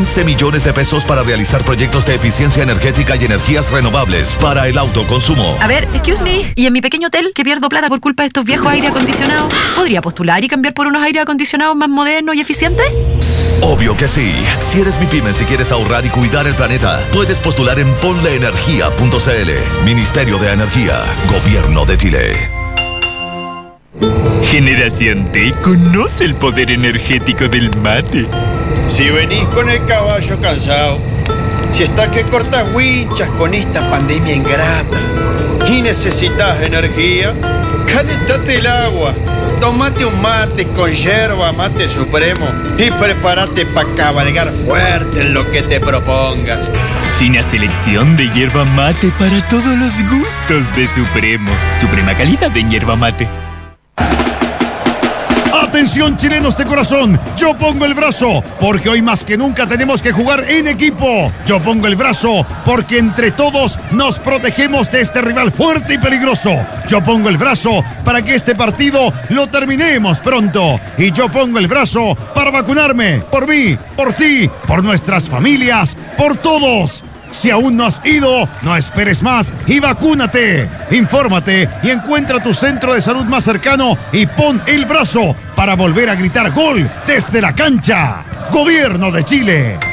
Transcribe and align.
15 0.00 0.24
millones 0.24 0.64
de 0.64 0.72
pesos 0.72 1.04
para 1.04 1.22
realizar 1.22 1.62
proyectos 1.62 2.06
de 2.06 2.14
eficiencia 2.14 2.62
energética 2.62 3.16
y 3.16 3.24
energías 3.26 3.70
renovables 3.70 4.38
para 4.40 4.66
el 4.66 4.78
autoconsumo. 4.78 5.58
A 5.60 5.66
ver, 5.66 5.86
excuse 5.92 6.22
me, 6.22 6.54
¿y 6.54 6.64
en 6.64 6.72
mi 6.72 6.80
pequeño 6.80 7.08
hotel 7.08 7.32
que 7.34 7.44
pierdo 7.44 7.68
plata 7.68 7.90
por 7.90 8.00
culpa 8.00 8.22
de 8.22 8.28
estos 8.28 8.46
viejos 8.46 8.66
aire 8.68 8.88
acondicionados? 8.88 9.52
¿Podría 9.76 10.00
postular 10.00 10.42
y 10.42 10.48
cambiar 10.48 10.72
por 10.72 10.86
unos 10.86 11.02
aire 11.02 11.20
acondicionados 11.20 11.76
más 11.76 11.90
modernos 11.90 12.34
y 12.34 12.40
eficientes? 12.40 12.86
Obvio 13.60 13.94
que 13.94 14.08
sí. 14.08 14.32
Si 14.60 14.80
eres 14.80 14.98
mi 14.98 15.04
pyme 15.04 15.32
y 15.38 15.44
quieres 15.44 15.70
ahorrar 15.70 16.06
y 16.06 16.08
cuidar 16.08 16.46
el 16.46 16.54
planeta, 16.54 16.98
puedes 17.12 17.38
postular 17.38 17.78
en 17.78 17.92
ponleenergia.cl. 17.96 19.84
Ministerio 19.84 20.38
de 20.38 20.50
Energía, 20.50 21.04
Gobierno 21.28 21.84
de 21.84 21.98
Chile. 21.98 22.59
Generación 24.50 25.26
T 25.30 25.52
conoce 25.62 26.24
el 26.24 26.34
poder 26.34 26.70
energético 26.70 27.48
del 27.48 27.70
mate. 27.82 28.26
Si 28.88 29.08
venís 29.08 29.44
con 29.46 29.70
el 29.70 29.84
caballo 29.84 30.40
cansado, 30.40 30.98
si 31.70 31.84
estás 31.84 32.08
que 32.08 32.24
cortas 32.24 32.66
winchas 32.74 33.30
con 33.30 33.54
esta 33.54 33.88
pandemia 33.90 34.34
ingrata 34.34 34.98
y 35.68 35.82
necesitas 35.82 36.60
energía, 36.62 37.32
calentate 37.92 38.58
el 38.58 38.66
agua, 38.66 39.14
tomate 39.60 40.04
un 40.04 40.20
mate 40.20 40.66
con 40.66 40.90
yerba 40.90 41.52
mate 41.52 41.88
supremo 41.88 42.46
y 42.76 42.90
prepárate 42.90 43.66
para 43.66 43.88
cabalgar 43.94 44.52
fuerte 44.52 45.20
en 45.20 45.34
lo 45.34 45.48
que 45.50 45.62
te 45.62 45.78
propongas. 45.78 46.68
Fina 47.18 47.42
selección 47.42 48.16
de 48.16 48.28
hierba 48.30 48.64
mate 48.64 49.12
para 49.18 49.46
todos 49.48 49.78
los 49.78 50.02
gustos 50.08 50.74
de 50.74 50.88
Supremo. 50.88 51.52
Suprema 51.78 52.16
calidad 52.16 52.50
de 52.50 52.64
hierba 52.64 52.96
mate. 52.96 53.28
Atención 55.70 56.16
chilenos 56.16 56.56
de 56.56 56.64
corazón, 56.64 57.18
yo 57.36 57.56
pongo 57.56 57.86
el 57.86 57.94
brazo, 57.94 58.42
porque 58.58 58.88
hoy 58.88 59.02
más 59.02 59.24
que 59.24 59.36
nunca 59.36 59.68
tenemos 59.68 60.02
que 60.02 60.10
jugar 60.10 60.44
en 60.50 60.66
equipo. 60.66 61.32
Yo 61.46 61.62
pongo 61.62 61.86
el 61.86 61.96
brazo, 61.96 62.44
porque 62.64 62.98
entre 62.98 63.30
todos 63.30 63.78
nos 63.92 64.18
protegemos 64.18 64.90
de 64.90 65.00
este 65.00 65.22
rival 65.22 65.52
fuerte 65.52 65.94
y 65.94 65.98
peligroso. 65.98 66.50
Yo 66.88 67.02
pongo 67.04 67.28
el 67.28 67.36
brazo 67.36 67.84
para 68.04 68.20
que 68.20 68.34
este 68.34 68.56
partido 68.56 69.12
lo 69.28 69.46
terminemos 69.46 70.18
pronto. 70.18 70.80
Y 70.98 71.12
yo 71.12 71.30
pongo 71.30 71.58
el 71.58 71.68
brazo 71.68 72.16
para 72.34 72.50
vacunarme, 72.50 73.20
por 73.30 73.48
mí, 73.48 73.78
por 73.96 74.12
ti, 74.12 74.50
por 74.66 74.82
nuestras 74.82 75.28
familias, 75.28 75.96
por 76.16 76.36
todos. 76.36 77.04
Si 77.30 77.50
aún 77.50 77.76
no 77.76 77.86
has 77.86 78.00
ido, 78.04 78.48
no 78.62 78.76
esperes 78.76 79.22
más 79.22 79.54
y 79.66 79.80
vacúnate. 79.80 80.68
Infórmate 80.90 81.68
y 81.82 81.90
encuentra 81.90 82.42
tu 82.42 82.54
centro 82.54 82.94
de 82.94 83.02
salud 83.02 83.24
más 83.24 83.44
cercano 83.44 83.96
y 84.12 84.26
pon 84.26 84.60
el 84.66 84.84
brazo 84.84 85.34
para 85.54 85.74
volver 85.74 86.10
a 86.10 86.14
gritar 86.14 86.52
gol 86.52 86.88
desde 87.06 87.40
la 87.40 87.54
cancha. 87.54 88.24
Gobierno 88.50 89.10
de 89.10 89.22
Chile. 89.22 89.89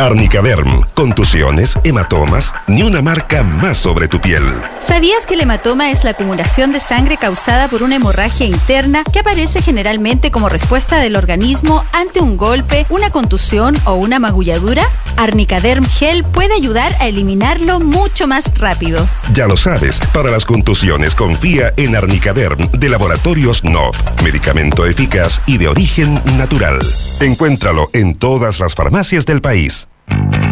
Arnicaderm, 0.00 0.86
contusiones, 0.94 1.78
hematomas, 1.84 2.54
ni 2.66 2.82
una 2.82 3.02
marca 3.02 3.42
más 3.42 3.76
sobre 3.76 4.08
tu 4.08 4.18
piel. 4.18 4.42
¿Sabías 4.78 5.26
que 5.26 5.34
el 5.34 5.42
hematoma 5.42 5.90
es 5.90 6.04
la 6.04 6.12
acumulación 6.12 6.72
de 6.72 6.80
sangre 6.80 7.18
causada 7.18 7.68
por 7.68 7.82
una 7.82 7.96
hemorragia 7.96 8.46
interna 8.46 9.04
que 9.04 9.18
aparece 9.18 9.60
generalmente 9.60 10.30
como 10.30 10.48
respuesta 10.48 10.96
del 10.96 11.16
organismo 11.16 11.84
ante 11.92 12.20
un 12.20 12.38
golpe, 12.38 12.86
una 12.88 13.10
contusión 13.10 13.76
o 13.84 13.92
una 13.92 14.18
magulladura? 14.18 14.86
Arnicaderm 15.18 15.84
Gel 15.84 16.24
puede 16.24 16.54
ayudar 16.54 16.96
a 16.98 17.06
eliminarlo 17.06 17.78
mucho 17.78 18.26
más 18.26 18.56
rápido. 18.56 19.06
Ya 19.34 19.46
lo 19.46 19.58
sabes, 19.58 20.00
para 20.14 20.30
las 20.30 20.46
contusiones 20.46 21.14
confía 21.14 21.74
en 21.76 21.94
Arnicaderm 21.94 22.70
de 22.70 22.88
Laboratorios 22.88 23.64
NOP, 23.64 23.94
medicamento 24.22 24.86
eficaz 24.86 25.42
y 25.44 25.58
de 25.58 25.68
origen 25.68 26.22
natural. 26.38 26.80
Encuéntralo 27.20 27.90
en 27.92 28.14
todas 28.14 28.60
las 28.60 28.74
farmacias 28.74 29.26
del 29.26 29.42
país. 29.42 29.89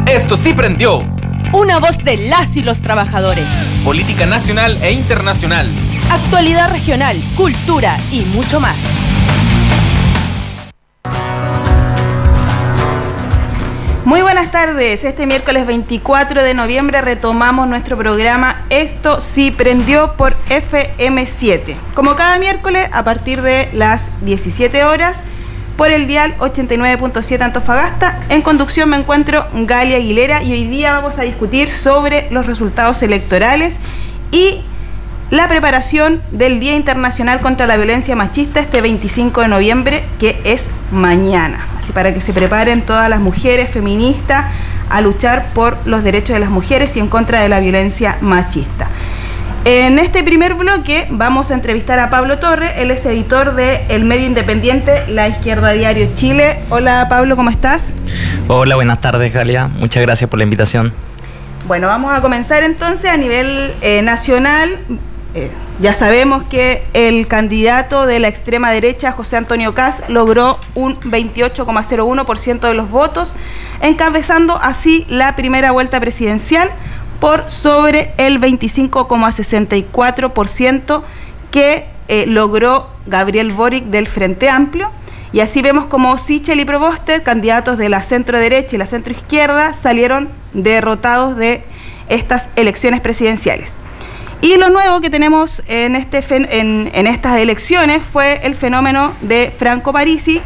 Esto 0.08 0.38
sí 0.38 0.54
prendió. 0.54 1.00
Una 1.52 1.78
voz 1.80 1.98
de 1.98 2.16
las 2.16 2.56
y 2.56 2.62
los 2.62 2.78
trabajadores. 2.80 3.44
Política 3.84 4.24
nacional 4.24 4.78
e 4.82 4.92
internacional. 4.92 5.70
Actualidad 6.10 6.70
regional, 6.72 7.14
cultura 7.36 7.98
y 8.10 8.22
mucho 8.22 8.58
más. 8.58 8.78
Muy 14.06 14.22
buenas 14.22 14.50
tardes. 14.50 15.04
Este 15.04 15.26
miércoles 15.26 15.66
24 15.66 16.42
de 16.42 16.54
noviembre 16.54 17.02
retomamos 17.02 17.68
nuestro 17.68 17.98
programa 17.98 18.64
Esto 18.70 19.20
sí 19.20 19.50
prendió 19.50 20.14
por 20.14 20.34
FM7. 20.46 21.76
Como 21.94 22.16
cada 22.16 22.38
miércoles, 22.38 22.88
a 22.92 23.04
partir 23.04 23.42
de 23.42 23.68
las 23.74 24.10
17 24.22 24.84
horas, 24.84 25.22
por 25.78 25.92
el 25.92 26.08
dial 26.08 26.34
89.7 26.40 27.40
Antofagasta. 27.40 28.18
En 28.28 28.42
conducción 28.42 28.90
me 28.90 28.96
encuentro 28.96 29.46
Galia 29.54 29.96
Aguilera 29.96 30.42
y 30.42 30.52
hoy 30.52 30.64
día 30.64 30.92
vamos 30.92 31.20
a 31.20 31.22
discutir 31.22 31.68
sobre 31.68 32.26
los 32.32 32.46
resultados 32.46 33.00
electorales 33.04 33.78
y 34.32 34.60
la 35.30 35.46
preparación 35.46 36.20
del 36.32 36.58
Día 36.58 36.74
Internacional 36.74 37.40
contra 37.40 37.68
la 37.68 37.76
Violencia 37.76 38.16
Machista 38.16 38.58
este 38.58 38.80
25 38.80 39.42
de 39.42 39.48
noviembre, 39.48 40.02
que 40.18 40.40
es 40.42 40.66
mañana. 40.90 41.64
Así 41.78 41.92
para 41.92 42.12
que 42.12 42.20
se 42.20 42.32
preparen 42.32 42.82
todas 42.82 43.08
las 43.08 43.20
mujeres 43.20 43.70
feministas 43.70 44.46
a 44.90 45.00
luchar 45.00 45.52
por 45.54 45.78
los 45.86 46.02
derechos 46.02 46.34
de 46.34 46.40
las 46.40 46.50
mujeres 46.50 46.96
y 46.96 46.98
en 46.98 47.06
contra 47.06 47.40
de 47.40 47.48
la 47.48 47.60
violencia 47.60 48.18
machista. 48.20 48.88
En 49.70 49.98
este 49.98 50.24
primer 50.24 50.54
bloque 50.54 51.06
vamos 51.10 51.50
a 51.50 51.54
entrevistar 51.54 51.98
a 51.98 52.08
Pablo 52.08 52.38
Torre, 52.38 52.80
él 52.80 52.90
es 52.90 53.04
editor 53.04 53.54
de 53.54 53.84
el 53.90 54.02
medio 54.02 54.24
independiente 54.24 55.06
La 55.08 55.28
Izquierda 55.28 55.72
Diario 55.72 56.08
Chile. 56.14 56.60
Hola 56.70 57.06
Pablo, 57.10 57.36
¿cómo 57.36 57.50
estás? 57.50 57.94
Hola, 58.46 58.76
buenas 58.76 59.02
tardes 59.02 59.30
Galia, 59.30 59.68
muchas 59.68 60.02
gracias 60.02 60.30
por 60.30 60.38
la 60.38 60.44
invitación. 60.44 60.94
Bueno, 61.66 61.86
vamos 61.86 62.16
a 62.16 62.22
comenzar 62.22 62.62
entonces 62.62 63.10
a 63.10 63.18
nivel 63.18 63.74
eh, 63.82 64.00
nacional. 64.00 64.78
Eh, 65.34 65.50
ya 65.80 65.92
sabemos 65.92 66.44
que 66.44 66.82
el 66.94 67.28
candidato 67.28 68.06
de 68.06 68.20
la 68.20 68.28
extrema 68.28 68.70
derecha, 68.70 69.12
José 69.12 69.36
Antonio 69.36 69.74
Caz, 69.74 70.02
logró 70.08 70.58
un 70.76 70.98
28,01% 71.00 72.60
de 72.60 72.72
los 72.72 72.88
votos, 72.88 73.34
encabezando 73.82 74.56
así 74.62 75.04
la 75.10 75.36
primera 75.36 75.72
vuelta 75.72 76.00
presidencial 76.00 76.70
por 77.20 77.50
sobre 77.50 78.12
el 78.16 78.40
25,64% 78.40 81.02
que 81.50 81.86
eh, 82.08 82.26
logró 82.26 82.88
Gabriel 83.06 83.52
Boric 83.52 83.84
del 83.86 84.06
Frente 84.06 84.48
Amplio. 84.48 84.90
Y 85.32 85.40
así 85.40 85.60
vemos 85.60 85.86
como 85.86 86.16
Sichel 86.16 86.60
y 86.60 86.64
Proboster, 86.64 87.22
candidatos 87.22 87.76
de 87.76 87.88
la 87.88 88.02
centro 88.02 88.38
derecha 88.38 88.76
y 88.76 88.78
la 88.78 88.86
centro 88.86 89.12
izquierda, 89.12 89.74
salieron 89.74 90.28
derrotados 90.54 91.36
de 91.36 91.64
estas 92.08 92.48
elecciones 92.56 93.00
presidenciales. 93.00 93.76
Y 94.40 94.56
lo 94.56 94.70
nuevo 94.70 95.00
que 95.00 95.10
tenemos 95.10 95.62
en, 95.66 95.96
este, 95.96 96.24
en, 96.30 96.90
en 96.94 97.06
estas 97.06 97.38
elecciones 97.38 98.02
fue 98.04 98.40
el 98.44 98.54
fenómeno 98.54 99.12
de 99.20 99.52
Franco 99.56 99.92
Parisi, 99.92 100.40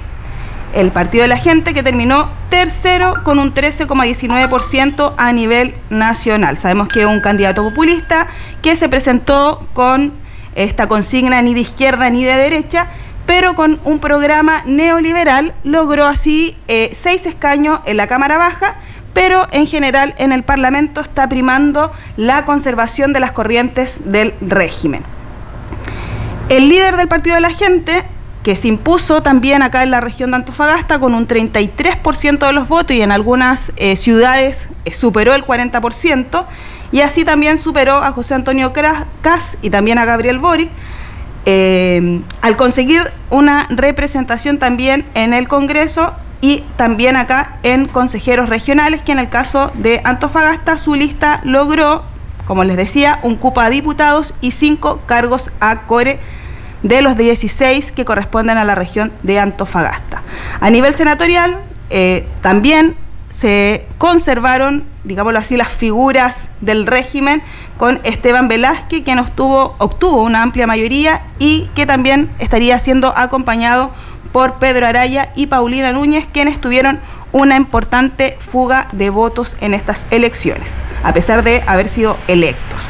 el 0.72 0.90
Partido 0.90 1.22
de 1.22 1.28
la 1.28 1.36
Gente, 1.36 1.74
que 1.74 1.82
terminó 1.82 2.30
tercero 2.48 3.14
con 3.24 3.38
un 3.38 3.54
13,19% 3.54 5.14
a 5.16 5.32
nivel 5.32 5.74
nacional. 5.90 6.56
Sabemos 6.56 6.88
que 6.88 7.00
es 7.00 7.06
un 7.06 7.20
candidato 7.20 7.62
populista 7.62 8.26
que 8.62 8.76
se 8.76 8.88
presentó 8.88 9.66
con 9.72 10.12
esta 10.54 10.88
consigna 10.88 11.42
ni 11.42 11.54
de 11.54 11.60
izquierda 11.60 12.10
ni 12.10 12.24
de 12.24 12.34
derecha, 12.34 12.86
pero 13.26 13.54
con 13.54 13.80
un 13.84 13.98
programa 13.98 14.62
neoliberal 14.66 15.54
logró 15.64 16.06
así 16.06 16.56
eh, 16.68 16.90
seis 16.94 17.26
escaños 17.26 17.80
en 17.86 17.96
la 17.96 18.06
Cámara 18.06 18.38
Baja, 18.38 18.76
pero 19.14 19.46
en 19.52 19.66
general 19.66 20.14
en 20.18 20.32
el 20.32 20.42
Parlamento 20.42 21.00
está 21.00 21.28
primando 21.28 21.92
la 22.16 22.44
conservación 22.44 23.12
de 23.12 23.20
las 23.20 23.32
corrientes 23.32 24.10
del 24.10 24.34
régimen. 24.40 25.02
El 26.48 26.68
líder 26.68 26.96
del 26.96 27.08
Partido 27.08 27.36
de 27.36 27.42
la 27.42 27.50
Gente, 27.50 28.04
que 28.42 28.56
se 28.56 28.68
impuso 28.68 29.22
también 29.22 29.62
acá 29.62 29.82
en 29.82 29.90
la 29.90 30.00
región 30.00 30.30
de 30.30 30.36
Antofagasta 30.36 30.98
con 30.98 31.14
un 31.14 31.28
33% 31.28 32.46
de 32.46 32.52
los 32.52 32.68
votos 32.68 32.96
y 32.96 33.02
en 33.02 33.12
algunas 33.12 33.72
eh, 33.76 33.96
ciudades 33.96 34.68
eh, 34.84 34.92
superó 34.92 35.34
el 35.34 35.44
40%, 35.44 36.44
y 36.90 37.00
así 37.00 37.24
también 37.24 37.58
superó 37.58 37.96
a 37.96 38.12
José 38.12 38.34
Antonio 38.34 38.72
Cas 39.22 39.58
y 39.62 39.70
también 39.70 39.98
a 39.98 40.04
Gabriel 40.04 40.38
Boric, 40.38 40.70
eh, 41.46 42.20
al 42.42 42.56
conseguir 42.56 43.10
una 43.30 43.66
representación 43.70 44.58
también 44.58 45.04
en 45.14 45.32
el 45.32 45.48
Congreso 45.48 46.12
y 46.40 46.64
también 46.76 47.16
acá 47.16 47.56
en 47.62 47.86
consejeros 47.86 48.48
regionales, 48.48 49.00
que 49.02 49.12
en 49.12 49.20
el 49.20 49.28
caso 49.28 49.70
de 49.74 50.00
Antofagasta 50.04 50.76
su 50.76 50.94
lista 50.94 51.40
logró, 51.44 52.04
como 52.46 52.64
les 52.64 52.76
decía, 52.76 53.20
un 53.22 53.36
cupo 53.36 53.60
a 53.60 53.70
diputados 53.70 54.34
y 54.40 54.50
cinco 54.50 55.00
cargos 55.06 55.50
a 55.60 55.82
core 55.82 56.20
de 56.82 57.02
los 57.02 57.16
16 57.16 57.92
que 57.92 58.04
corresponden 58.04 58.58
a 58.58 58.64
la 58.64 58.74
región 58.74 59.12
de 59.22 59.38
Antofagasta. 59.38 60.22
A 60.60 60.70
nivel 60.70 60.94
senatorial, 60.94 61.58
eh, 61.90 62.26
también 62.40 62.96
se 63.28 63.86
conservaron, 63.98 64.84
digámoslo 65.04 65.38
así, 65.38 65.56
las 65.56 65.68
figuras 65.68 66.50
del 66.60 66.86
régimen 66.86 67.42
con 67.78 67.98
Esteban 68.04 68.46
Velázquez, 68.46 69.02
quien 69.04 69.18
obtuvo, 69.18 69.74
obtuvo 69.78 70.22
una 70.22 70.42
amplia 70.42 70.66
mayoría 70.66 71.22
y 71.38 71.68
que 71.74 71.86
también 71.86 72.30
estaría 72.38 72.78
siendo 72.78 73.16
acompañado 73.16 73.90
por 74.32 74.54
Pedro 74.54 74.86
Araya 74.86 75.32
y 75.34 75.46
Paulina 75.46 75.92
Núñez, 75.92 76.26
quienes 76.30 76.60
tuvieron 76.60 77.00
una 77.32 77.56
importante 77.56 78.36
fuga 78.38 78.88
de 78.92 79.10
votos 79.10 79.56
en 79.60 79.72
estas 79.72 80.06
elecciones, 80.10 80.72
a 81.02 81.12
pesar 81.14 81.42
de 81.42 81.62
haber 81.66 81.88
sido 81.88 82.16
electos. 82.28 82.82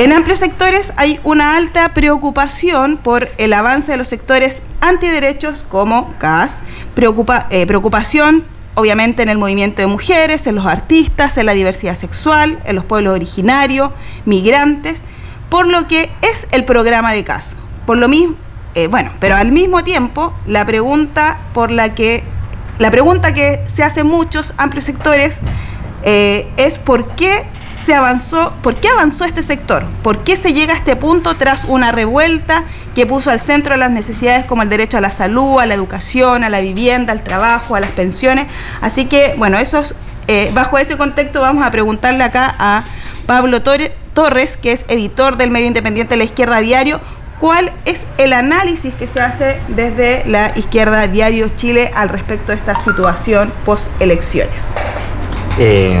En 0.00 0.14
amplios 0.14 0.38
sectores 0.38 0.94
hay 0.96 1.20
una 1.24 1.56
alta 1.58 1.92
preocupación 1.92 2.96
por 2.96 3.28
el 3.36 3.52
avance 3.52 3.92
de 3.92 3.98
los 3.98 4.08
sectores 4.08 4.62
antiderechos 4.80 5.62
como 5.68 6.14
CAS, 6.16 6.62
eh, 6.96 7.66
preocupación 7.66 8.46
obviamente 8.76 9.22
en 9.22 9.28
el 9.28 9.36
movimiento 9.36 9.82
de 9.82 9.88
mujeres, 9.88 10.46
en 10.46 10.54
los 10.54 10.64
artistas, 10.64 11.36
en 11.36 11.44
la 11.44 11.52
diversidad 11.52 11.96
sexual, 11.96 12.60
en 12.64 12.76
los 12.76 12.86
pueblos 12.86 13.12
originarios, 13.12 13.90
migrantes, 14.24 15.02
por 15.50 15.66
lo 15.66 15.86
que 15.86 16.08
es 16.22 16.48
el 16.50 16.64
programa 16.64 17.12
de 17.12 17.22
CAS. 17.22 17.56
Por 17.84 17.98
lo 17.98 18.08
mismo, 18.08 18.36
eh, 18.74 18.86
bueno, 18.86 19.10
pero 19.20 19.36
al 19.36 19.52
mismo 19.52 19.84
tiempo 19.84 20.32
la 20.46 20.64
pregunta 20.64 21.40
por 21.52 21.70
la 21.70 21.94
que 21.94 22.22
la 22.78 22.90
pregunta 22.90 23.34
que 23.34 23.62
se 23.66 23.82
hace 23.82 24.02
muchos 24.02 24.54
amplios 24.56 24.86
sectores 24.86 25.40
eh, 26.04 26.48
es 26.56 26.78
por 26.78 27.06
qué 27.16 27.44
se 27.90 27.96
avanzó, 27.96 28.52
por 28.62 28.76
qué 28.76 28.86
avanzó 28.86 29.24
este 29.24 29.42
sector, 29.42 29.82
por 30.04 30.18
qué 30.18 30.36
se 30.36 30.52
llega 30.52 30.74
a 30.74 30.76
este 30.76 30.94
punto 30.94 31.34
tras 31.34 31.64
una 31.64 31.90
revuelta 31.90 32.62
que 32.94 33.04
puso 33.04 33.32
al 33.32 33.40
centro 33.40 33.76
las 33.76 33.90
necesidades 33.90 34.46
como 34.46 34.62
el 34.62 34.68
derecho 34.68 34.98
a 34.98 35.00
la 35.00 35.10
salud, 35.10 35.58
a 35.58 35.66
la 35.66 35.74
educación, 35.74 36.44
a 36.44 36.50
la 36.50 36.60
vivienda, 36.60 37.12
al 37.12 37.24
trabajo, 37.24 37.74
a 37.74 37.80
las 37.80 37.90
pensiones. 37.90 38.46
Así 38.80 39.06
que, 39.06 39.34
bueno, 39.38 39.58
esos, 39.58 39.96
eh, 40.28 40.52
bajo 40.54 40.78
ese 40.78 40.96
contexto 40.96 41.40
vamos 41.40 41.64
a 41.66 41.72
preguntarle 41.72 42.22
acá 42.22 42.54
a 42.60 42.84
Pablo 43.26 43.60
Torres, 43.60 44.56
que 44.56 44.70
es 44.70 44.84
editor 44.86 45.36
del 45.36 45.50
medio 45.50 45.66
independiente 45.66 46.14
de 46.14 46.18
la 46.18 46.24
izquierda 46.24 46.60
diario, 46.60 47.00
cuál 47.40 47.72
es 47.86 48.06
el 48.18 48.34
análisis 48.34 48.94
que 48.94 49.08
se 49.08 49.20
hace 49.20 49.58
desde 49.66 50.22
la 50.26 50.52
izquierda 50.54 51.08
diario 51.08 51.48
Chile 51.56 51.90
al 51.92 52.08
respecto 52.08 52.52
de 52.52 52.58
esta 52.58 52.80
situación 52.84 53.52
post 53.66 54.00
elecciones. 54.00 54.66
Eh, 55.58 56.00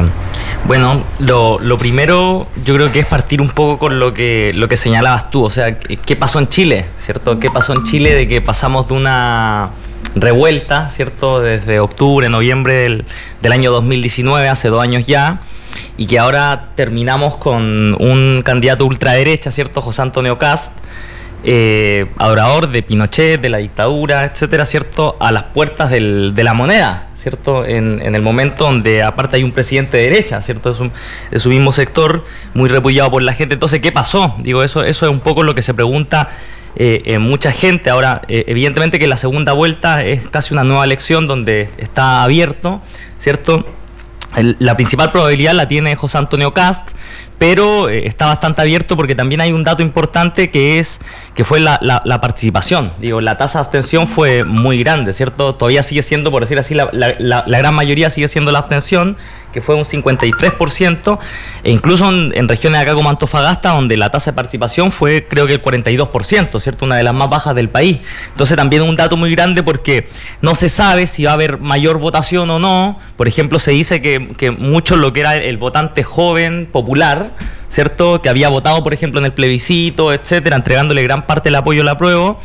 bueno, 0.66 1.02
lo, 1.18 1.78
primero 1.78 2.46
yo 2.64 2.74
creo 2.74 2.92
que 2.92 3.00
es 3.00 3.06
partir 3.06 3.40
un 3.40 3.50
poco 3.50 3.78
con 3.78 3.98
lo 3.98 4.14
que, 4.14 4.52
lo 4.54 4.68
que 4.68 4.76
señalabas 4.76 5.30
tú, 5.30 5.44
o 5.44 5.50
sea, 5.50 5.78
¿qué 5.78 6.16
pasó 6.16 6.38
en 6.38 6.48
Chile? 6.48 6.86
¿Cierto? 6.98 7.38
¿Qué 7.38 7.50
pasó 7.50 7.72
en 7.72 7.84
Chile 7.84 8.14
de 8.14 8.28
que 8.28 8.40
pasamos 8.40 8.88
de 8.88 8.94
una 8.94 9.70
revuelta, 10.14 10.90
¿cierto? 10.90 11.40
Desde 11.40 11.80
octubre, 11.80 12.28
noviembre 12.28 12.74
del, 12.74 13.04
del 13.42 13.52
año 13.52 13.70
2019, 13.72 14.48
hace 14.48 14.68
dos 14.68 14.82
años 14.82 15.06
ya, 15.06 15.40
y 15.96 16.06
que 16.06 16.18
ahora 16.18 16.70
terminamos 16.74 17.36
con 17.36 17.94
un 18.00 18.42
candidato 18.42 18.86
ultraderecha, 18.86 19.50
¿cierto? 19.50 19.80
José 19.80 20.02
Antonio 20.02 20.38
Cast, 20.38 20.72
eh, 21.42 22.06
adorador 22.18 22.70
de 22.70 22.82
Pinochet, 22.82 23.40
de 23.40 23.48
la 23.48 23.58
dictadura, 23.58 24.24
etcétera, 24.24 24.66
¿cierto? 24.66 25.16
A 25.20 25.32
las 25.32 25.44
puertas 25.44 25.90
del, 25.90 26.32
de 26.34 26.44
la 26.44 26.54
moneda, 26.54 27.08
¿cierto? 27.20 27.66
En, 27.66 28.00
el 28.02 28.22
momento 28.22 28.64
donde 28.64 29.02
aparte 29.02 29.36
hay 29.36 29.44
un 29.44 29.52
presidente 29.52 29.98
de 29.98 30.04
derecha, 30.04 30.40
¿cierto? 30.42 30.72
De 31.30 31.38
su, 31.38 31.50
mismo 31.50 31.70
sector, 31.70 32.24
muy 32.54 32.68
repudiado 32.68 33.10
por 33.10 33.22
la 33.22 33.34
gente. 33.34 33.54
Entonces, 33.54 33.80
¿qué 33.80 33.92
pasó? 33.92 34.36
Digo, 34.38 34.62
eso, 34.62 34.82
eso 34.82 35.06
es 35.06 35.12
un 35.12 35.20
poco 35.20 35.42
lo 35.42 35.54
que 35.54 35.62
se 35.62 35.74
pregunta 35.74 36.28
eh, 36.76 37.18
mucha 37.18 37.52
gente. 37.52 37.90
Ahora, 37.90 38.22
eh, 38.28 38.44
evidentemente 38.46 38.98
que 38.98 39.06
la 39.06 39.18
segunda 39.18 39.52
vuelta 39.52 40.02
es 40.04 40.26
casi 40.28 40.54
una 40.54 40.64
nueva 40.64 40.84
elección 40.84 41.26
donde 41.26 41.68
está 41.78 42.22
abierto, 42.22 42.80
¿cierto? 43.18 43.66
la 44.36 44.76
principal 44.76 45.10
probabilidad 45.10 45.54
la 45.54 45.66
tiene 45.66 45.96
José 45.96 46.18
Antonio 46.18 46.54
Cast, 46.54 46.90
pero 47.40 47.88
eh, 47.88 48.06
está 48.06 48.26
bastante 48.26 48.60
abierto 48.60 48.98
porque 48.98 49.14
también 49.14 49.40
hay 49.40 49.50
un 49.50 49.64
dato 49.64 49.80
importante 49.80 50.50
que 50.50 50.78
es 50.78 51.00
que 51.34 51.42
fue 51.42 51.58
la, 51.58 51.80
participación. 52.20 52.92
Digo, 52.98 53.22
la 53.22 53.38
tasa 53.38 53.60
de 53.60 53.62
abstención 53.62 54.06
fue 54.06 54.44
muy 54.44 54.78
grande, 54.78 55.14
¿cierto? 55.14 55.54
Todavía 55.54 55.82
sigue 55.82 56.02
siendo, 56.02 56.30
por 56.30 56.42
decir 56.42 56.58
así, 56.58 56.74
la, 56.74 56.90
la 56.92 57.58
gran 57.58 57.74
mayoría 57.74 58.10
sigue 58.10 58.28
siendo 58.28 58.52
la 58.52 58.58
abstención, 58.58 59.16
que 59.52 59.60
fue 59.60 59.74
un 59.74 59.84
53%, 59.84 61.18
e 61.62 61.70
incluso 61.70 62.08
en, 62.08 62.48
regiones 62.48 62.82
acá 62.82 62.94
como 62.94 63.10
Antofagasta, 63.10 63.70
donde 63.70 63.96
la 63.96 64.10
tasa 64.10 64.32
de 64.32 64.36
participación 64.36 64.90
fue 64.90 65.26
creo 65.26 65.46
que 65.46 65.54
el 65.54 65.62
42%, 65.62 66.60
¿cierto? 66.60 66.84
Una 66.84 66.96
de 66.96 67.02
las 67.02 67.14
más 67.14 67.28
bajas 67.30 67.54
del 67.54 67.68
país. 67.68 67.98
Entonces 68.30 68.56
también 68.56 68.82
un 68.82 68.96
dato 68.96 69.16
muy 69.16 69.30
grande 69.30 69.62
porque 69.62 70.08
no 70.40 70.54
se 70.54 70.68
sabe 70.68 71.06
si 71.06 71.24
va 71.24 71.32
a 71.32 71.34
haber 71.34 71.58
mayor 71.58 71.98
votación 71.98 72.50
o 72.50 72.58
no. 72.58 72.98
Por 73.16 73.28
ejemplo, 73.28 73.58
se 73.58 73.72
dice 73.72 74.00
que, 74.00 74.28
que 74.36 74.50
mucho 74.50 74.96
lo 74.96 75.12
que 75.12 75.20
era 75.20 75.36
el, 75.36 75.58
votante 75.58 76.02
joven, 76.02 76.68
popular, 76.70 77.32
¿cierto? 77.68 78.22
Que 78.22 78.28
había 78.28 78.48
votado, 78.48 78.82
por 78.82 78.94
ejemplo, 78.94 79.20
en 79.20 79.26
el 79.26 79.32
plebiscito, 79.32 80.12
etcétera, 80.12 80.56
entregándole 80.56 81.02
gran 81.02 81.26
parte 81.26 81.48
del 81.48 81.56
apoyo 81.56 81.82
a 81.82 81.84
la 81.84 81.98
prueba. 81.98 82.38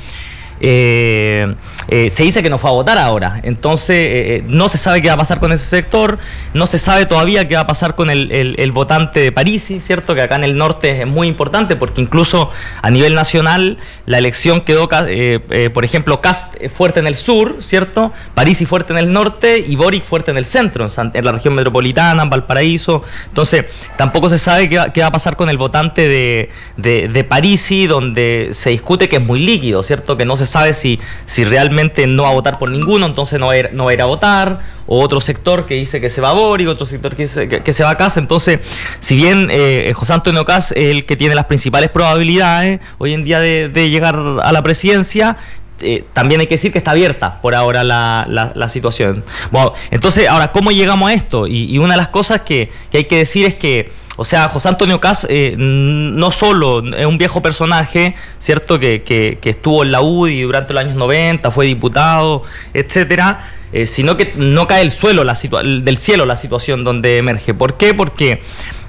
Eh, 0.61 1.53
eh, 1.89 2.09
se 2.09 2.23
dice 2.23 2.41
que 2.41 2.49
no 2.49 2.57
fue 2.57 2.69
a 2.69 2.73
votar 2.73 2.97
ahora. 2.97 3.39
Entonces, 3.43 3.95
eh, 3.97 4.43
no 4.47 4.69
se 4.69 4.77
sabe 4.77 5.01
qué 5.01 5.07
va 5.07 5.15
a 5.15 5.17
pasar 5.17 5.39
con 5.39 5.51
ese 5.51 5.65
sector, 5.65 6.17
no 6.53 6.65
se 6.67 6.79
sabe 6.79 7.05
todavía 7.05 7.47
qué 7.47 7.55
va 7.55 7.61
a 7.61 7.67
pasar 7.67 7.95
con 7.95 8.09
el, 8.09 8.71
votante 8.71 9.19
de 9.19 9.31
Parisi, 9.31 9.79
¿cierto? 9.79 10.15
Que 10.15 10.21
acá 10.21 10.35
en 10.35 10.43
el 10.43 10.57
norte 10.57 11.01
es 11.01 11.07
muy 11.07 11.27
importante 11.27 11.75
porque 11.75 12.01
incluso 12.01 12.49
a 12.81 12.89
nivel 12.89 13.13
nacional 13.13 13.77
la 14.05 14.17
elección 14.17 14.61
quedó, 14.61 14.89
por 14.89 15.85
ejemplo, 15.85 16.19
Cast 16.21 16.55
fuerte 16.73 16.99
en 16.99 17.07
el 17.07 17.15
sur, 17.15 17.57
¿cierto? 17.59 18.11
Parisi 18.33 18.65
fuerte 18.65 18.91
en 18.93 18.99
el 18.99 19.13
norte 19.13 19.63
y 19.65 19.75
Boric 19.75 20.03
fuerte 20.03 20.31
en 20.31 20.37
el 20.37 20.45
centro, 20.45 20.87
en, 21.13 21.25
la 21.25 21.31
región 21.31 21.53
metropolitana, 21.53 22.23
en 22.23 22.29
Valparaíso. 22.29 23.03
Entonces, 23.27 23.65
tampoco 23.97 24.29
se 24.29 24.37
sabe 24.37 24.67
qué 24.67 25.01
va, 25.01 25.07
a 25.07 25.11
pasar 25.11 25.35
con 25.35 25.49
el 25.49 25.57
votante 25.57 26.07
de, 26.07 26.49
de 26.77 27.23
Parisi, 27.23 27.87
donde 27.87 28.49
se 28.51 28.71
discute 28.71 29.07
que 29.07 29.17
es 29.17 29.21
muy 29.21 29.39
líquido, 29.39 29.83
¿cierto? 29.83 30.17
Que 30.17 30.25
no 30.25 30.35
se 30.35 30.44
sabe 30.45 30.73
si, 30.73 30.99
si 31.25 31.43
realmente 31.43 32.07
no 32.07 32.23
va 32.23 32.29
a 32.29 32.33
votar 32.33 32.57
por 32.57 32.69
ninguno, 32.69 33.05
entonces 33.05 33.39
no 33.39 33.47
va, 33.47 33.53
a 33.53 33.57
ir, 33.57 33.69
no 33.73 33.85
va 33.85 33.91
a 33.93 34.05
votar, 34.05 34.59
o 34.87 35.01
otro 35.01 35.19
sector 35.19 35.65
que 35.65 35.75
dice 35.75 35.99
que 36.01 36.09
se 36.09 36.21
va 36.21 36.29
a 36.29 36.33
Boric, 36.33 36.67
otro 36.67 36.85
sector 36.85 37.15
que 37.15 37.23
dice 37.23 37.47
que, 37.47 37.73
se 37.73 37.83
va 37.83 37.91
a 37.91 37.97
Casa. 37.97 38.19
Entonces, 38.19 38.59
si 38.99 39.15
bien 39.15 39.47
eh, 39.51 39.91
José 39.95 40.13
Antonio 40.13 40.45
Cas 40.45 40.71
es 40.71 40.85
el 40.85 41.05
que 41.05 41.15
tiene 41.15 41.35
las 41.35 41.45
principales 41.45 41.89
probabilidades 41.89 42.79
hoy 42.97 43.13
en 43.13 43.23
día 43.23 43.39
de, 43.39 43.89
llegar 43.89 44.15
a 44.41 44.51
la 44.51 44.63
presidencia, 44.63 45.37
eh, 45.81 46.05
también 46.13 46.39
hay 46.39 46.47
que 46.47 46.55
decir 46.55 46.71
que 46.71 46.77
está 46.77 46.91
abierta 46.91 47.41
por 47.41 47.53
ahora 47.53 47.83
la, 47.83 48.25
la, 48.27 48.69
situación. 48.69 49.23
Bueno, 49.51 49.73
entonces, 49.91 50.27
ahora, 50.27 50.51
¿cómo 50.51 50.71
llegamos 50.71 51.09
a 51.09 51.13
esto? 51.13 51.47
Y, 51.47 51.77
una 51.77 51.95
de 51.95 51.97
las 51.97 52.07
cosas 52.09 52.41
que, 52.41 52.71
que 52.91 52.99
hay 52.99 53.05
que 53.05 53.17
decir 53.17 53.45
es 53.45 53.55
que 53.55 53.91
o 54.17 54.23
sea, 54.25 54.47
José 54.47 54.69
Antonio 54.69 54.99
Cas 55.01 55.27
eh, 55.29 55.55
no 55.57 56.31
solo 56.31 56.83
es 56.95 57.05
un 57.05 57.17
viejo 57.17 57.41
personaje, 57.41 58.15
¿cierto? 58.39 58.79
Que, 58.79 59.03
que, 59.03 59.49
estuvo 59.49 59.83
en 59.83 59.91
la 59.91 60.01
UDI 60.01 60.41
durante 60.41 60.73
los 60.73 60.83
años 60.83 60.95
90, 60.95 61.51
fue 61.51 61.65
diputado, 61.65 62.43
etcétera, 62.73 63.45
eh, 63.73 63.85
sino 63.87 64.15
que 64.15 64.33
no 64.35 64.67
cae 64.67 64.81
el 64.81 64.91
suelo 64.91 65.23
la 65.23 65.33
del 65.33 65.97
cielo 65.97 66.25
la 66.25 66.35
situación 66.35 66.83
donde 66.83 67.17
emerge. 67.17 67.53
¿Por 67.53 67.77
qué? 67.77 67.93
Porque 67.93 68.41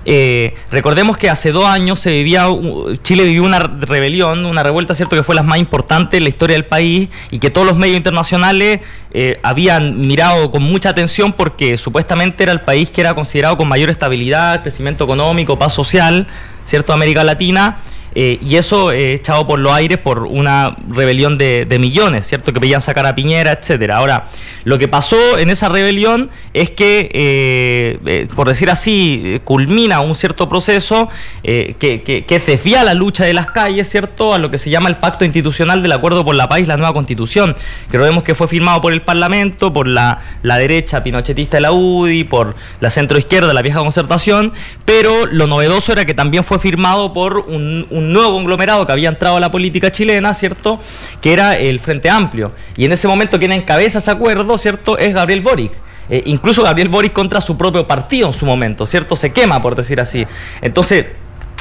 eh, 0.09 0.55
recordemos 0.71 1.17
que 1.17 1.29
hace 1.29 1.51
dos 1.51 1.67
años 1.67 1.99
se 1.99 2.13
vivía, 2.13 2.47
Chile 3.03 3.25
vivió 3.25 3.43
una 3.43 3.59
rebelión, 3.59 4.47
una 4.47 4.63
revuelta, 4.63 4.95
cierto, 4.95 5.17
que 5.17 5.25
fue 5.25 5.35
la 5.35 5.43
más 5.43 5.59
importante 5.59 6.17
en 6.17 6.23
la 6.23 6.29
historia 6.29 6.55
del 6.55 6.65
país 6.65 7.09
y 7.33 7.41
que 7.41 7.51
todos 7.51 7.67
los 7.67 7.77
medios 7.77 7.97
internacionales 7.97 8.81
eh, 9.11 9.37
habían 9.43 10.01
mirado 10.01 10.53
con 10.53 10.63
mucha 10.63 10.91
atención 10.91 11.33
porque 11.33 11.77
supuestamente 11.77 12.45
era 12.45 12.53
el 12.53 12.61
país 12.61 12.89
que 12.89 13.01
era 13.01 13.15
considerado 13.15 13.57
con 13.57 13.67
mayor 13.67 13.91
estabilidad, 13.91 14.63
crecimiento 14.63 15.03
económico, 15.03 15.59
paz 15.59 15.75
social, 15.75 16.29
cierto, 16.65 16.93
América 16.93 17.25
Latina. 17.25 17.79
Eh, 18.19 18.39
y 18.41 18.57
eso 18.57 18.93
eh, 18.93 19.13
echado 19.13 19.47
por 19.47 19.59
los 19.59 19.71
aires 19.71 19.99
por 19.99 20.21
una 20.21 20.75
rebelión 20.89 21.37
de, 21.37 21.67
millones, 21.79 22.27
¿cierto? 22.27 22.51
Que 22.55 22.59
pedían 22.59 22.81
sacar 22.81 23.05
a 23.05 23.15
Piñera, 23.15 23.53
etcétera. 23.53 23.99
Ahora, 23.99 24.29
lo 24.65 24.79
que 24.79 24.89
pasó 24.89 25.37
en 25.37 25.51
esa 25.51 25.69
rebelión 25.69 26.31
es 26.55 26.71
que, 26.71 27.11
eh, 27.13 28.27
por 28.35 28.49
decir 28.49 28.71
así, 28.71 29.43
culmina 29.45 30.01
un 30.01 30.15
cierto 30.15 30.49
proceso 30.49 31.11
que, 31.43 31.77
que, 31.79 32.25
que, 32.27 32.39
desvía 32.39 32.85
la 32.85 32.95
lucha 32.95 33.25
de 33.25 33.35
las 33.35 33.51
calles, 33.51 33.91
¿cierto? 33.91 34.33
A 34.33 34.39
lo 34.39 34.51
que 34.51 34.57
se 34.57 34.71
llama 34.71 34.89
el 34.89 34.97
pacto 34.97 35.27
institucional 35.27 35.83
del 35.83 35.93
acuerdo 35.93 36.25
por 36.25 36.35
la 36.35 36.49
paz 36.49 36.61
y 36.61 36.65
la 36.65 36.79
nueva 36.79 36.95
constitución, 36.95 37.55
que 37.91 37.99
vemos 37.99 38.23
que 38.23 38.35
fue 38.35 38.49
firmado 38.49 38.81
por 38.81 38.95
el 38.95 39.03
Parlamento, 39.03 39.75
por 39.75 39.87
la, 39.87 40.21
la 40.43 40.57
derecha 40.57 41.03
pinochetista 41.03 41.59
de 41.59 41.61
la 41.61 41.73
UDI, 41.73 42.25
por 42.25 42.57
la 42.81 42.89
centro 42.89 43.19
izquierda, 43.19 43.53
la 43.53 43.61
vieja 43.61 43.81
concertación, 43.81 44.55
pero 44.87 45.27
lo 45.31 45.47
novedoso 45.47 45.93
era 45.93 46.07
que 46.07 46.15
también 46.15 46.45
fue 46.45 46.59
firmado 46.59 47.13
por 47.13 47.41
un 47.41 48.06
nuevo 48.13 48.33
conglomerado 48.33 48.87
que 48.87 48.93
había 48.93 49.09
entrado 49.09 49.37
a 49.37 49.41
la 49.41 49.51
política 49.51 49.91
chilena, 49.93 50.35
¿cierto? 50.35 50.81
Que 51.21 51.33
era 51.33 51.57
el 51.57 51.81
Frente 51.81 52.11
Amplio. 52.11 52.53
Y 52.77 52.85
en 52.85 52.93
ese 52.93 53.09
momento 53.09 53.39
quien 53.39 53.53
encabeza 53.53 53.99
ese 53.99 54.11
acuerdo, 54.11 54.57
¿cierto? 54.59 54.99
Es 54.99 55.15
Gabriel 55.15 55.41
Boric. 55.41 55.73
Eh, 56.09 56.23
incluso 56.27 56.63
Gabriel 56.63 56.89
Boric 56.89 57.13
contra 57.13 57.41
su 57.41 57.59
propio 57.59 57.87
partido 57.87 58.29
en 58.29 58.33
su 58.33 58.47
momento, 58.47 58.87
¿cierto? 58.87 59.17
Se 59.17 59.33
quema, 59.33 59.61
por 59.61 59.75
decir 59.75 60.01
así. 60.01 60.27
Entonces, 60.63 61.07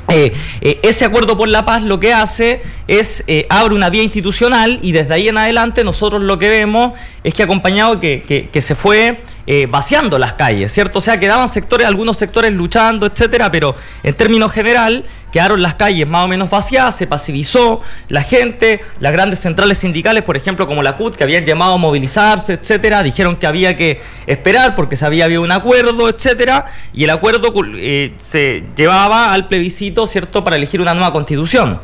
eh, 0.07 0.33
eh, 0.61 0.79
ese 0.83 1.03
acuerdo 1.03 1.35
por 1.35 1.47
la 1.47 1.65
paz 1.65 1.81
lo 1.81 1.99
que 1.99 2.13
hace 2.13 2.61
es 2.87 3.23
eh, 3.25 3.47
abre 3.49 3.73
una 3.73 3.89
vía 3.89 4.03
institucional 4.03 4.77
y 4.83 4.91
desde 4.91 5.15
ahí 5.15 5.27
en 5.27 5.37
adelante 5.37 5.83
nosotros 5.83 6.21
lo 6.21 6.37
que 6.37 6.47
vemos 6.47 6.93
es 7.23 7.33
que 7.33 7.41
acompañado 7.41 7.99
que, 7.99 8.49
que, 8.51 8.61
se 8.61 8.75
fue 8.75 9.21
vaciando 9.69 10.17
las 10.17 10.33
calles, 10.33 10.71
¿cierto? 10.71 10.97
O 10.99 11.01
sea, 11.01 11.19
quedaban 11.19 11.47
sectores, 11.49 11.87
algunos 11.87 12.17
sectores 12.17 12.51
luchando, 12.51 13.05
etcétera, 13.05 13.51
pero 13.51 13.75
en 14.03 14.15
términos 14.15 14.51
general 14.51 15.05
quedaron 15.35 15.61
las 15.61 15.75
calles 15.75 16.07
más 16.07 16.23
o 16.23 16.29
menos 16.29 16.49
vacías, 16.49 16.95
se 16.95 17.07
pasivizó 17.07 17.81
la 18.07 18.23
gente, 18.23 18.79
las 19.01 19.11
grandes 19.11 19.41
centrales 19.41 19.77
sindicales, 19.79 20.23
por 20.23 20.37
ejemplo, 20.37 20.65
como 20.65 20.81
la 20.81 20.93
CUT, 20.93 21.17
que 21.17 21.25
habían 21.25 21.43
llamado 21.43 21.73
a 21.73 21.77
movilizarse, 21.77 22.53
etcétera, 22.53 23.03
dijeron 23.03 23.35
que 23.35 23.45
había 23.45 23.75
que 23.75 24.01
esperar 24.27 24.75
porque 24.75 24.95
se 24.95 25.05
había 25.05 25.25
habido 25.25 25.41
un 25.41 25.51
acuerdo, 25.51 26.07
etcétera, 26.07 26.67
y 26.93 27.03
el 27.03 27.09
acuerdo 27.09 27.53
eh, 27.75 28.13
se 28.17 28.63
llevaba 28.77 29.33
al 29.33 29.49
plebiscito, 29.49 30.07
¿cierto?, 30.07 30.41
para 30.41 30.55
elegir 30.55 30.79
una 30.79 30.93
nueva 30.93 31.11
constitución. 31.11 31.81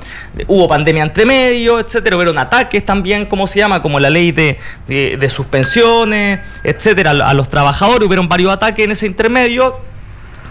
Hubo 0.48 0.70
pandemia 0.70 1.04
entre 1.04 1.26
medio, 1.26 1.78
etcétera, 1.80 2.16
hubieron 2.16 2.38
ataques 2.38 2.86
también, 2.86 3.26
¿cómo 3.26 3.48
se 3.48 3.60
llama? 3.60 3.82
Como 3.82 4.00
la 4.00 4.10
ley 4.10 4.32
de 4.32 5.28
suspensiones, 5.30 6.40
etcétera, 6.64 7.12
a 7.12 7.34
los 7.34 7.50
trabajadores, 7.52 8.08
hubieron 8.08 8.28
varios 8.28 8.52
ataques 8.52 8.84
en 8.84 8.92
ese 8.92 9.06
intermedio 9.06 9.92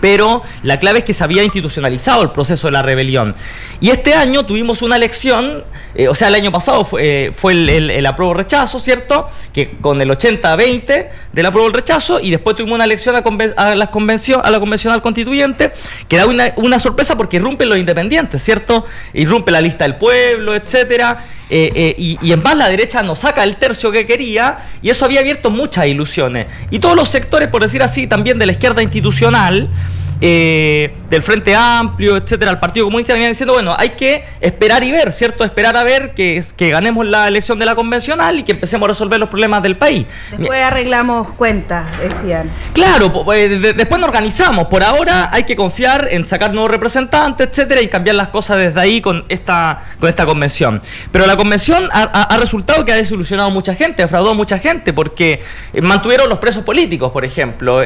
pero 0.01 0.43
la 0.63 0.79
clave 0.79 1.01
es 1.01 1.05
que 1.05 1.15
se 1.15 1.23
había 1.23 1.45
institucionalizado 1.45 2.23
el 2.23 2.31
proceso 2.31 2.67
de 2.69 2.73
la 2.73 2.83
rebelión. 2.83 3.35
Y 3.81 3.91
este 3.91 4.15
año 4.15 4.45
tuvimos 4.45 4.83
una 4.83 4.97
elección, 4.97 5.65
eh, 5.95 6.09
o 6.09 6.15
sea, 6.15 6.29
el 6.29 6.35
año 6.35 6.51
pasado 6.51 6.85
fue, 6.85 7.27
eh, 7.27 7.33
fue 7.33 7.53
el, 7.53 7.91
el, 7.91 8.07
apruebo 8.07 8.35
rechazo, 8.35 8.81
¿cierto? 8.81 9.29
Que 9.53 9.77
con 9.81 10.01
el 10.01 10.11
80-20 10.11 11.09
del 11.33 11.47
apruebo 11.47 11.71
rechazo, 11.71 12.21
y 12.21 12.31
después 12.31 12.57
tuvimos 12.57 12.77
una 12.77 12.85
elección 12.85 13.15
a, 13.17 13.23
a, 13.57 13.75
la, 13.75 13.87
convención, 13.89 14.41
a 14.43 14.51
la 14.51 14.59
convencional 14.59 15.03
constituyente, 15.03 15.73
que 16.09 16.17
da 16.17 16.27
una, 16.27 16.53
una 16.57 16.79
sorpresa 16.79 17.17
porque 17.17 17.37
irrumpen 17.37 17.69
los 17.69 17.79
independientes, 17.79 18.43
¿cierto? 18.43 18.87
Irrumpe 19.13 19.51
la 19.51 19.61
lista 19.61 19.85
del 19.85 19.97
pueblo, 19.97 20.55
etcétera. 20.55 21.19
Eh, 21.53 21.95
y, 21.99 22.17
y, 22.23 22.33
en 22.33 22.43
más 22.43 22.57
la 22.57 22.69
derecha 22.69 23.03
nos 23.03 23.21
saca 23.21 23.43
el 23.43 23.57
tercio 23.57 23.91
que 23.91 24.07
quería 24.07 24.59
y 24.83 24.91
eso 24.91 25.05
había 25.05 25.21
abierto 25.21 25.51
muchas 25.51 25.87
ilusiones. 25.87 26.47
Y 26.71 26.79
todos 26.79 26.95
los 26.95 27.09
sectores, 27.09 27.49
por 27.49 27.63
decir 27.63 27.83
así, 27.83 28.07
también 28.07 28.39
de 28.39 28.47
la 28.47 28.53
izquierda 28.53 28.83
institucional, 28.83 29.69
eh, 30.21 30.95
del 31.09 31.23
Frente 31.23 31.55
Amplio, 31.55 32.17
etcétera, 32.17 32.51
al 32.51 32.61
Partido 32.61 32.87
Comunista 32.87 33.15
venían 33.15 33.33
diciendo, 33.33 33.55
bueno, 33.55 33.75
hay 33.77 33.91
que 33.91 34.25
esperar 34.41 34.85
y 34.85 34.93
ver, 34.93 35.13
¿cierto? 35.13 35.45
Esperar 35.45 35.77
a 35.77 35.83
ver 35.83 36.13
que, 36.15 36.43
que 36.57 36.71
ganemos 36.71 37.07
la 37.07 37.27
elección 37.27 37.59
de 37.59 37.65
la 37.65 37.75
convencional 37.75 38.39
y 38.39 38.43
que 38.43 38.53
empecemos 38.53 38.87
a 38.87 38.89
resolver 38.89 39.19
los 39.19 39.29
problemas 39.29 39.63
del 39.63 39.77
país. 39.77 40.07
Después 40.31 40.63
arreglamos 40.63 41.33
cuentas, 41.33 41.87
decían. 41.99 42.51
Claro, 42.75 43.25
eh, 43.33 43.49
después 43.75 43.99
nos 43.99 44.09
organizamos. 44.09 44.67
Por 44.69 44.83
ahora 44.83 45.31
hay 45.33 45.45
que 45.45 45.57
confiar 45.57 46.09
en 46.11 46.27
sacar 46.27 46.53
nuevos 46.53 46.71
representantes, 46.71 47.49
etcétera, 47.49 47.81
y 47.81 47.89
cambiar 47.89 48.17
las 48.17 48.29
cosas 48.29 48.59
desde 48.59 48.81
ahí 48.81 49.01
con 49.01 49.25
esta, 49.29 49.83
con 49.99 50.09
esta 50.09 50.27
convención. 50.27 50.83
Pero 51.11 51.27
la 51.27 51.37
convención 51.37 51.89
ha, 51.93 52.37
resultado 52.39 52.85
que 52.85 52.93
ha 52.93 52.97
desilusionado 52.97 53.51
mucha 53.51 53.75
gente, 53.75 54.03
ha 54.03 54.07
defraudado 54.07 54.35
mucha 54.35 54.59
gente, 54.59 54.93
porque 54.93 55.43
eh, 55.73 55.81
mantuvieron 55.81 56.29
los 56.29 56.39
presos 56.39 56.63
políticos, 56.63 57.11
por 57.11 57.25
ejemplo. 57.25 57.81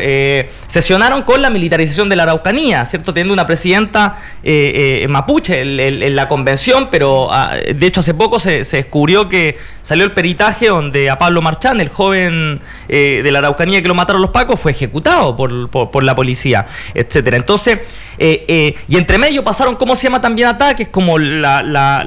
sesionaron 0.66 1.22
con 1.22 1.40
la 1.40 1.50
militarización 1.50 2.08
de 2.08 2.16
la 2.16 2.23
Araucanía, 2.24 2.84
¿cierto? 2.86 3.14
Teniendo 3.14 3.32
una 3.32 3.46
presidenta 3.46 4.16
eh, 4.42 5.00
eh, 5.02 5.08
mapuche 5.08 5.60
en, 5.60 6.16
la 6.16 6.28
convención, 6.28 6.88
pero 6.90 7.32
ah, 7.32 7.54
de 7.54 7.86
hecho 7.86 8.00
hace 8.00 8.14
poco 8.14 8.40
se, 8.40 8.64
descubrió 8.64 9.28
que 9.28 9.58
salió 9.82 10.04
el 10.04 10.12
peritaje 10.12 10.68
donde 10.68 11.10
a 11.10 11.18
Pablo 11.18 11.42
Marchán, 11.42 11.80
el 11.80 11.88
joven 11.88 12.60
eh, 12.88 13.20
de 13.22 13.32
la 13.32 13.38
Araucanía 13.40 13.82
que 13.82 13.88
lo 13.88 13.94
mataron 13.94 14.22
los 14.22 14.30
pacos, 14.30 14.58
fue 14.60 14.72
ejecutado 14.72 15.36
por, 15.36 16.04
la 16.04 16.14
policía, 16.14 16.66
etcétera. 16.94 17.36
Entonces, 17.36 17.80
y 18.18 18.96
entre 18.96 19.18
medio 19.18 19.42
pasaron, 19.44 19.76
¿cómo 19.76 19.96
se 19.96 20.04
llama 20.04 20.20
también 20.20 20.48
ataques? 20.48 20.88
Como 20.88 21.18
la, 21.18 22.04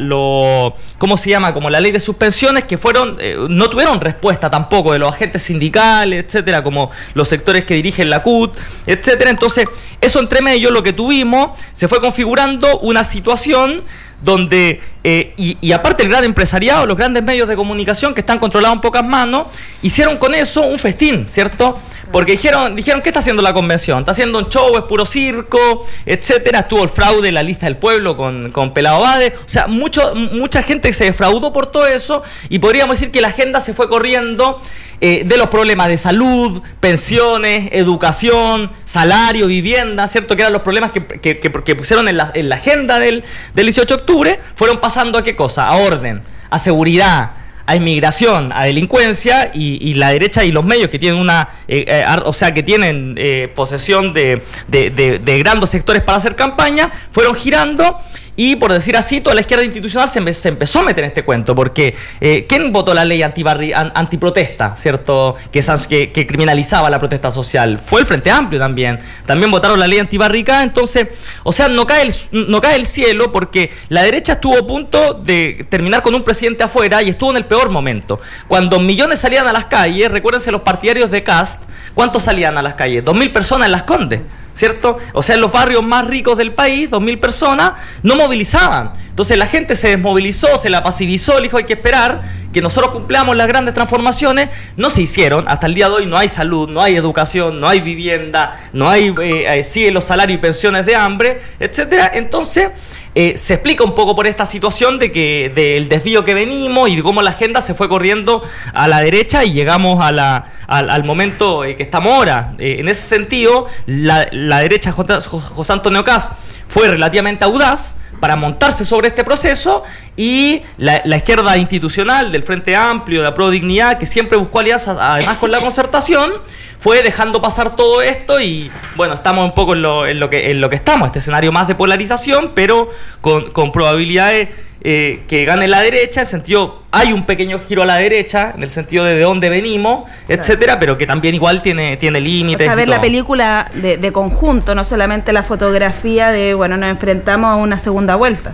¿cómo 0.97 1.17
se 1.17 1.29
llama? 1.29 1.53
Como 1.53 1.69
la 1.69 1.79
ley 1.79 1.91
de 1.91 1.99
suspensiones 1.99 2.65
que 2.65 2.77
fueron, 2.77 3.17
no 3.49 3.69
tuvieron 3.69 3.99
respuesta 4.01 4.49
tampoco 4.49 4.93
de 4.93 4.99
los 4.99 5.09
agentes 5.09 5.43
sindicales, 5.43 6.25
etcétera, 6.25 6.63
como 6.63 6.91
los 7.13 7.27
sectores 7.27 7.65
que 7.65 7.73
dirigen 7.73 8.09
la 8.09 8.23
CUT, 8.23 8.55
etcétera. 8.85 9.29
Entonces, 9.29 9.67
eso 10.07 10.19
entre 10.19 10.41
medio 10.41 10.71
lo 10.71 10.83
que 10.83 10.93
tuvimos, 10.93 11.51
se 11.73 11.87
fue 11.87 12.01
configurando 12.01 12.79
una 12.79 13.03
situación 13.03 13.83
donde, 14.21 14.81
eh, 15.03 15.33
y, 15.37 15.71
aparte 15.71 16.03
el 16.03 16.09
gran 16.09 16.23
empresariado, 16.23 16.87
los 16.87 16.97
grandes 16.97 17.23
medios 17.23 17.47
de 17.47 17.55
comunicación 17.55 18.15
que 18.15 18.21
están 18.21 18.39
controlados 18.39 18.75
en 18.75 18.81
pocas 18.81 19.05
manos, 19.05 19.47
hicieron 19.83 20.17
con 20.17 20.33
eso 20.33 20.61
un 20.61 20.79
festín, 20.79 21.27
¿cierto? 21.29 21.75
Porque 22.11 22.31
dijeron, 22.31 22.75
dijeron, 22.75 23.01
¿qué 23.01 23.09
está 23.09 23.19
haciendo 23.19 23.43
la 23.43 23.53
convención? 23.53 23.99
Está 23.99 24.13
haciendo 24.13 24.39
un 24.39 24.49
show, 24.49 24.75
es 24.75 24.83
puro 24.85 25.05
circo, 25.05 25.85
etcétera. 26.05 26.61
Estuvo 26.61 26.83
el 26.83 26.89
fraude 26.89 27.27
en 27.27 27.35
la 27.35 27.43
lista 27.43 27.67
del 27.67 27.77
pueblo 27.77 28.17
con, 28.17 28.51
con 28.51 28.73
Pelado 28.73 29.01
Bade. 29.01 29.35
O 29.45 29.49
sea, 29.49 29.67
mucho, 29.67 30.15
mucha 30.15 30.63
gente 30.63 30.91
se 30.93 31.05
defraudó 31.05 31.53
por 31.53 31.67
todo 31.67 31.85
eso 31.85 32.23
y 32.49 32.59
podríamos 32.59 32.95
decir 32.95 33.11
que 33.11 33.21
la 33.21 33.27
agenda 33.27 33.59
se 33.59 33.73
fue 33.73 33.87
corriendo 33.87 34.61
eh, 34.99 35.23
de 35.25 35.37
los 35.37 35.49
problemas 35.49 35.89
de 35.89 35.97
salud, 35.99 36.61
pensiones, 36.79 37.69
educación, 37.71 38.71
salario, 38.83 39.45
vivienda, 39.45 40.07
¿cierto? 40.07 40.35
Que 40.35 40.41
eran 40.41 40.53
los 40.53 40.63
problemas 40.63 40.91
que, 40.91 41.05
que, 41.05 41.75
pusieron 41.75 42.07
en 42.07 42.17
la, 42.17 42.31
en 42.33 42.49
la 42.49 42.55
agenda 42.55 42.97
del, 42.97 43.23
del 43.53 43.65
18 43.67 43.95
de 43.95 44.01
octubre, 44.01 44.39
fueron 44.55 44.79
pasando 44.79 45.19
a 45.19 45.23
qué 45.23 45.35
cosa? 45.35 45.67
A 45.67 45.77
orden, 45.77 46.23
a 46.49 46.57
seguridad, 46.57 47.31
a 47.67 47.75
inmigración, 47.75 48.51
a 48.51 48.65
delincuencia 48.65 49.51
y, 49.53 49.93
la 49.93 50.09
derecha 50.09 50.43
y 50.43 50.51
los 50.51 50.65
medios 50.65 50.87
que 50.87 50.97
tienen 50.97 51.19
una, 51.19 51.49
eh, 51.67 51.85
eh, 51.87 52.05
o 52.25 52.33
sea, 52.33 52.53
que 52.55 52.63
tienen 52.63 53.19
posesión 53.55 54.13
de, 54.13 54.41
de, 54.67 54.89
de, 54.89 55.39
grandes 55.39 55.69
sectores 55.69 56.01
para 56.01 56.17
hacer 56.17 56.35
campaña, 56.35 56.91
fueron 57.11 57.35
girando 57.35 57.99
y 58.39 58.55
por 58.55 58.71
decir 58.71 58.95
así, 58.95 59.19
toda 59.19 59.33
la 59.33 59.41
izquierda 59.41 59.65
institucional 59.65 60.07
se, 60.09 60.47
empezó 60.47 60.79
a 60.79 60.83
meter 60.83 61.03
en 61.03 61.07
este 61.07 61.25
cuento, 61.25 61.55
porque 61.55 61.95
eh, 62.21 62.45
¿quién 62.47 62.71
votó 62.71 62.93
la 62.93 63.03
ley 63.03 63.23
antiprotesta, 63.23 64.77
¿cierto? 64.77 65.35
Que, 65.51 65.61
que, 65.89 66.11
que, 66.11 66.27
criminalizaba 66.27 66.87
la 66.91 66.99
protesta 66.99 67.31
social? 67.31 67.79
Fue 67.83 67.99
el 67.99 68.05
Frente 68.05 68.29
Amplio 68.29 68.59
también. 68.59 68.99
También 69.25 69.49
votaron 69.49 69.79
la 69.79 69.87
ley 69.87 69.97
antibarricada, 69.97 70.61
entonces, 70.61 71.07
o 71.41 71.51
sea, 71.51 71.67
no 71.67 71.87
cae, 71.87 72.03
el, 72.03 72.13
no 72.47 72.61
cae 72.61 72.75
el 72.75 72.85
cielo 72.85 73.31
porque 73.31 73.71
la 73.89 74.03
derecha 74.03 74.33
estuvo 74.33 74.55
a 74.55 74.67
punto 74.67 75.15
de 75.15 75.65
terminar 75.67 76.03
con 76.03 76.13
un 76.13 76.23
presidente 76.23 76.63
afuera 76.63 77.01
y 77.01 77.09
estuvo 77.09 77.31
en 77.31 77.37
el 77.37 77.45
peor 77.45 77.71
momento. 77.71 78.19
Cuando 78.47 78.79
millones 78.79 79.17
salían 79.17 79.47
a 79.47 79.51
las 79.51 79.65
calles, 79.65 80.11
recuérdense 80.11 80.51
los 80.51 80.61
partidarios 80.61 81.09
de 81.09 81.23
Cast, 81.23 81.63
¿cuántos 81.95 82.21
salían 82.21 82.55
a 82.55 82.61
las 82.61 82.75
calles? 82.75 83.03
Dos 83.03 83.15
mil 83.15 83.31
personas 83.31 83.65
en 83.65 83.71
las 83.71 83.81
Condes. 83.81 84.21
¿Cierto? 84.57 84.97
O 85.13 85.21
sea, 85.21 85.35
en 85.35 85.41
los 85.41 85.51
barrios 85.51 85.83
más 85.83 86.07
ricos 86.07 86.35
del 86.35 86.51
país, 86.51 86.89
2.000 86.89 87.19
personas, 87.19 87.73
no 88.01 88.15
movilizaban. 88.15 88.91
Entonces 89.07 89.37
la 89.37 89.45
gente 89.45 89.75
se 89.75 89.89
desmovilizó, 89.89 90.57
se 90.57 90.69
la 90.69 90.81
pasivizó, 90.81 91.35
le 91.37 91.43
dijo 91.43 91.57
hay 91.57 91.65
que 91.65 91.73
esperar 91.73 92.23
que 92.51 92.61
nosotros 92.61 92.91
cumplamos 92.91 93.35
las 93.35 93.47
grandes 93.47 93.75
transformaciones. 93.75 94.49
No 94.75 94.89
se 94.89 95.03
hicieron, 95.03 95.47
hasta 95.47 95.67
el 95.67 95.75
día 95.75 95.89
de 95.89 95.93
hoy 95.93 96.05
no 96.07 96.17
hay 96.17 96.27
salud, 96.27 96.67
no 96.67 96.81
hay 96.81 96.95
educación, 96.95 97.59
no 97.59 97.69
hay 97.69 97.81
vivienda, 97.81 98.59
no 98.73 98.89
hay, 98.89 99.13
eh, 99.21 99.63
eh 99.63 99.91
los 99.91 100.03
salarios 100.03 100.39
y 100.39 100.41
pensiones 100.41 100.87
de 100.87 100.95
hambre, 100.95 101.41
etcétera. 101.59 102.11
Entonces 102.13 102.69
eh, 103.15 103.37
se 103.37 103.55
explica 103.55 103.83
un 103.83 103.95
poco 103.95 104.15
por 104.15 104.27
esta 104.27 104.45
situación 104.45 104.99
de 104.99 105.11
que 105.11 105.51
del 105.53 105.89
desvío 105.89 106.23
que 106.23 106.33
venimos 106.33 106.89
y 106.89 106.95
de 106.95 107.03
cómo 107.03 107.21
la 107.21 107.31
agenda 107.31 107.61
se 107.61 107.73
fue 107.73 107.89
corriendo 107.89 108.43
a 108.73 108.87
la 108.87 109.01
derecha 109.01 109.43
y 109.43 109.53
llegamos 109.53 110.03
a 110.03 110.11
la, 110.11 110.45
al, 110.67 111.03
momento 111.03 111.63
eh, 111.63 111.75
que 111.75 111.83
estamos 111.83 112.13
ahora. 112.13 112.53
Eh, 112.59 112.77
en 112.79 112.89
ese 112.89 113.01
sentido, 113.01 113.67
la, 113.85 114.27
la 114.31 114.59
derecha 114.59 114.91
José 114.91 115.73
Antonio 115.73 116.03
Cas 116.03 116.31
fue 116.67 116.87
relativamente 116.89 117.45
audaz 117.45 117.97
para 118.19 118.35
montarse 118.35 118.85
sobre 118.85 119.09
este 119.09 119.23
proceso 119.23 119.83
y 120.15 120.61
la, 120.77 121.01
izquierda 121.15 121.57
institucional 121.57 122.31
del 122.31 122.43
Frente 122.43 122.75
Amplio, 122.75 123.19
de 123.19 123.25
la 123.25 123.33
Pro 123.33 123.49
Dignidad, 123.49 123.97
que 123.97 124.05
siempre 124.05 124.37
buscó 124.37 124.59
alianzas 124.59 124.97
además 124.99 125.37
con 125.37 125.51
la 125.51 125.59
concertación, 125.59 126.33
fue 126.79 127.01
dejando 127.03 127.41
pasar 127.41 127.75
todo 127.75 128.01
esto 128.01 128.39
y 128.39 128.71
bueno, 128.95 129.15
estamos 129.15 129.45
un 129.45 129.53
poco 129.53 129.73
en 129.73 129.81
lo, 129.81 130.07
en 130.07 130.19
lo, 130.19 130.29
que, 130.29 130.51
en 130.51 130.61
lo 130.61 130.69
que 130.69 130.75
estamos, 130.75 131.07
este 131.07 131.19
escenario 131.19 131.51
más 131.51 131.67
de 131.67 131.75
polarización, 131.75 132.51
pero 132.55 132.89
con, 133.21 133.51
con 133.51 133.71
probabilidades 133.71 134.49
eh, 134.81 135.23
que 135.27 135.45
gane 135.45 135.67
la 135.67 135.81
derecha, 135.81 136.21
en 136.21 136.25
el 136.25 136.27
sentido, 136.27 136.83
hay 136.91 137.13
un 137.13 137.25
pequeño 137.25 137.59
giro 137.67 137.83
a 137.83 137.85
la 137.85 137.97
derecha, 137.97 138.53
en 138.55 138.63
el 138.63 138.69
sentido 138.69 139.03
de 139.05 139.15
de 139.15 139.21
dónde 139.21 139.49
venimos, 139.49 140.09
etcétera, 140.27 140.79
pero 140.79 140.97
que 140.97 141.05
también 141.05 141.35
igual 141.35 141.61
tiene, 141.61 141.97
tiene 141.97 142.21
límites. 142.21 142.69
O 142.71 142.75
ver 142.75 142.87
la 142.87 143.01
película 143.01 143.71
de, 143.73 143.97
de 143.97 144.11
conjunto, 144.11 144.75
no 144.75 144.85
solamente 144.85 145.33
la 145.33 145.43
fotografía 145.43 146.31
de, 146.31 146.53
bueno, 146.53 146.77
nos 146.77 146.89
enfrentamos 146.89 147.49
a 147.49 147.55
una 147.55 147.79
segunda 147.79 148.15
vuelta. 148.15 148.53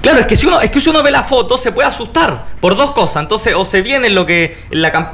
Claro, 0.00 0.18
es 0.18 0.26
que 0.26 0.36
si 0.36 0.46
uno, 0.46 0.60
es 0.60 0.70
que 0.70 0.80
si 0.80 0.88
uno 0.90 1.02
ve 1.02 1.10
la 1.10 1.22
foto 1.22 1.56
se 1.56 1.72
puede 1.72 1.88
asustar 1.88 2.44
por 2.60 2.76
dos 2.76 2.90
cosas. 2.92 3.22
Entonces, 3.22 3.54
o 3.54 3.64
se 3.64 3.82
viene 3.82 4.10
lo 4.10 4.26
que 4.26 4.56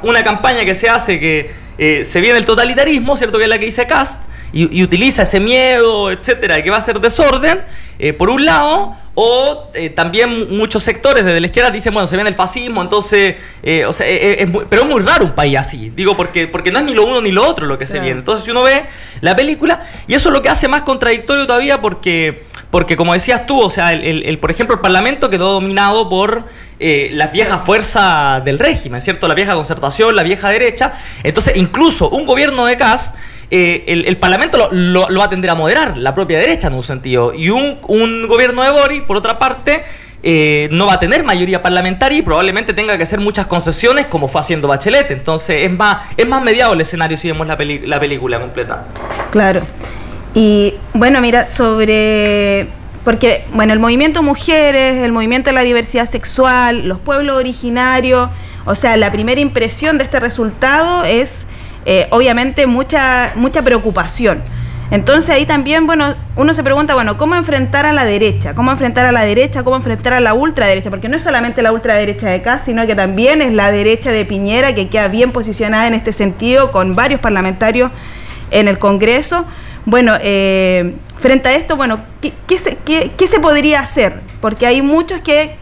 una 0.03 0.23
campaña 0.23 0.65
que 0.65 0.75
se 0.75 0.89
hace 0.89 1.19
que 1.19 1.51
eh, 1.77 2.03
se 2.03 2.21
viene 2.21 2.37
el 2.37 2.45
totalitarismo, 2.45 3.15
¿cierto? 3.17 3.37
Que 3.37 3.45
es 3.45 3.49
la 3.49 3.59
que 3.59 3.65
dice 3.65 3.87
Cast, 3.87 4.23
y, 4.53 4.83
utiliza 4.83 5.23
ese 5.23 5.39
miedo, 5.39 6.11
etcétera, 6.11 6.63
que 6.63 6.69
va 6.69 6.77
a 6.77 6.81
ser 6.81 6.99
desorden, 6.99 7.61
eh, 7.97 8.13
por 8.13 8.29
un 8.29 8.45
lado, 8.45 8.95
o 9.15 9.69
eh, 9.73 9.89
también 9.89 10.55
muchos 10.55 10.83
sectores 10.83 11.25
desde 11.25 11.39
la 11.39 11.47
izquierda 11.47 11.71
dicen, 11.71 11.93
bueno, 11.93 12.07
se 12.07 12.15
viene 12.15 12.29
el 12.29 12.35
fascismo, 12.35 12.81
entonces, 12.81 13.35
o 13.87 13.93
sea, 13.93 14.07
pero 14.69 14.83
es 14.83 14.87
muy 14.87 15.01
raro 15.01 15.25
un 15.25 15.31
país 15.33 15.57
así, 15.57 15.91
digo, 15.95 16.15
porque, 16.15 16.47
porque 16.47 16.71
no 16.71 16.79
es 16.79 16.85
ni 16.85 16.93
lo 16.93 17.05
uno 17.05 17.21
ni 17.21 17.31
lo 17.31 17.45
otro 17.45 17.65
lo 17.65 17.77
que 17.77 17.87
se 17.87 17.99
viene. 17.99 18.19
Entonces, 18.19 18.45
si 18.45 18.51
uno 18.51 18.63
ve 18.63 18.83
la 19.21 19.35
película, 19.35 19.81
y 20.07 20.13
eso 20.13 20.29
es 20.29 20.33
lo 20.33 20.41
que 20.41 20.49
hace 20.49 20.67
más 20.67 20.83
contradictorio 20.83 21.47
todavía, 21.47 21.81
porque, 21.81 22.43
porque 22.69 22.95
como 22.95 23.13
decías 23.13 23.45
tú, 23.47 23.59
o 23.59 23.69
sea, 23.69 23.93
el, 23.93 24.37
por 24.39 24.51
ejemplo, 24.51 24.75
el 24.75 24.81
Parlamento 24.81 25.29
quedó 25.29 25.53
dominado 25.53 26.09
por 26.09 26.45
las 26.79 27.31
viejas 27.31 27.61
fuerzas 27.65 28.43
del 28.45 28.59
régimen, 28.59 29.01
¿cierto? 29.01 29.27
La 29.27 29.35
vieja 29.35 29.53
concertación, 29.53 30.15
la 30.15 30.23
vieja 30.23 30.49
derecha. 30.49 30.93
Entonces, 31.23 31.55
incluso 31.55 32.09
un 32.09 32.25
gobierno 32.25 32.65
de 32.65 32.77
Cas 32.77 33.15
eh, 33.55 33.83
el, 33.85 34.17
Parlamento 34.17 34.67
lo, 34.71 35.07
va 35.15 35.25
a 35.25 35.29
tender 35.29 35.51
a 35.51 35.53
moderar, 35.53 35.95
la 35.99 36.15
propia 36.15 36.39
derecha 36.39 36.69
en 36.69 36.73
un 36.73 36.81
sentido. 36.81 37.35
Y 37.35 37.51
un, 37.51 37.79
gobierno 38.27 38.63
de 38.63 38.71
Boris, 38.71 39.03
por 39.03 39.15
otra 39.15 39.37
parte, 39.37 39.83
eh, 40.23 40.67
no 40.71 40.87
va 40.87 40.93
a 40.93 40.99
tener 40.99 41.23
mayoría 41.23 41.61
parlamentaria 41.61 42.17
y 42.17 42.21
probablemente 42.23 42.73
tenga 42.73 42.97
que 42.97 43.03
hacer 43.03 43.19
muchas 43.19 43.45
concesiones 43.45 44.07
como 44.07 44.27
fue 44.27 44.41
haciendo 44.41 44.67
Bachelet. 44.67 45.11
Entonces 45.11 45.69
es 45.69 45.71
más, 45.71 46.01
es 46.17 46.27
más 46.27 46.41
mediado 46.41 46.73
el 46.73 46.81
escenario 46.81 47.15
si 47.15 47.27
vemos 47.27 47.45
la, 47.45 47.55
la 47.85 47.99
película 47.99 48.39
completa. 48.39 48.87
Claro. 49.29 49.61
Y 50.33 50.73
bueno, 50.95 51.21
mira, 51.21 51.47
sobre 51.47 52.65
porque, 53.05 53.45
bueno, 53.53 53.71
el 53.73 53.79
movimiento 53.79 54.23
mujeres, 54.23 54.95
el 55.03 55.11
movimiento 55.11 55.51
de 55.51 55.53
la 55.53 55.61
diversidad 55.61 56.07
sexual, 56.07 56.87
los 56.87 56.97
pueblos 56.97 57.37
originarios, 57.37 58.31
o 58.65 58.73
sea, 58.73 58.97
la 58.97 59.11
primera 59.11 59.41
impresión 59.41 59.99
de 59.99 60.05
este 60.05 60.19
resultado 60.19 61.03
es 61.03 61.45
eh, 61.85 62.07
obviamente 62.11 62.67
mucha, 62.67 63.31
mucha 63.35 63.61
preocupación. 63.61 64.41
Entonces 64.91 65.31
ahí 65.31 65.45
también, 65.45 65.87
bueno, 65.87 66.13
uno 66.35 66.53
se 66.53 66.63
pregunta, 66.63 66.93
bueno, 66.93 67.17
¿cómo 67.17 67.33
enfrentar 67.33 67.85
a 67.87 67.93
la 67.93 68.05
derecha? 68.05 68.53
¿Cómo 68.53 68.69
enfrentar 68.71 69.07
a 69.07 69.11
la 69.11 69.23
derecha? 69.23 69.63
¿Cómo 69.63 69.75
enfrentar 69.75 70.13
a 70.13 70.19
la 70.19 70.35
ultraderecha? 70.35 70.91
Porque 70.91 71.09
no 71.09 71.17
es 71.17 71.23
solamente 71.23 71.63
la 71.63 71.71
ultraderecha 71.71 72.29
de 72.29 72.35
acá, 72.35 72.59
sino 72.59 72.85
que 72.85 72.93
también 72.93 73.41
es 73.41 73.53
la 73.53 73.71
derecha 73.71 74.11
de 74.11 74.23
Piñera, 74.23 74.75
que 74.75 74.89
queda 74.89 75.07
bien 75.07 75.31
posicionada 75.31 75.87
en 75.87 75.95
este 75.95 76.13
sentido, 76.13 76.71
con 76.71 76.95
varios 76.95 77.21
parlamentarios 77.21 77.89
en 78.51 78.67
el 78.67 78.77
Congreso. 78.77 79.45
Bueno, 79.85 80.13
eh, 80.21 80.93
frente 81.17 81.49
a 81.49 81.55
esto, 81.55 81.75
bueno, 81.75 81.99
¿qué, 82.21 82.59
se, 82.59 82.77
qué, 82.85 83.27
se 83.27 83.39
podría 83.39 83.79
hacer? 83.79 84.21
Porque 84.41 84.67
hay 84.67 84.81
muchos 84.81 85.21
que, 85.21 85.55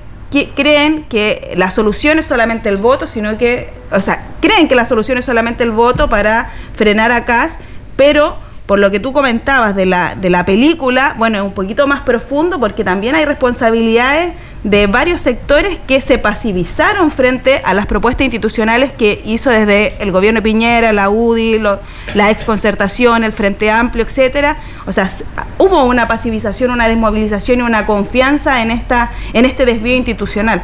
creen 0.55 1.03
que 1.03 1.53
la 1.57 1.69
solución 1.69 2.19
es 2.19 2.25
solamente 2.25 2.69
el 2.69 2.77
voto, 2.77 3.07
sino 3.07 3.37
que, 3.37 3.69
o 3.91 4.01
sea, 4.01 4.27
creen 4.39 4.67
que 4.67 4.75
la 4.75 4.85
solución 4.85 5.17
es 5.17 5.25
solamente 5.25 5.63
el 5.63 5.71
voto 5.71 6.09
para 6.09 6.49
frenar 6.75 7.11
a 7.11 7.25
Cas, 7.25 7.59
pero 7.95 8.37
por 8.71 8.79
lo 8.79 8.89
que 8.89 9.01
tú 9.01 9.11
comentabas 9.11 9.75
de 9.75 9.85
la, 9.85 10.15
de 10.15 10.29
la 10.29 10.45
película, 10.45 11.13
bueno, 11.17 11.37
es 11.39 11.43
un 11.43 11.51
poquito 11.51 11.87
más 11.87 12.03
profundo 12.03 12.57
porque 12.57 12.85
también 12.85 13.15
hay 13.15 13.25
responsabilidades 13.25 14.31
de 14.63 14.87
varios 14.87 15.19
sectores 15.19 15.77
que 15.85 15.99
se 15.99 16.17
pasivizaron 16.17 17.11
frente 17.11 17.61
a 17.65 17.73
las 17.73 17.85
propuestas 17.85 18.23
institucionales 18.23 18.93
que 18.93 19.21
hizo 19.25 19.49
desde 19.49 20.01
el 20.01 20.13
gobierno 20.13 20.37
de 20.37 20.43
Piñera, 20.43 20.93
la 20.93 21.09
UDI, 21.09 21.59
la 22.13 22.31
exconcertación, 22.31 23.25
el 23.25 23.33
Frente 23.33 23.69
Amplio, 23.69 24.05
etcétera. 24.05 24.55
O 24.85 24.93
sea, 24.93 25.09
hubo 25.57 25.83
una 25.83 26.07
pasivización, 26.07 26.71
una 26.71 26.87
desmovilización 26.87 27.59
y 27.59 27.63
una 27.63 27.85
confianza 27.85 28.61
en 28.61 28.71
esta 28.71 29.11
en 29.33 29.43
este 29.43 29.65
desvío 29.65 29.97
institucional. 29.97 30.61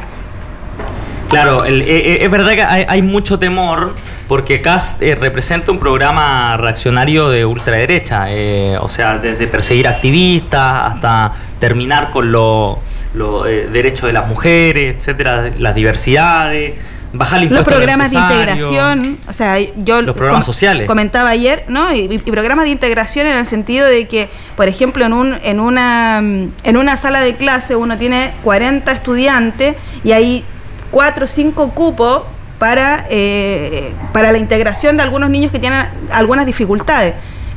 Claro, 1.28 1.64
el, 1.64 1.82
eh, 1.82 1.86
eh, 1.88 2.18
es 2.22 2.30
verdad 2.30 2.52
que 2.52 2.62
hay, 2.62 2.84
hay 2.88 3.02
mucho 3.02 3.38
temor 3.38 3.94
porque 4.28 4.60
CAS 4.60 4.98
eh, 5.00 5.14
representa 5.14 5.72
un 5.72 5.78
programa 5.78 6.56
reaccionario 6.58 7.30
de 7.30 7.46
ultraderecha, 7.46 8.26
eh, 8.28 8.76
o 8.78 8.88
sea, 8.88 9.18
desde 9.18 9.46
perseguir 9.46 9.88
activistas 9.88 10.92
hasta 10.92 11.32
terminar 11.58 12.10
con 12.10 12.30
los 12.30 12.76
lo, 13.14 13.46
eh, 13.46 13.68
derechos 13.72 14.06
de 14.06 14.12
las 14.12 14.28
mujeres, 14.28 14.96
etcétera, 14.96 15.50
las 15.58 15.74
diversidades. 15.74 16.74
Bajar 17.10 17.42
el 17.42 17.48
los 17.48 17.64
programas 17.64 18.10
de 18.10 18.18
integración, 18.18 19.16
o 19.26 19.32
sea, 19.32 19.58
yo 19.58 20.14
programas 20.14 20.44
sociales. 20.44 20.86
comentaba 20.86 21.30
ayer, 21.30 21.64
¿no? 21.68 21.90
Y, 21.94 22.18
programas 22.18 22.66
de 22.66 22.70
integración 22.70 23.26
en 23.26 23.38
el 23.38 23.46
sentido 23.46 23.86
de 23.86 24.06
que, 24.06 24.28
por 24.56 24.68
ejemplo, 24.68 25.06
en 25.06 25.14
un 25.14 25.38
en 25.42 25.58
una 25.58 26.20
mm, 26.22 26.52
en 26.64 26.76
una 26.76 26.96
sala 26.98 27.20
de 27.20 27.34
clase 27.36 27.76
uno 27.76 27.96
tiene 27.96 28.34
40 28.44 28.92
estudiantes 28.92 29.74
y 30.04 30.12
ahí 30.12 30.44
cuatro 30.90 31.24
o 31.24 31.28
cinco 31.28 31.70
cupos 31.70 32.22
para, 32.58 33.06
eh, 33.08 33.92
para 34.12 34.32
la 34.32 34.38
integración 34.38 34.96
de 34.96 35.02
algunos 35.02 35.30
niños 35.30 35.52
que 35.52 35.58
tienen 35.58 35.86
algunas 36.10 36.46
dificultades. 36.46 37.14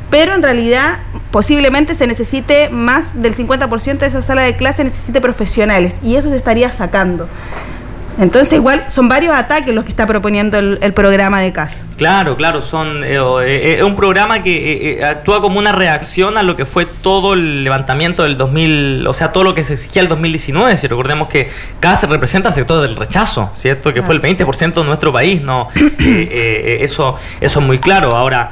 Pero 0.10 0.36
en 0.36 0.44
realidad 0.44 1.00
posiblemente 1.32 1.96
se 1.96 2.06
necesite 2.06 2.70
más 2.70 3.22
del 3.22 3.34
50% 3.34 4.00
de 4.00 4.08
esa 4.08 4.22
sala 4.22 4.42
de 4.44 4.56
clase, 4.58 4.84
necesite 4.84 5.22
profesionales 5.22 6.00
y 6.04 6.18
eso 6.18 6.30
se 6.30 6.38
estaría 6.38 6.72
sacando. 6.72 7.30
Entonces 8.20 8.54
igual 8.54 8.86
son 8.88 9.08
varios 9.08 9.34
ataques 9.36 9.74
los 9.74 9.84
que 9.84 9.92
está 9.92 10.06
proponiendo 10.06 10.58
el, 10.60 10.94
programa 10.94 11.42
de 11.42 11.54
CAS. 11.54 11.86
Claro, 11.98 12.36
claro, 12.36 12.62
son 12.62 13.04
eh, 13.04 13.18
eh, 13.46 13.76
es 13.78 13.84
un 13.84 13.96
programa 13.96 14.44
que 14.44 15.02
actúa 15.04 15.42
como 15.42 15.60
una 15.60 15.72
reacción 15.72 16.38
a 16.38 16.44
lo 16.44 16.56
que 16.56 16.66
fue 16.66 16.86
todo 16.86 17.34
el 17.34 17.64
levantamiento 17.64 18.24
del 18.24 18.38
2000, 18.38 19.08
o 19.08 19.14
sea, 19.14 19.32
todo 19.32 19.44
lo 19.44 19.56
que 19.56 19.64
se 19.64 19.74
exigía 19.74 20.02
el 20.02 20.08
2019. 20.08 20.78
Si 20.78 20.88
recordemos 20.88 21.30
que 21.30 21.50
CAS 21.80 22.08
representa 22.10 22.50
el 22.50 22.56
sector 22.56 22.82
del 22.82 22.96
rechazo, 22.96 23.52
¿cierto? 23.56 23.94
Que 23.94 24.04
fue 24.04 24.16
el 24.16 24.22
20% 24.22 24.74
de 24.74 24.84
nuestro 24.84 25.14
país, 25.14 25.42
¿no? 25.42 25.70
eso, 26.00 27.18
eso 27.40 27.60
es 27.60 27.66
muy 27.66 27.80
claro. 27.80 28.16
Ahora, 28.16 28.52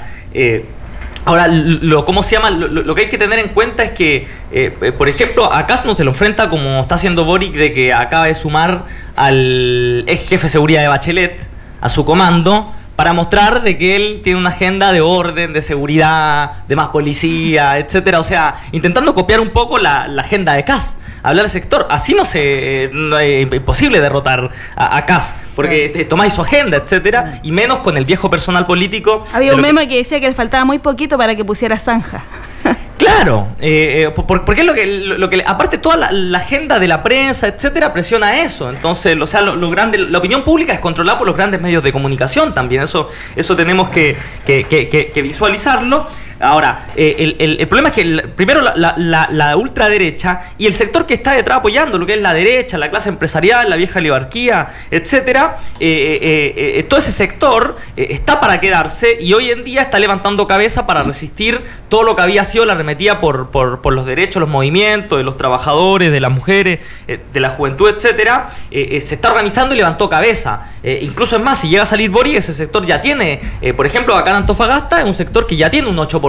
Ahora, 1.26 1.48
lo, 1.48 2.06
¿cómo 2.06 2.24
se 2.24 2.36
llama? 2.36 2.50
Lo, 2.50 2.96
que 2.96 3.02
hay 3.02 3.10
que 3.10 3.18
tener 3.18 3.40
en 3.40 3.50
cuenta 3.50 3.84
es 3.84 3.92
que, 3.92 4.28
eh, 4.52 4.76
eh, 4.82 4.92
por 4.92 5.10
ejemplo, 5.10 5.52
acá 5.52 5.80
no 5.86 5.94
se 5.94 6.04
lo 6.04 6.12
enfrenta 6.12 6.50
como 6.50 6.80
está 6.80 6.96
haciendo 6.96 7.26
Boric 7.26 7.54
de 7.54 7.74
que 7.74 7.94
acaba 7.94 8.26
de 8.26 8.36
sumar 8.36 8.86
al 9.16 10.04
ex 10.08 10.28
jefe 10.28 10.44
de 10.44 10.50
seguridad 10.50 10.82
de 10.82 10.88
Bachelet 10.88 11.40
a 11.82 11.90
su 11.90 12.06
comando 12.06 12.74
para 13.00 13.14
mostrar 13.14 13.62
de 13.62 13.78
que 13.78 13.96
él 13.96 14.20
tiene 14.26 14.38
una 14.38 14.50
agenda 14.50 14.92
de 14.92 15.00
orden, 15.00 15.54
de 15.54 15.62
seguridad, 15.62 16.66
de 16.68 16.76
más 16.76 16.90
policía, 16.90 17.78
etcétera. 17.78 18.20
O 18.20 18.24
sea, 18.24 18.56
intentando 18.74 19.14
copiar 19.14 19.40
un 19.40 19.52
poco 19.52 19.78
la, 19.78 20.04
agenda 20.18 20.52
de 20.54 20.66
Cast 20.66 20.99
hablar 21.24 21.44
del 21.46 21.52
sector. 21.52 21.88
Así 21.90 22.14
no 22.14 22.26
se 22.26 22.86
es 22.86 23.54
imposible 23.54 24.00
derrotar 24.00 24.50
a, 24.76 24.98
a 24.98 25.06
Kass, 25.06 25.36
porque 25.56 26.06
tomáis 26.10 26.34
su 26.34 26.42
agenda, 26.42 26.78
etcétera, 26.78 27.40
y 27.44 27.52
menos 27.52 27.80
con 27.80 27.98
el 27.98 28.06
viejo 28.06 28.30
personal 28.30 28.66
político. 28.66 29.26
Había 29.34 29.54
un 29.54 29.62
meme 29.62 29.88
que... 29.88 29.98
decía 29.98 30.20
que 30.20 30.28
le 30.28 30.34
faltaba 30.34 30.66
muy 30.66 30.80
poquito 30.80 31.18
para 31.18 31.36
que 31.36 31.46
pusiera 31.46 31.80
zanja. 31.80 32.24
Claro, 33.00 33.48
eh, 33.62 34.08
eh 34.08 34.12
porque 34.12 34.60
es 34.60 34.68
lo 34.68 34.74
que, 34.74 34.86
lo 34.86 35.30
que 35.30 35.42
aparte 35.48 35.78
toda 35.78 36.12
la, 36.12 36.38
agenda 36.38 36.80
de 36.80 36.88
la 36.90 37.02
prensa, 37.02 37.48
etcétera, 37.48 37.94
presiona 37.94 38.42
eso. 38.42 38.70
Entonces, 38.70 39.18
o 39.20 39.26
sea, 39.26 39.42
lo, 39.42 39.70
grande, 39.70 39.98
la 40.00 40.18
opinión 40.18 40.44
pública 40.44 40.74
es 40.74 40.82
controlada 40.82 41.18
por 41.18 41.26
los 41.26 41.36
grandes 41.36 41.62
medios 41.62 41.82
de 41.82 41.94
comunicación 41.94 42.54
también. 42.54 42.84
Eso, 42.84 43.10
eso 43.38 43.56
tenemos 43.56 43.90
que, 43.90 44.18
que, 44.46 44.66
que 45.14 45.22
visualizarlo. 45.22 46.08
Ahora, 46.40 46.88
eh, 46.96 47.36
el, 47.38 47.68
problema 47.68 47.90
es 47.90 47.96
que 47.96 48.28
primero 48.36 48.62
la, 48.62 49.58
ultraderecha 49.58 50.54
y 50.58 50.68
el 50.68 50.74
sector 50.74 51.06
que 51.06 51.16
está 51.16 51.34
detrás 51.34 51.58
apoyando, 51.58 51.98
lo 51.98 52.06
que 52.06 52.14
es 52.14 52.22
la 52.22 52.34
derecha, 52.34 52.78
la 52.78 52.90
clase 52.90 53.10
empresarial, 53.10 53.70
la 53.70 53.76
vieja 53.76 54.00
oligarquía, 54.00 54.70
etcétera, 54.90 55.58
eh, 55.80 56.54
eh, 56.56 56.84
todo 56.84 57.00
ese 57.00 57.12
sector 57.12 57.78
está 57.98 58.40
para 58.40 58.62
quedarse 58.62 59.18
y 59.20 59.34
hoy 59.34 59.52
en 59.52 59.66
día 59.66 59.82
está 59.82 60.00
levantando 60.00 60.48
cabeza 60.48 60.88
para 60.88 61.04
resistir 61.04 61.62
todo 61.90 62.04
lo 62.04 62.16
que 62.16 62.22
había 62.22 62.46
sido 62.46 62.66
la 62.66 62.74
arremetida 62.74 63.20
por, 63.20 63.50
por, 63.50 63.92
los 63.92 64.06
derechos, 64.06 64.40
los 64.40 64.50
movimientos 64.50 65.18
de 65.18 65.24
los 65.24 65.36
trabajadores, 65.36 66.12
de 66.12 66.20
las 66.20 66.32
mujeres, 66.32 66.80
de 67.08 67.40
la 67.40 67.50
juventud, 67.50 67.90
etcétera. 67.90 68.52
se 68.72 68.98
está 68.98 69.30
organizando 69.30 69.74
y 69.74 69.78
levantó 69.78 70.08
cabeza. 70.08 70.70
incluso 70.84 71.36
es 71.36 71.42
más, 71.42 71.60
si 71.60 71.68
llega 71.68 71.84
a 71.84 71.88
salir 71.88 72.10
Bori, 72.10 72.38
ese 72.38 72.54
sector 72.54 72.86
ya 72.86 73.02
tiene, 73.02 73.42
por 73.76 73.86
ejemplo, 73.86 74.16
acá 74.16 74.30
en 74.30 74.38
Antofagasta, 74.38 75.00
es 75.00 75.06
un 75.06 75.14
sector 75.14 75.46
que 75.46 75.58
ya 75.58 75.70
tiene 75.70 75.88
un 75.88 75.98
8% 75.98 76.29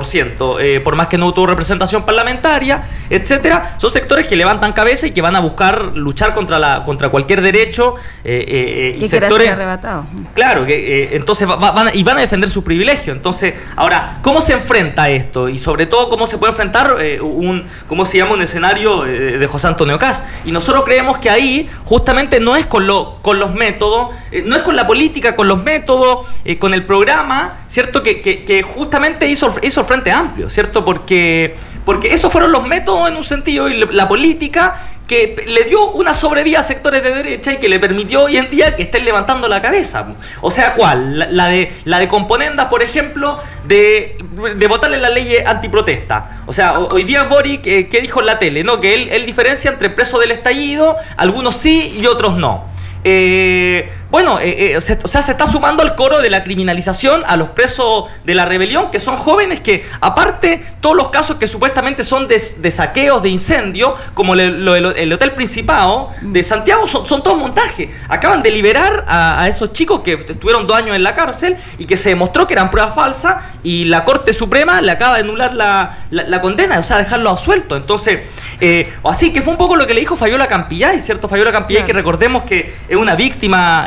eh, 0.58 0.80
por 0.82 0.96
más 0.96 1.08
que 1.08 1.18
no 1.18 1.32
tuvo 1.32 1.46
representación 1.46 2.04
parlamentaria, 2.04 2.84
etcétera, 3.08 3.74
son 3.78 3.90
sectores 3.90 4.26
que 4.26 4.36
levantan 4.36 4.72
cabeza 4.72 5.06
y 5.06 5.10
que 5.12 5.22
van 5.22 5.36
a 5.36 5.40
buscar 5.40 5.92
luchar 5.94 6.34
contra 6.34 6.58
la 6.58 6.84
contra 6.84 7.08
cualquier 7.08 7.42
derecho 7.42 7.96
eh, 8.24 8.44
eh, 8.46 8.98
y 8.98 9.08
sectores 9.08 9.48
arrebatado. 9.48 10.06
Claro, 10.34 10.64
que 10.66 11.14
entonces 11.14 11.46
van 11.48 11.90
y 11.92 12.02
van 12.02 12.18
a 12.18 12.20
defender 12.20 12.50
su 12.50 12.64
privilegio. 12.64 13.12
Entonces, 13.12 13.54
ahora, 13.76 14.18
¿cómo 14.22 14.40
se 14.40 14.52
enfrenta 14.52 15.08
esto? 15.08 15.48
Y 15.48 15.58
sobre 15.58 15.86
todo, 15.86 16.08
¿cómo 16.08 16.26
se 16.26 16.38
puede 16.38 16.52
enfrentar 16.52 16.96
un 17.22 17.66
cómo 17.86 18.04
se 18.04 18.18
llama 18.18 18.34
un 18.34 18.42
escenario 18.42 19.02
de 19.02 19.46
José 19.46 19.68
Antonio 19.68 19.98
Cas? 19.98 20.24
Y 20.44 20.52
nosotros 20.52 20.84
creemos 20.84 21.18
que 21.18 21.30
ahí 21.30 21.68
justamente 21.84 22.40
no 22.40 22.56
es 22.56 22.66
con 22.66 22.86
lo 22.86 23.18
con 23.22 23.38
los 23.38 23.54
métodos, 23.54 24.10
no 24.44 24.56
es 24.56 24.62
con 24.62 24.76
la 24.76 24.86
política, 24.86 25.36
con 25.36 25.48
los 25.48 25.62
métodos, 25.62 26.26
con 26.58 26.74
el 26.74 26.84
programa, 26.84 27.60
¿cierto? 27.68 28.02
Que, 28.02 28.20
que, 28.20 28.62
justamente 28.62 29.28
hizo, 29.28 29.54
hizo 29.62 29.84
Frente 29.90 30.12
Amplio, 30.12 30.48
¿cierto? 30.48 30.85
Porque, 30.85 31.57
porque 31.85 32.14
esos 32.14 32.31
fueron 32.31 32.53
los 32.53 32.64
métodos 32.64 33.09
en 33.09 33.16
un 33.16 33.24
sentido 33.24 33.68
y 33.68 33.74
la 33.74 34.07
política 34.07 34.76
que 35.09 35.35
le 35.48 35.64
dio 35.64 35.90
una 35.90 36.14
sobrevía 36.14 36.61
a 36.61 36.62
sectores 36.62 37.03
de 37.03 37.12
derecha 37.12 37.53
y 37.55 37.57
que 37.57 37.68
le 37.68 37.81
permitió 37.81 38.22
hoy 38.22 38.37
en 38.37 38.48
día 38.48 38.76
que 38.76 38.85
estén 38.85 39.05
levantando 39.05 39.48
la 39.48 39.61
cabeza. 39.61 40.14
O 40.42 40.53
sea, 40.53 40.74
¿cuál? 40.74 41.26
La, 41.37 41.48
de, 41.48 41.72
la 41.87 41.98
de 41.98 42.07
componendas, 42.07 42.66
por 42.66 42.85
ejemplo, 42.85 43.40
de, 43.66 44.16
de 44.55 44.66
votarle 44.68 44.98
la 44.98 45.11
ley 45.11 45.38
antiprotesta. 45.44 46.42
O 46.46 46.53
sea, 46.53 46.79
hoy 46.79 47.03
día 47.03 47.24
Boric, 47.24 47.66
eh, 47.66 47.88
¿qué 47.88 48.00
dijo 48.00 48.20
en 48.20 48.26
la 48.26 48.38
tele? 48.38 48.62
No, 48.62 48.81
que 48.81 48.94
él, 48.94 49.09
él 49.11 49.26
diferencia 49.26 49.72
entre 49.72 49.90
presos 49.90 50.20
del 50.20 50.31
estallido, 50.31 50.96
algunos 51.16 51.57
sí 51.57 51.98
y 52.00 52.07
otros 52.07 52.38
no. 52.38 52.70
Eh, 53.03 53.90
bueno, 54.10 54.40
eh, 54.40 54.74
eh, 54.76 54.80
se, 54.80 54.98
o 55.02 55.06
sea, 55.08 55.22
se 55.22 55.32
está 55.32 55.46
sumando 55.46 55.82
al 55.82 55.94
coro 55.94 56.20
de 56.20 56.30
la 56.30 56.42
criminalización 56.42 57.22
a 57.26 57.36
los 57.36 57.50
presos 57.50 58.06
de 58.24 58.34
la 58.34 58.44
rebelión, 58.44 58.90
que 58.90 58.98
son 58.98 59.16
jóvenes 59.16 59.60
que, 59.60 59.84
aparte, 60.00 60.62
todos 60.80 60.96
los 60.96 61.08
casos 61.10 61.36
que 61.36 61.46
supuestamente 61.46 62.02
son 62.02 62.26
de, 62.26 62.42
de 62.58 62.70
saqueos, 62.70 63.22
de 63.22 63.28
incendio, 63.28 63.94
como 64.14 64.34
le- 64.34 64.50
lo- 64.50 64.74
el, 64.74 64.86
el 64.96 65.12
Hotel 65.12 65.32
Principado 65.32 66.10
de 66.22 66.42
Santiago, 66.42 66.88
son, 66.88 67.06
son 67.06 67.22
todos 67.22 67.38
montajes. 67.38 67.88
Acaban 68.08 68.42
de 68.42 68.50
liberar 68.50 69.04
a, 69.06 69.42
a 69.42 69.48
esos 69.48 69.72
chicos 69.72 70.00
que 70.00 70.14
estuvieron 70.14 70.66
dos 70.66 70.76
años 70.76 70.96
en 70.96 71.02
la 71.02 71.14
cárcel 71.14 71.56
y 71.78 71.86
que 71.86 71.96
se 71.96 72.08
demostró 72.10 72.46
que 72.46 72.54
eran 72.54 72.70
pruebas 72.70 72.94
falsas 72.94 73.36
y 73.62 73.84
la 73.84 74.04
Corte 74.04 74.32
Suprema 74.32 74.80
le 74.80 74.90
acaba 74.92 75.14
de 75.16 75.20
anular 75.22 75.54
la, 75.54 75.98
la- 76.10 76.24
la 76.24 76.40
condena, 76.40 76.78
o 76.78 76.82
sea, 76.82 76.98
dejarlo 76.98 77.36
suelto. 77.36 77.76
Entonces, 77.76 78.20
eh, 78.60 78.92
así 79.04 79.32
que 79.32 79.40
fue 79.42 79.52
un 79.52 79.58
poco 79.58 79.76
lo 79.76 79.86
que 79.86 79.94
le 79.94 80.00
dijo 80.00 80.16
Fabiola 80.16 80.48
Campillay, 80.48 81.00
¿cierto? 81.00 81.28
Fabiola 81.28 81.52
Campillay, 81.52 81.84
que 81.84 81.92
recordemos 81.92 82.42
que 82.42 82.74
es 82.88 82.96
una 82.96 83.14
víctima 83.14 83.86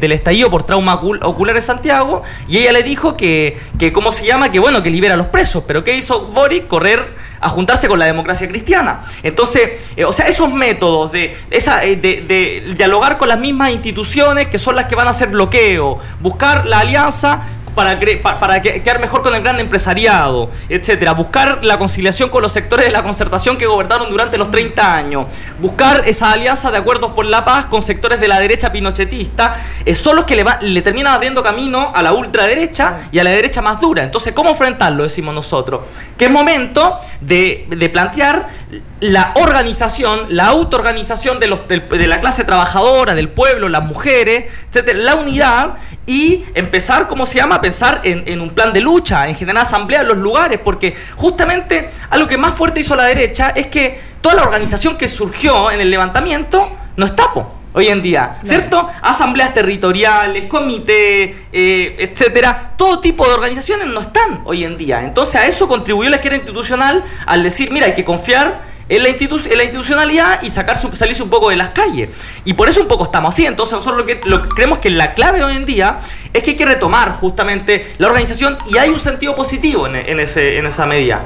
del 0.00 0.12
estallido 0.12 0.50
por 0.50 0.64
trauma 0.64 1.00
ocul- 1.00 1.18
ocular 1.22 1.56
en 1.56 1.62
Santiago, 1.62 2.22
y 2.48 2.58
ella 2.58 2.72
le 2.72 2.82
dijo 2.82 3.16
que, 3.16 3.58
que, 3.78 3.92
¿cómo 3.92 4.12
se 4.12 4.26
llama? 4.26 4.50
Que 4.52 4.58
bueno, 4.58 4.82
que 4.82 4.90
libera 4.90 5.14
a 5.14 5.16
los 5.16 5.28
presos, 5.28 5.64
pero 5.66 5.82
¿qué 5.84 5.96
hizo 5.96 6.26
Boric? 6.28 6.66
Correr 6.68 7.14
a 7.40 7.48
juntarse 7.48 7.88
con 7.88 7.98
la 7.98 8.06
democracia 8.06 8.48
cristiana. 8.48 9.04
Entonces, 9.22 9.62
eh, 9.96 10.04
o 10.04 10.12
sea, 10.12 10.26
esos 10.28 10.52
métodos 10.52 11.12
de, 11.12 11.36
esa, 11.50 11.84
eh, 11.84 11.96
de, 11.96 12.22
de 12.22 12.74
dialogar 12.76 13.18
con 13.18 13.28
las 13.28 13.38
mismas 13.38 13.70
instituciones 13.70 14.48
que 14.48 14.58
son 14.58 14.76
las 14.76 14.86
que 14.86 14.94
van 14.94 15.08
a 15.08 15.10
hacer 15.10 15.28
bloqueo, 15.28 15.98
buscar 16.20 16.64
la 16.66 16.80
alianza 16.80 17.42
para, 17.74 17.98
para 18.40 18.62
que- 18.62 18.82
quedar 18.82 19.00
mejor 19.00 19.22
con 19.22 19.34
el 19.34 19.42
gran 19.42 19.58
empresariado, 19.60 20.50
etcétera. 20.68 21.12
Buscar 21.12 21.64
la 21.64 21.78
conciliación 21.78 22.28
con 22.30 22.42
los 22.42 22.52
sectores 22.52 22.86
de 22.86 22.92
la 22.92 23.02
concertación 23.02 23.56
que 23.58 23.66
gobernaron 23.66 24.10
durante 24.10 24.38
los 24.38 24.50
30 24.50 24.94
años. 24.94 25.26
Buscar 25.58 26.02
esa 26.06 26.32
alianza 26.32 26.70
de 26.70 26.78
acuerdos 26.78 27.12
por 27.12 27.24
la 27.26 27.44
paz 27.44 27.66
con 27.66 27.82
sectores 27.82 28.20
de 28.20 28.28
la 28.28 28.38
derecha 28.40 28.70
pinochetista. 28.72 29.56
eh, 29.84 29.94
son 29.94 30.16
los 30.16 30.24
que 30.24 30.36
le, 30.36 30.44
va- 30.44 30.58
le 30.60 30.82
terminan 30.82 31.12
abriendo 31.14 31.42
camino 31.42 31.92
a 31.94 32.02
la 32.02 32.12
ultraderecha 32.12 33.00
y 33.12 33.18
a 33.18 33.24
la 33.24 33.30
derecha 33.30 33.60
más 33.62 33.80
dura. 33.80 34.02
Entonces, 34.02 34.32
¿cómo 34.32 34.50
enfrentarlo? 34.50 35.02
Decimos 35.04 35.34
nosotros. 35.34 35.82
Que 36.16 36.26
es 36.26 36.30
momento 36.30 36.98
de, 37.20 37.66
plantear 37.92 38.48
la 39.00 39.32
organización, 39.34 40.26
la 40.28 40.46
autoorganización 40.46 41.38
de, 41.40 41.48
de 41.90 42.06
la 42.06 42.20
clase 42.20 42.44
trabajadora, 42.44 43.14
del 43.14 43.28
pueblo, 43.28 43.68
las 43.68 43.82
mujeres, 43.84 44.44
etcétera, 44.70 44.98
la 44.98 45.14
unidad 45.16 45.74
y 46.06 46.44
empezar, 46.54 47.08
¿cómo 47.08 47.26
se 47.26 47.36
llama? 47.36 47.56
A 47.56 47.60
pensar 47.60 48.00
en, 48.04 48.24
en 48.26 48.40
un 48.40 48.50
plan 48.50 48.72
de 48.72 48.80
lucha, 48.80 49.28
en 49.28 49.34
generar 49.34 49.62
asamblea 49.62 50.02
en 50.02 50.08
los 50.08 50.18
lugares, 50.18 50.60
porque 50.62 50.94
justamente 51.16 51.90
algo 52.10 52.26
que 52.26 52.36
más 52.36 52.54
fuerte 52.54 52.80
hizo 52.80 52.94
la 52.94 53.04
derecha 53.04 53.52
es 53.54 53.68
que 53.68 54.00
toda 54.20 54.34
la 54.36 54.42
organización 54.42 54.96
que 54.96 55.08
surgió 55.08 55.70
en 55.70 55.80
el 55.80 55.90
levantamiento 55.90 56.68
no 56.96 57.06
está, 57.06 57.32
po, 57.32 57.52
hoy 57.74 57.88
en 57.88 58.02
día, 58.02 58.38
¿cierto? 58.44 58.88
Asambleas 59.02 59.52
territoriales, 59.52 60.48
comités, 60.48 61.36
eh, 61.52 61.96
etcétera, 61.98 62.72
todo 62.76 63.00
tipo 63.00 63.26
de 63.26 63.34
organizaciones 63.34 63.88
no 63.88 64.00
están 64.00 64.42
hoy 64.44 64.64
en 64.64 64.78
día. 64.78 65.02
Entonces 65.02 65.34
a 65.34 65.46
eso 65.46 65.66
contribuyó 65.66 66.08
la 66.08 66.16
izquierda 66.16 66.38
institucional 66.38 67.04
al 67.26 67.42
decir, 67.42 67.72
mira, 67.72 67.86
hay 67.86 67.94
que 67.94 68.04
confiar 68.04 68.62
en 68.88 69.02
la, 69.02 69.08
institu- 69.08 69.50
en 69.50 69.56
la 69.56 69.64
institucionalidad 69.64 70.42
y 70.42 70.50
sacar 70.50 70.76
su- 70.76 70.94
salirse 70.94 71.22
un 71.22 71.30
poco 71.30 71.50
de 71.50 71.56
las 71.56 71.70
calles. 71.70 72.10
Y 72.44 72.52
por 72.54 72.68
eso 72.68 72.80
un 72.82 72.88
poco 72.88 73.04
estamos 73.04 73.34
así. 73.34 73.46
Entonces 73.46 73.72
nosotros 73.74 73.98
lo 73.98 74.06
que, 74.06 74.20
lo 74.24 74.42
que 74.42 74.48
creemos 74.50 74.78
que 74.78 74.90
la 74.90 75.14
clave 75.14 75.42
hoy 75.42 75.56
en 75.56 75.64
día 75.64 76.00
es 76.32 76.42
que 76.42 76.50
hay 76.50 76.56
que 76.56 76.66
retomar 76.66 77.12
justamente 77.12 77.94
la 77.98 78.08
organización 78.08 78.58
y 78.66 78.76
hay 78.78 78.90
un 78.90 78.98
sentido 78.98 79.34
positivo 79.36 79.86
en, 79.86 79.96
en 79.96 80.20
ese, 80.20 80.58
en 80.58 80.66
esa 80.66 80.84
medida. 80.86 81.22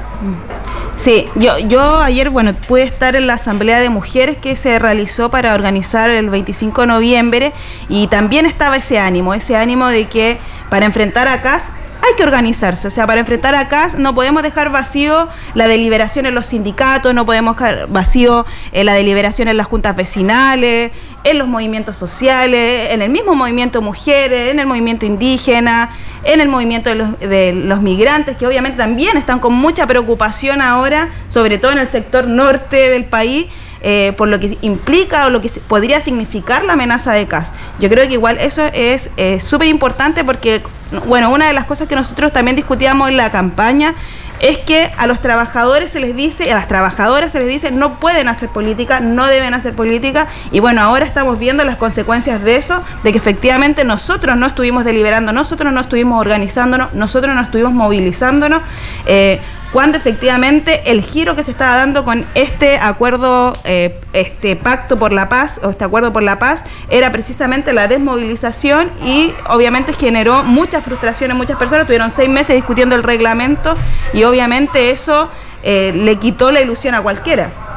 Sí, 0.95 1.27
yo, 1.35 1.57
yo 1.59 1.99
ayer, 2.01 2.29
bueno, 2.29 2.53
pude 2.53 2.83
estar 2.83 3.15
en 3.15 3.25
la 3.27 3.35
Asamblea 3.35 3.79
de 3.79 3.89
Mujeres 3.89 4.37
que 4.37 4.55
se 4.57 4.77
realizó 4.79 5.29
para 5.29 5.53
organizar 5.53 6.09
el 6.09 6.29
25 6.29 6.81
de 6.81 6.87
noviembre 6.87 7.53
y 7.87 8.07
también 8.07 8.45
estaba 8.45 8.75
ese 8.77 8.99
ánimo, 8.99 9.33
ese 9.33 9.55
ánimo 9.55 9.87
de 9.87 10.07
que 10.07 10.37
para 10.69 10.85
enfrentar 10.85 11.27
a 11.29 11.41
CAS 11.41 11.69
hay 12.09 12.15
que 12.15 12.23
organizarse, 12.23 12.87
o 12.87 12.91
sea, 12.91 13.05
para 13.07 13.19
enfrentar 13.19 13.55
a 13.55 13.67
CAS 13.67 13.97
no 13.97 14.15
podemos 14.15 14.43
dejar 14.43 14.71
vacío 14.71 15.29
la 15.53 15.67
deliberación 15.67 16.25
en 16.25 16.35
los 16.35 16.47
sindicatos, 16.47 17.13
no 17.13 17.25
podemos 17.25 17.55
dejar 17.55 17.87
vacío 17.87 18.45
eh, 18.71 18.83
la 18.83 18.93
deliberación 18.93 19.47
en 19.47 19.57
las 19.57 19.67
juntas 19.67 19.95
vecinales, 19.95 20.91
en 21.23 21.37
los 21.37 21.47
movimientos 21.47 21.97
sociales, 21.97 22.89
en 22.91 23.01
el 23.01 23.09
mismo 23.09 23.35
movimiento 23.35 23.81
mujeres, 23.81 24.51
en 24.51 24.59
el 24.59 24.65
movimiento 24.65 25.05
indígena, 25.05 25.91
en 26.23 26.41
el 26.41 26.49
movimiento 26.49 26.89
de 26.89 26.95
los, 26.95 27.19
de 27.19 27.53
los 27.53 27.81
migrantes, 27.81 28.37
que 28.37 28.47
obviamente 28.47 28.77
también 28.77 29.17
están 29.17 29.39
con 29.39 29.53
mucha 29.53 29.85
preocupación 29.85 30.61
ahora, 30.61 31.09
sobre 31.27 31.57
todo 31.57 31.71
en 31.71 31.79
el 31.79 31.87
sector 31.87 32.27
norte 32.27 32.89
del 32.89 33.05
país, 33.05 33.47
eh, 33.81 34.13
por 34.17 34.27
lo 34.27 34.39
que 34.39 34.57
implica 34.61 35.25
o 35.25 35.29
lo 35.29 35.41
que 35.41 35.49
podría 35.67 36.01
significar 36.01 36.63
la 36.65 36.73
amenaza 36.73 37.13
de 37.13 37.27
CAS. 37.27 37.51
Yo 37.79 37.89
creo 37.89 38.07
que 38.07 38.13
igual 38.13 38.37
eso 38.39 38.63
es 38.73 39.11
eh, 39.17 39.39
súper 39.39 39.67
importante 39.67 40.23
porque, 40.23 40.61
bueno, 41.07 41.29
una 41.31 41.47
de 41.47 41.53
las 41.53 41.65
cosas 41.65 41.87
que 41.87 41.95
nosotros 41.95 42.33
también 42.33 42.55
discutíamos 42.55 43.09
en 43.09 43.17
la 43.17 43.31
campaña 43.31 43.95
es 44.39 44.57
que 44.57 44.91
a 44.97 45.05
los 45.05 45.21
trabajadores 45.21 45.91
se 45.91 45.99
les 45.99 46.15
dice, 46.15 46.49
a 46.51 46.55
las 46.55 46.67
trabajadoras 46.67 47.31
se 47.31 47.39
les 47.39 47.47
dice, 47.47 47.71
no 47.71 47.99
pueden 47.99 48.27
hacer 48.27 48.49
política, 48.49 48.99
no 48.99 49.27
deben 49.27 49.53
hacer 49.53 49.73
política, 49.73 50.27
y 50.51 50.59
bueno, 50.59 50.81
ahora 50.81 51.05
estamos 51.05 51.37
viendo 51.39 51.63
las 51.65 51.75
consecuencias 51.75 52.41
de 52.43 52.55
eso, 52.55 52.81
de 53.03 53.11
que 53.11 53.17
efectivamente 53.17 53.83
nosotros 53.83 54.37
no 54.37 54.47
estuvimos 54.47 54.85
deliberando, 54.85 55.33
nosotros 55.33 55.73
no 55.73 55.81
estuvimos 55.81 56.19
organizándonos, 56.19 56.93
nosotros 56.93 57.35
no 57.35 57.41
estuvimos 57.41 57.73
movilizándonos, 57.73 58.61
eh, 59.05 59.41
cuando 59.71 59.97
efectivamente 59.97 60.91
el 60.91 61.01
giro 61.01 61.35
que 61.35 61.43
se 61.43 61.51
estaba 61.51 61.75
dando 61.75 62.03
con 62.03 62.25
este 62.33 62.77
acuerdo, 62.77 63.53
eh, 63.65 63.99
este 64.13 64.55
pacto 64.55 64.97
por 64.97 65.11
la 65.11 65.29
paz 65.29 65.59
o 65.63 65.69
este 65.69 65.83
acuerdo 65.83 66.11
por 66.11 66.23
la 66.23 66.39
paz 66.39 66.63
era 66.89 67.11
precisamente 67.11 67.71
la 67.71 67.87
desmovilización 67.87 68.89
y 69.03 69.31
obviamente 69.47 69.93
generó 69.93 70.43
mucha 70.43 70.81
frustración 70.81 71.31
en 71.31 71.37
muchas 71.37 71.57
personas. 71.57 71.85
Tuvieron 71.85 72.09
seis 72.09 72.29
meses 72.29 72.55
discutiendo 72.55 72.95
el 72.95 73.03
reglamento 73.03 73.75
y 74.11 74.23
obviamente 74.23 74.89
eso 74.89 75.29
eh, 75.61 75.91
le 75.93 76.15
quitó 76.15 76.51
la 76.51 76.61
ilusión 76.61 76.95
a 76.95 77.01
cualquiera. 77.01 77.68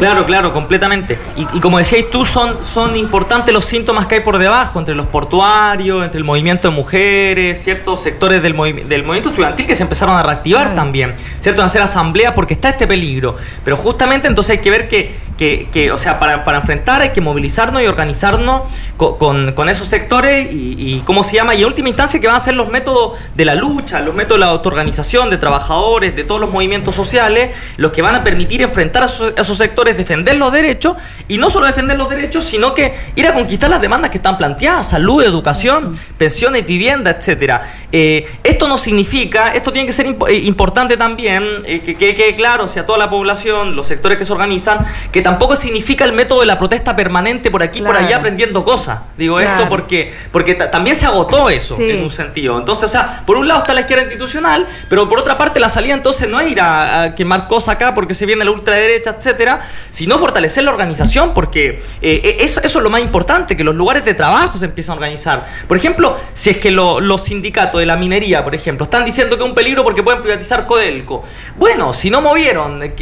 Claro, 0.00 0.24
claro, 0.26 0.52
completamente. 0.52 1.18
Y, 1.36 1.46
y 1.52 1.60
como 1.60 1.78
decías 1.78 2.06
tú, 2.10 2.24
son, 2.24 2.64
son 2.64 2.96
importantes 2.96 3.52
los 3.54 3.64
síntomas 3.66 4.06
que 4.06 4.16
hay 4.16 4.20
por 4.22 4.38
debajo, 4.38 4.78
entre 4.78 4.94
los 4.94 5.06
portuarios, 5.06 6.02
entre 6.02 6.18
el 6.18 6.24
movimiento 6.24 6.68
de 6.68 6.74
mujeres, 6.74 7.62
ciertos 7.62 8.02
sectores 8.02 8.42
del, 8.42 8.56
movi- 8.56 8.82
del 8.84 9.02
movimiento 9.04 9.28
estudiantil 9.28 9.66
que 9.66 9.74
se 9.74 9.82
empezaron 9.82 10.16
a 10.16 10.22
reactivar 10.22 10.74
también, 10.74 11.14
¿cierto? 11.40 11.60
En 11.60 11.66
hacer 11.66 11.82
asambleas 11.82 12.32
porque 12.32 12.54
está 12.54 12.70
este 12.70 12.86
peligro. 12.86 13.36
Pero 13.62 13.76
justamente 13.76 14.26
entonces 14.26 14.56
hay 14.56 14.58
que 14.62 14.70
ver 14.70 14.88
que, 14.88 15.14
que, 15.40 15.68
que, 15.72 15.90
o 15.90 15.96
sea, 15.96 16.18
para, 16.18 16.44
para 16.44 16.58
enfrentar 16.58 17.00
hay 17.00 17.08
que 17.10 17.22
movilizarnos 17.22 17.82
y 17.82 17.86
organizarnos 17.86 18.64
co- 18.98 19.16
con, 19.16 19.52
con 19.54 19.70
esos 19.70 19.88
sectores 19.88 20.52
y, 20.52 20.74
y, 20.76 21.00
¿cómo 21.06 21.24
se 21.24 21.36
llama? 21.36 21.54
Y 21.54 21.60
en 21.62 21.66
última 21.66 21.88
instancia 21.88 22.20
que 22.20 22.26
van 22.26 22.36
a 22.36 22.40
ser 22.40 22.54
los 22.56 22.68
métodos 22.68 23.18
de 23.34 23.46
la 23.46 23.54
lucha, 23.54 24.00
los 24.00 24.14
métodos 24.14 24.38
de 24.38 24.44
la 24.44 24.50
autoorganización, 24.52 25.30
de 25.30 25.38
trabajadores, 25.38 26.14
de 26.14 26.24
todos 26.24 26.42
los 26.42 26.50
movimientos 26.50 26.94
sociales, 26.94 27.56
los 27.78 27.90
que 27.90 28.02
van 28.02 28.14
a 28.16 28.22
permitir 28.22 28.60
enfrentar 28.60 29.02
a 29.02 29.06
esos, 29.06 29.32
a 29.34 29.40
esos 29.40 29.56
sectores, 29.56 29.96
defender 29.96 30.36
los 30.36 30.52
derechos 30.52 30.98
y 31.26 31.38
no 31.38 31.48
solo 31.48 31.64
defender 31.64 31.96
los 31.96 32.10
derechos, 32.10 32.44
sino 32.44 32.74
que 32.74 32.94
ir 33.16 33.26
a 33.26 33.32
conquistar 33.32 33.70
las 33.70 33.80
demandas 33.80 34.10
que 34.10 34.18
están 34.18 34.36
planteadas, 34.36 34.90
salud, 34.90 35.22
educación, 35.22 35.96
pensiones, 36.18 36.66
vivienda, 36.66 37.12
etcétera. 37.12 37.62
Eh, 37.90 38.28
esto 38.44 38.68
no 38.68 38.76
significa, 38.76 39.54
esto 39.54 39.72
tiene 39.72 39.86
que 39.86 39.94
ser 39.94 40.06
eh, 40.28 40.34
importante 40.44 40.98
también, 40.98 41.44
eh, 41.64 41.80
que 41.80 41.94
que 41.94 42.14
quede 42.14 42.36
claro, 42.36 42.64
o 42.64 42.68
sea, 42.68 42.84
toda 42.84 42.98
la 42.98 43.08
población, 43.08 43.74
los 43.74 43.86
sectores 43.86 44.18
que 44.18 44.24
se 44.26 44.32
organizan, 44.32 44.84
que 45.12 45.22
tampoco 45.30 45.54
significa 45.56 46.04
el 46.04 46.12
método 46.12 46.40
de 46.40 46.46
la 46.46 46.58
protesta 46.58 46.96
permanente 46.96 47.50
por 47.50 47.62
aquí, 47.62 47.80
por 47.80 47.90
Claro. 47.92 48.06
allá, 48.06 48.16
aprendiendo 48.16 48.64
cosas. 48.64 49.00
Digo 49.16 49.36
Claro. 49.36 49.50
esto 49.58 49.68
porque, 49.68 50.12
porque 50.32 50.54
ta- 50.54 50.70
también 50.70 50.96
se 50.96 51.06
agotó 51.06 51.48
eso 51.50 51.76
Sí. 51.76 51.90
en 51.90 52.02
un 52.02 52.10
sentido. 52.10 52.58
Entonces, 52.58 52.84
o 52.84 52.88
sea, 52.88 53.22
por 53.24 53.36
un 53.36 53.46
lado 53.46 53.60
está 53.60 53.72
la 53.74 53.80
izquierda 53.82 54.02
institucional, 54.04 54.66
pero 54.88 55.08
por 55.08 55.18
otra 55.20 55.38
parte 55.38 55.60
la 55.60 55.68
salida 55.68 55.94
entonces 55.94 56.28
no 56.28 56.40
es 56.40 56.50
ir 56.50 56.60
a, 56.60 57.02
a 57.02 57.14
quemar 57.14 57.46
cosas 57.46 57.76
acá 57.76 57.94
porque 57.94 58.14
se 58.14 58.26
viene 58.26 58.44
la 58.44 58.50
ultraderecha, 58.50 59.14
etcétera, 59.18 59.60
sino 59.90 60.18
fortalecer 60.18 60.64
la 60.64 60.72
organización 60.72 61.32
porque 61.32 61.82
eh, 62.02 62.20
eh, 62.24 62.36
eso, 62.40 62.60
eso 62.62 62.78
es 62.78 62.82
lo 62.82 62.90
más 62.90 63.00
importante, 63.02 63.56
que 63.56 63.62
los 63.64 63.74
lugares 63.74 64.04
de 64.04 64.14
trabajo 64.14 64.58
se 64.58 64.64
empiezan 64.64 64.94
a 64.94 64.96
organizar. 64.96 65.46
Por 65.68 65.76
ejemplo, 65.76 66.16
si 66.34 66.50
es 66.50 66.56
que 66.56 66.70
lo- 66.70 67.00
los 67.00 67.22
sindicatos 67.24 67.78
de 67.80 67.86
la 67.86 67.96
minería, 67.96 68.42
por 68.42 68.54
ejemplo, 68.54 68.84
están 68.84 69.04
diciendo 69.04 69.36
que 69.36 69.44
es 69.44 69.48
un 69.48 69.54
peligro 69.54 69.84
porque 69.84 70.02
pueden 70.02 70.20
privatizar 70.22 70.66
Codelco. 70.66 71.22
Bueno, 71.56 71.94
si 71.94 72.10
no 72.10 72.20
movieron 72.20 72.82
eh, 72.82 72.92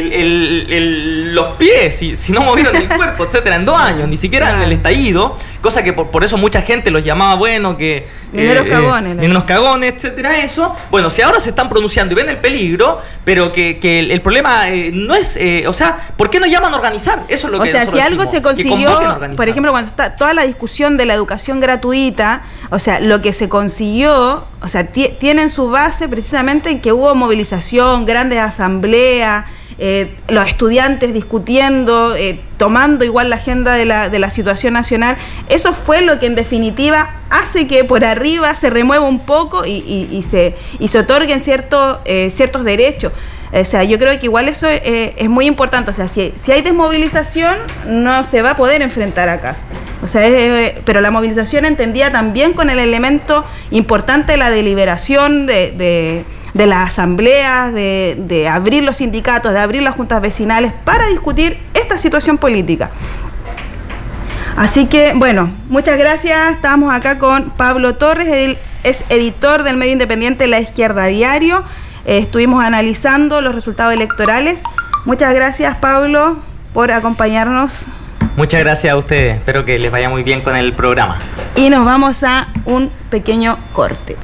el- 0.00 0.12
el- 0.12 0.66
el- 0.72 1.34
los 1.34 1.56
pies, 1.56 1.73
si, 1.90 2.16
si 2.16 2.32
no 2.32 2.42
movieron 2.42 2.74
el 2.76 2.88
cuerpo, 2.88 3.24
etcétera, 3.24 3.56
en 3.56 3.64
dos 3.64 3.78
años, 3.78 4.08
ni 4.08 4.16
siquiera 4.16 4.50
en 4.50 4.62
el 4.62 4.72
estallido, 4.72 5.36
cosa 5.64 5.82
que 5.82 5.92
por, 5.92 6.10
por 6.12 6.22
eso 6.22 6.36
mucha 6.36 6.62
gente 6.62 6.92
los 6.92 7.02
llamaba, 7.02 7.34
bueno, 7.34 7.76
que... 7.76 8.06
Mineros 8.32 8.68
cagones, 8.68 9.16
mineros 9.16 9.44
cagones, 9.44 9.94
etcétera, 9.94 10.38
eso. 10.38 10.76
Bueno, 10.90 11.10
si 11.10 11.22
ahora 11.22 11.40
se 11.40 11.50
están 11.50 11.68
pronunciando 11.68 12.12
y 12.12 12.16
ven 12.16 12.28
el 12.28 12.36
peligro, 12.36 13.00
pero 13.24 13.50
que, 13.50 13.78
que 13.80 13.98
el, 13.98 14.10
el 14.12 14.20
problema 14.20 14.68
eh, 14.68 14.90
no 14.92 15.14
es... 15.14 15.36
eh, 15.36 15.64
o 15.66 15.72
sea, 15.72 16.10
¿por 16.16 16.30
qué 16.30 16.38
no 16.38 16.46
llaman 16.46 16.72
a 16.72 16.76
organizar? 16.76 17.24
Eso 17.28 17.46
es 17.48 17.52
lo 17.52 17.58
O 17.58 17.62
que 17.62 17.70
sea, 17.70 17.86
si 17.86 17.98
algo 17.98 18.22
decimos, 18.24 18.30
se 18.30 18.42
consiguió, 18.42 19.18
por 19.36 19.48
ejemplo, 19.48 19.72
cuando 19.72 19.88
está 19.88 20.14
toda 20.16 20.34
la 20.34 20.42
discusión 20.42 20.96
de 20.96 21.06
la 21.06 21.14
educación 21.14 21.58
gratuita, 21.60 22.42
o 22.70 22.78
sea, 22.78 23.00
lo 23.00 23.22
que 23.22 23.32
se 23.32 23.48
consiguió, 23.48 24.44
o 24.60 24.68
sea, 24.68 24.86
ti- 24.86 25.10
tienen 25.18 25.48
su 25.48 25.70
base 25.70 26.08
precisamente 26.08 26.68
en 26.70 26.80
que 26.80 26.92
hubo 26.92 27.14
movilización, 27.14 28.04
grandes 28.04 28.38
asambleas, 28.38 29.46
eh, 29.78 30.14
los 30.28 30.46
estudiantes 30.46 31.12
discutiendo, 31.12 32.14
eh, 32.14 32.38
tomando 32.56 33.04
igual 33.04 33.30
la 33.30 33.36
agenda 33.36 33.74
de 33.74 33.84
la, 33.84 34.08
de 34.08 34.18
la 34.18 34.30
situación 34.30 34.74
nacional, 34.74 35.16
eso 35.48 35.72
fue 35.72 36.02
lo 36.02 36.18
que 36.18 36.26
en 36.26 36.34
definitiva 36.34 37.10
hace 37.30 37.66
que 37.66 37.84
por 37.84 38.04
arriba 38.04 38.54
se 38.54 38.70
remueva 38.70 39.06
un 39.06 39.20
poco 39.20 39.64
y, 39.66 40.24
se, 40.28 40.54
y 40.78 40.88
se 40.88 40.98
otorguen 40.98 41.40
ciertos, 41.40 41.98
eh, 42.04 42.30
ciertos 42.30 42.64
derechos. 42.64 43.12
O 43.52 43.64
sea, 43.64 43.84
yo 43.84 43.98
creo 44.00 44.18
que 44.18 44.26
igual 44.26 44.48
eso 44.48 44.66
eh, 44.68 45.14
es 45.16 45.28
muy 45.28 45.46
importante. 45.46 45.90
O 45.90 45.94
sea, 45.94 46.08
si, 46.08 46.32
si, 46.36 46.50
hay 46.50 46.62
desmovilización, 46.62 47.54
no 47.86 48.24
se 48.24 48.42
va 48.42 48.50
a 48.50 48.56
poder 48.56 48.82
enfrentar 48.82 49.28
acá. 49.28 49.54
O 50.02 50.08
sea, 50.08 50.26
eh, 50.26 50.82
pero 50.84 51.00
la 51.00 51.12
movilización 51.12 51.64
entendía 51.64 52.10
también 52.10 52.52
con 52.52 52.68
el 52.68 52.80
elemento 52.80 53.44
importante 53.70 54.32
de 54.32 54.38
la 54.38 54.50
deliberación, 54.50 55.46
de, 55.46 55.70
de, 55.70 56.24
las 56.54 56.88
asambleas, 56.88 57.72
de, 57.74 58.16
de 58.18 58.48
abrir 58.48 58.84
los 58.84 58.98
sindicatos, 58.98 59.52
de 59.52 59.58
abrir 59.58 59.82
las 59.82 59.94
juntas 59.94 60.20
vecinales 60.20 60.72
para 60.84 61.08
discutir 61.08 61.58
esta 61.74 61.98
situación 61.98 62.38
política. 62.38 62.90
Así 64.56 64.86
que, 64.86 65.12
bueno, 65.16 65.50
muchas 65.68 65.98
gracias. 65.98 66.52
Estamos 66.52 66.94
acá 66.94 67.18
con 67.18 67.50
Pablo 67.50 67.96
Torres, 67.96 68.28
él 68.28 68.56
es 68.84 69.04
editor 69.08 69.64
del 69.64 69.76
medio 69.76 69.92
independiente 69.92 70.46
La 70.46 70.60
Izquierda 70.60 71.06
Diario. 71.06 71.64
Eh, 72.04 72.18
estuvimos 72.18 72.62
analizando 72.62 73.40
los 73.40 73.54
resultados 73.54 73.92
electorales. 73.94 74.62
Muchas 75.04 75.34
gracias, 75.34 75.76
Pablo, 75.76 76.38
por 76.72 76.92
acompañarnos. 76.92 77.86
Muchas 78.36 78.60
gracias 78.60 78.92
a 78.92 78.96
ustedes. 78.96 79.38
Espero 79.38 79.64
que 79.64 79.78
les 79.78 79.90
vaya 79.90 80.08
muy 80.08 80.22
bien 80.22 80.40
con 80.40 80.54
el 80.54 80.72
programa. 80.72 81.18
Y 81.56 81.70
nos 81.70 81.84
vamos 81.84 82.22
a 82.24 82.48
un 82.64 82.90
pequeño 83.10 83.58
corte. 83.72 84.16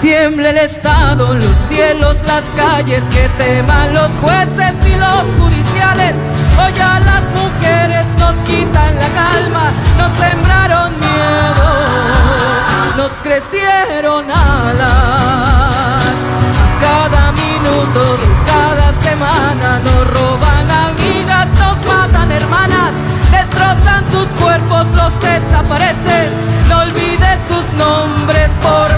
Tiemble 0.00 0.50
el 0.50 0.58
Estado, 0.58 1.34
los 1.34 1.56
cielos, 1.56 2.22
las 2.26 2.44
calles, 2.56 3.02
que 3.10 3.28
teman 3.38 3.94
los 3.94 4.10
jueces 4.20 4.74
y 4.86 4.96
los 4.96 5.34
judiciales. 5.38 6.14
Hoy 6.58 6.72
a 6.80 7.00
las 7.00 7.22
mujeres 7.34 8.06
nos 8.18 8.36
quitan 8.48 8.94
la 8.94 9.08
calma, 9.08 9.70
nos 9.96 10.12
sembraron 10.12 10.92
miedo, 10.98 11.66
nos 12.96 13.12
crecieron 13.22 14.30
alas. 14.30 16.14
Cada 16.80 17.32
minuto 17.32 18.16
de 18.16 18.26
cada 18.46 18.92
semana 19.02 19.80
nos 19.80 20.06
roban 20.08 20.70
amigas, 20.70 21.48
nos 21.58 21.84
matan 21.86 22.32
hermanas, 22.32 22.92
destrozan 23.30 24.04
sus 24.10 24.28
cuerpos, 24.40 24.88
los 24.92 25.20
desaparecen. 25.20 26.32
No 26.68 26.80
olvides 26.80 27.40
sus 27.48 27.72
nombres, 27.74 28.50
por 28.62 28.97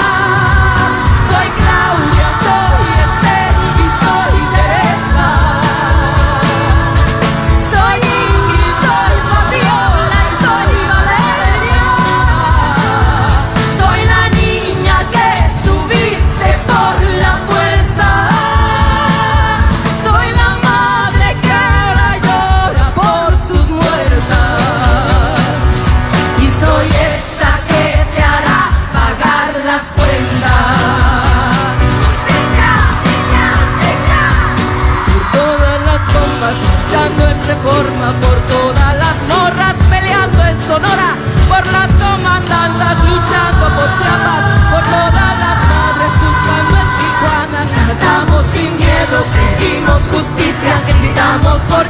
Justicia, 50.09 50.81
gritamos 50.99 51.59
por 51.61 51.87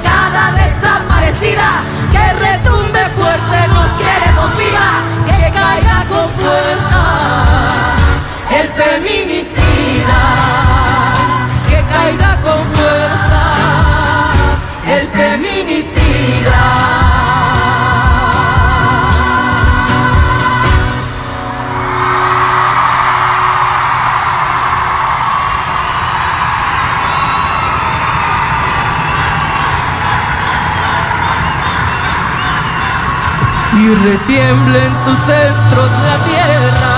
Y 33.83 33.95
retiemble 33.95 34.85
en 34.85 34.95
sus 35.03 35.17
centros 35.17 35.91
la 36.07 36.17
tierra 36.29 36.95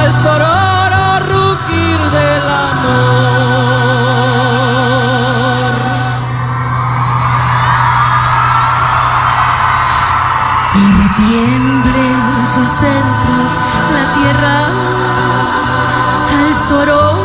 al 0.00 0.10
sororo 0.22 1.04
rugir 1.28 1.98
del 2.10 2.44
amor. 2.48 3.40
tiemble 11.16 12.00
en 12.10 12.46
sus 12.46 12.68
centros 12.68 13.58
la 13.92 14.04
tierra 14.14 14.56
al 16.38 16.54
soror 16.54 17.19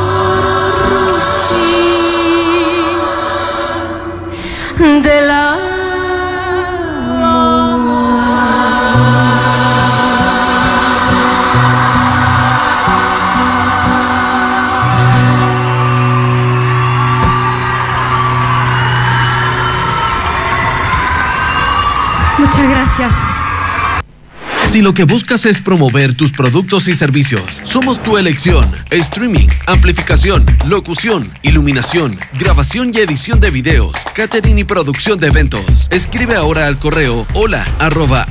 Si 24.76 24.82
lo 24.82 24.94
que 24.94 25.06
buscas 25.06 25.46
es 25.46 25.62
promover 25.62 26.16
tus 26.16 26.34
productos 26.34 26.90
y 26.90 26.96
servicios, 26.96 27.62
somos 27.64 28.04
tu 28.04 28.18
elección. 28.18 28.70
Streaming, 28.92 29.48
amplificación, 29.68 30.46
locución, 30.68 31.32
iluminación, 31.44 32.20
grabación 32.38 32.92
y 32.94 32.98
edición 32.98 33.40
de 33.40 33.52
videos, 33.52 33.96
catering 34.14 34.60
y 34.60 34.66
producción 34.66 35.18
de 35.18 35.28
eventos. 35.28 35.88
Escribe 35.92 36.36
ahora 36.36 36.68
al 36.68 36.78
correo 36.78 37.26
hola 37.36 37.66
arroba 37.80 38.28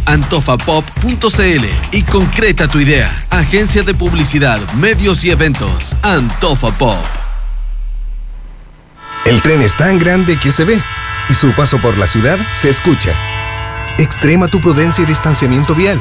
y 1.92 2.02
concreta 2.02 2.68
tu 2.68 2.78
idea. 2.78 3.26
Agencia 3.30 3.82
de 3.82 3.94
Publicidad, 3.94 4.60
Medios 4.74 5.24
y 5.24 5.30
Eventos. 5.30 5.96
Antofa 6.02 6.76
Pop. 6.76 7.02
El 9.24 9.40
tren 9.40 9.62
es 9.62 9.74
tan 9.78 9.98
grande 9.98 10.38
que 10.38 10.52
se 10.52 10.64
ve 10.64 10.82
y 11.30 11.32
su 11.32 11.52
paso 11.52 11.78
por 11.78 11.96
la 11.96 12.06
ciudad 12.06 12.36
se 12.60 12.68
escucha. 12.68 13.14
Extrema 13.96 14.46
tu 14.46 14.60
prudencia 14.60 15.04
y 15.04 15.06
distanciamiento 15.06 15.74
vial. 15.74 15.98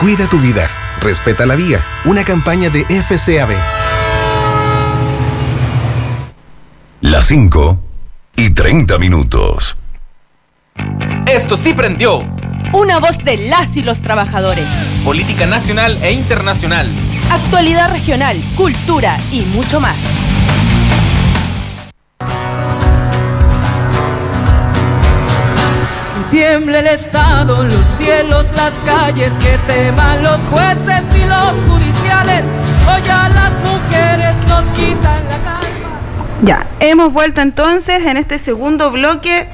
Cuida 0.00 0.28
tu 0.28 0.38
vida. 0.38 0.68
Respeta 1.00 1.46
la 1.46 1.54
vía. 1.54 1.80
Una 2.04 2.24
campaña 2.24 2.68
de 2.68 2.84
FCAB. 2.84 3.50
Las 7.00 7.26
5 7.26 7.78
y 8.36 8.50
30 8.50 8.98
minutos. 8.98 9.76
Esto 11.26 11.56
sí 11.56 11.74
prendió. 11.74 12.20
Una 12.72 12.98
voz 12.98 13.18
de 13.18 13.36
las 13.48 13.76
y 13.76 13.82
los 13.82 14.00
trabajadores. 14.00 14.70
Política 15.04 15.46
nacional 15.46 16.02
e 16.02 16.12
internacional. 16.12 16.90
Actualidad 17.30 17.90
regional, 17.92 18.36
cultura 18.56 19.16
y 19.30 19.42
mucho 19.42 19.80
más. 19.80 19.96
Tiembla 26.34 26.80
el 26.80 26.88
Estado, 26.88 27.62
los 27.62 27.86
cielos, 27.86 28.50
las 28.56 28.72
calles, 28.84 29.32
que 29.34 29.56
teman 29.72 30.24
los 30.24 30.40
jueces 30.48 31.04
y 31.16 31.24
los 31.26 31.62
judiciales. 31.62 32.42
Hoy 32.88 33.08
a 33.08 33.28
las 33.28 33.52
mujeres 33.60 34.34
nos 34.48 34.64
quitan 34.76 35.22
la 35.28 35.38
calma. 35.44 36.00
Ya, 36.42 36.66
hemos 36.80 37.12
vuelto 37.12 37.40
entonces 37.40 38.04
en 38.04 38.16
este 38.16 38.40
segundo 38.40 38.90
bloque. 38.90 39.46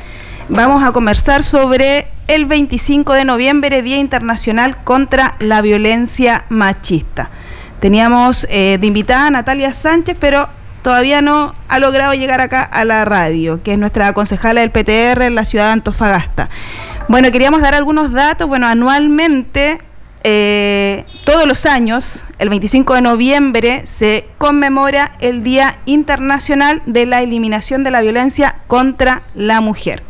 Vamos 0.49 0.83
a 0.83 0.93
conversar 0.93 1.43
sobre 1.43 2.07
el 2.29 2.47
25 2.47 3.13
de 3.13 3.27
noviembre, 3.27 3.83
Día 3.83 3.99
Internacional 3.99 4.83
contra 4.83 5.35
la 5.39 5.61
Violencia 5.61 6.47
Machista. 6.49 7.29
Teníamos 7.81 8.47
eh, 8.49 8.79
de 8.81 8.87
invitada 8.87 9.27
a 9.27 9.31
Natalia 9.31 9.75
Sánchez, 9.75 10.17
pero 10.19 10.49
todavía 10.83 11.21
no 11.21 11.55
ha 11.69 11.79
logrado 11.79 12.15
llegar 12.15 12.41
acá 12.41 12.63
a 12.63 12.85
la 12.85 13.05
radio, 13.05 13.63
que 13.63 13.73
es 13.73 13.79
nuestra 13.79 14.13
concejala 14.13 14.61
del 14.61 14.71
PTR 14.71 15.23
en 15.23 15.35
la 15.35 15.45
ciudad 15.45 15.67
de 15.67 15.73
Antofagasta. 15.73 16.49
Bueno, 17.09 17.31
queríamos 17.31 17.61
dar 17.61 17.75
algunos 17.75 18.13
datos. 18.13 18.49
Bueno, 18.49 18.67
anualmente, 18.67 19.81
eh, 20.23 21.05
todos 21.25 21.47
los 21.47 21.67
años, 21.67 22.25
el 22.39 22.49
25 22.49 22.95
de 22.95 23.01
noviembre, 23.01 23.87
se 23.87 24.27
conmemora 24.39 25.13
el 25.21 25.43
Día 25.43 25.79
Internacional 25.87 26.83
de 26.87 27.07
la 27.07 27.23
Eliminación 27.23 27.85
de 27.85 27.91
la 27.91 28.01
Violencia 28.01 28.57
contra 28.67 29.23
la 29.35 29.61
Mujer. 29.61 30.03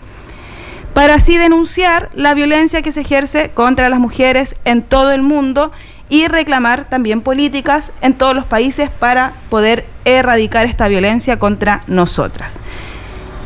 Para 0.95 1.15
así 1.15 1.39
denunciar 1.39 2.11
la 2.15 2.35
violencia 2.35 2.83
que 2.83 2.93
se 2.93 3.03
ejerce 3.03 3.51
contra 3.51 3.89
las 3.89 4.01
mujeres 4.01 4.57
en 4.65 4.83
todo 4.83 5.13
el 5.13 5.23
mundo 5.23 5.71
y 6.11 6.27
reclamar 6.27 6.89
también 6.91 7.23
políticas 7.23 7.93
en 8.03 8.15
todos 8.15 8.35
los 8.35 8.45
países 8.45 8.91
para 8.91 9.33
poder 9.49 9.87
erradicar 10.05 10.67
esta 10.67 10.89
violencia 10.89 11.39
contra 11.39 11.81
nosotras. 11.87 12.59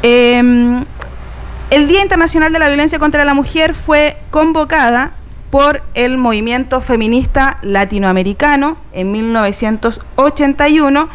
Em, 0.03 0.85
el 1.71 1.87
Día 1.87 2.03
Internacional 2.03 2.53
de 2.53 2.59
la 2.59 2.69
Violencia 2.69 2.99
contra 2.99 3.25
la 3.25 3.35
Mujer 3.35 3.75
fue 3.75 4.17
convocada 4.31 5.13
por 5.51 5.83
el 5.95 6.19
movimiento 6.19 6.81
feminista 6.81 7.59
latinoamericano 7.63 8.77
en 8.93 9.13
1981 9.13 11.09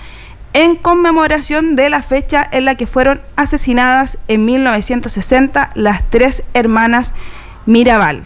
en 0.53 0.75
conmemoración 0.75 1.75
de 1.75 1.89
la 1.89 2.01
fecha 2.01 2.47
en 2.51 2.65
la 2.65 2.75
que 2.75 2.87
fueron 2.87 3.21
asesinadas 3.35 4.17
en 4.27 4.45
1960 4.45 5.71
las 5.75 6.09
tres 6.09 6.43
hermanas 6.53 7.13
Mirabal. 7.65 8.23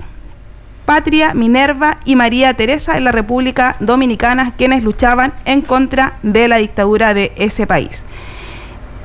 Patria, 0.85 1.33
Minerva 1.33 1.97
y 2.05 2.15
María 2.15 2.53
Teresa 2.53 2.97
en 2.97 3.05
la 3.05 3.11
República 3.11 3.75
Dominicana, 3.79 4.53
quienes 4.57 4.83
luchaban 4.83 5.33
en 5.45 5.61
contra 5.61 6.13
de 6.23 6.47
la 6.47 6.57
dictadura 6.57 7.13
de 7.13 7.31
ese 7.37 7.67
país. 7.67 8.05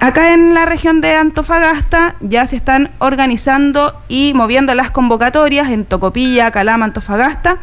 Acá 0.00 0.32
en 0.32 0.54
la 0.54 0.64
región 0.64 1.00
de 1.00 1.14
Antofagasta 1.14 2.14
ya 2.20 2.46
se 2.46 2.56
están 2.56 2.90
organizando 2.98 4.00
y 4.06 4.32
moviendo 4.34 4.72
las 4.74 4.92
convocatorias 4.92 5.70
en 5.70 5.84
Tocopilla, 5.84 6.52
Calama, 6.52 6.84
Antofagasta. 6.84 7.58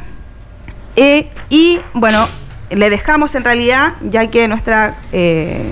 Eh, 0.97 1.29
y 1.49 1.79
bueno, 1.93 2.27
le 2.71 2.89
dejamos 2.89 3.35
en 3.35 3.45
realidad, 3.45 3.93
ya 4.01 4.27
que 4.27 4.49
nuestra 4.49 4.95
eh, 5.13 5.71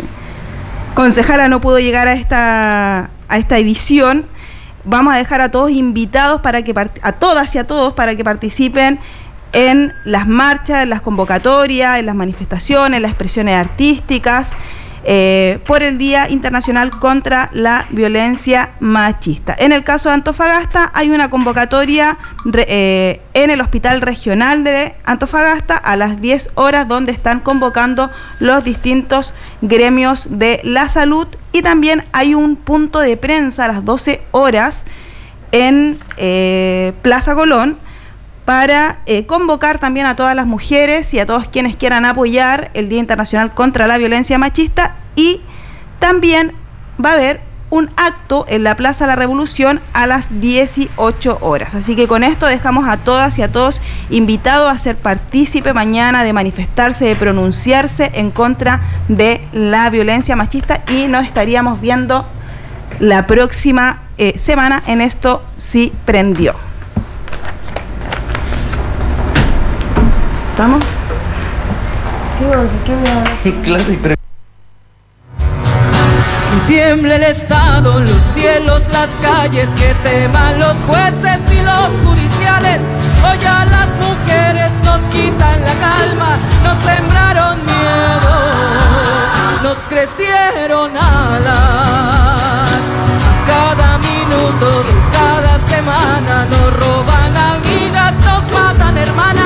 concejala 0.96 1.50
no 1.50 1.60
pudo 1.60 1.80
llegar 1.80 2.08
a 2.08 2.14
esta, 2.14 3.10
a 3.28 3.38
esta 3.38 3.58
edición, 3.58 4.26
vamos 4.84 5.14
a 5.14 5.18
dejar 5.18 5.42
a 5.42 5.52
todos 5.52 5.72
invitados 5.72 6.42
para 6.42 6.64
que 6.64 6.74
a 7.02 7.12
todas 7.14 7.56
y 7.56 7.58
a 7.58 7.68
todos 7.68 7.94
para 7.94 8.16
que 8.16 8.24
participen 8.24 9.00
en 9.54 9.94
las 10.04 10.28
marchas, 10.28 10.84
en 10.84 10.90
las 10.90 11.02
convocatorias, 11.02 12.00
en 12.00 12.08
las 12.08 12.16
manifestaciones, 12.16 12.98
en 12.98 13.04
las 13.04 13.12
expresiones 13.12 13.56
artísticas. 13.56 14.54
Eh, 15.06 15.60
por 15.68 15.84
el 15.84 15.98
Día 15.98 16.30
Internacional 16.30 16.98
contra 16.98 17.50
la 17.52 17.88
Violencia 17.90 18.70
Machista. 18.80 19.54
En 19.60 19.74
el 19.74 19.84
caso 19.84 20.08
de 20.08 20.16
Antofagasta 20.16 20.92
hay 20.94 21.12
una 21.12 21.30
convocatoria 21.30 22.18
eh, 22.54 23.20
en 23.34 23.50
el 23.50 23.60
Hospital 23.60 24.00
Regional 24.00 24.64
de 24.64 24.96
Antofagasta 25.04 25.76
a 25.76 25.98
las 25.98 26.22
10 26.22 26.52
horas 26.56 26.88
donde 26.88 27.12
están 27.12 27.42
convocando 27.42 28.12
los 28.40 28.64
distintos 28.64 29.34
gremios 29.62 30.40
de 30.40 30.62
la 30.64 30.88
salud 30.88 31.28
y 31.52 31.64
también 31.64 32.06
hay 32.14 32.34
un 32.34 32.56
punto 32.56 33.00
de 33.00 33.18
prensa 33.18 33.66
a 33.66 33.68
las 33.68 33.84
12 33.84 34.22
horas 34.32 34.86
en 35.52 36.00
eh, 36.16 36.94
Plaza 37.02 37.36
Colón 37.36 37.78
para 38.46 39.00
eh, 39.06 39.26
convocar 39.26 39.80
también 39.80 40.06
a 40.06 40.16
todas 40.16 40.36
las 40.36 40.46
mujeres 40.46 41.14
y 41.14 41.20
a 41.20 41.26
todos 41.26 41.48
quienes 41.48 41.76
quieran 41.76 42.06
apoyar 42.06 42.72
el 42.74 42.90
Día 42.90 43.00
Internacional 43.00 43.54
contra 43.54 43.88
la 43.88 43.98
Violencia 43.98 44.38
Machista 44.38 44.96
y 45.16 45.42
también 46.00 46.54
va 47.04 47.12
a 47.12 47.14
haber 47.14 47.42
un 47.70 47.90
acto 47.96 48.46
en 48.48 48.64
la 48.64 48.76
Plaza 48.76 49.08
la 49.08 49.16
Revolución 49.16 49.82
a 49.94 50.06
las 50.06 50.40
18 50.40 51.40
horas. 51.42 51.74
Así 51.74 51.96
que 51.96 52.08
con 52.08 52.24
esto 52.24 52.46
dejamos 52.46 52.88
a 52.88 52.98
todas 52.98 53.40
y 53.40 53.42
a 53.42 53.52
todos 53.52 53.82
invitados 54.12 54.72
a 54.72 54.78
ser 54.78 54.96
partícipe 54.96 55.74
mañana, 55.74 56.24
de 56.24 56.34
manifestarse, 56.34 57.06
de 57.06 57.16
pronunciarse 57.16 58.12
en 58.14 58.30
contra 58.30 58.82
de 59.08 59.42
la 59.54 59.90
violencia 59.90 60.36
machista 60.36 60.84
y 60.88 61.08
nos 61.08 61.26
estaríamos 61.26 61.82
viendo 61.82 62.28
la 63.00 63.26
próxima 63.26 64.04
eh, 64.20 64.38
semana 64.38 64.84
en 64.86 65.02
esto 65.02 65.42
sí 65.58 65.92
prendió. 66.06 66.54
¿Estamos? 70.64 70.84
Sí, 72.40 72.46
¿qué 72.86 72.96
voy 72.96 73.10
a 73.10 73.62
claro, 73.64 73.84
pero... 74.02 74.16
Y 76.56 76.60
tiembla 76.68 77.16
el 77.18 77.24
Estado, 77.24 78.00
los 78.00 78.22
cielos, 78.34 78.88
las 78.94 79.10
calles, 79.22 79.68
que 79.72 79.94
teman 79.96 80.62
los 80.62 80.78
jueces 80.88 81.40
y 81.52 81.62
los 81.64 82.00
judiciales. 82.06 82.80
Hoy 83.26 83.46
a 83.46 83.66
las 83.66 83.90
mujeres 84.08 84.72
nos 84.86 85.02
quitan 85.14 85.60
la 85.66 85.74
calma, 85.86 86.38
nos 86.64 86.78
sembraron 86.78 87.60
miedo, 87.66 88.32
nos 89.64 89.80
crecieron 89.80 90.96
alas. 90.96 92.80
Cada 93.46 93.98
minuto 93.98 94.84
de 94.84 94.94
cada 95.12 95.60
semana 95.68 96.46
nos 96.46 96.74
roban 96.80 97.36
amigas, 97.36 98.14
nos 98.24 98.50
matan 98.54 98.98
hermanas 98.98 99.43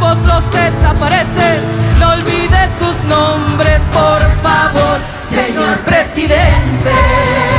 los 0.00 0.50
desaparecen. 0.52 1.60
No 1.98 2.12
olvides 2.12 2.70
sus 2.78 3.02
nombres, 3.04 3.80
por 3.92 4.20
favor, 4.42 5.00
señor 5.14 5.78
presidente. 5.80 7.57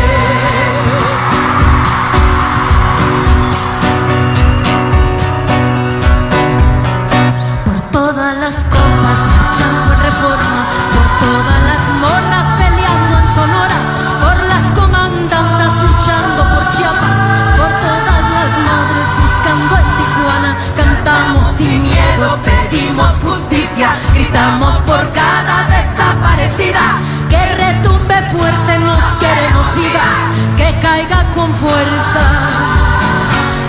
Gritamos 24.13 24.75
por 24.81 25.09
cada 25.13 25.67
desaparecida, 25.69 26.81
que 27.29 27.45
retumbe 27.55 28.21
fuerte, 28.23 28.77
nos 28.79 29.01
queremos 29.19 29.75
viva, 29.75 30.09
que 30.57 30.79
caiga 30.81 31.23
con 31.31 31.53
fuerza 31.55 32.25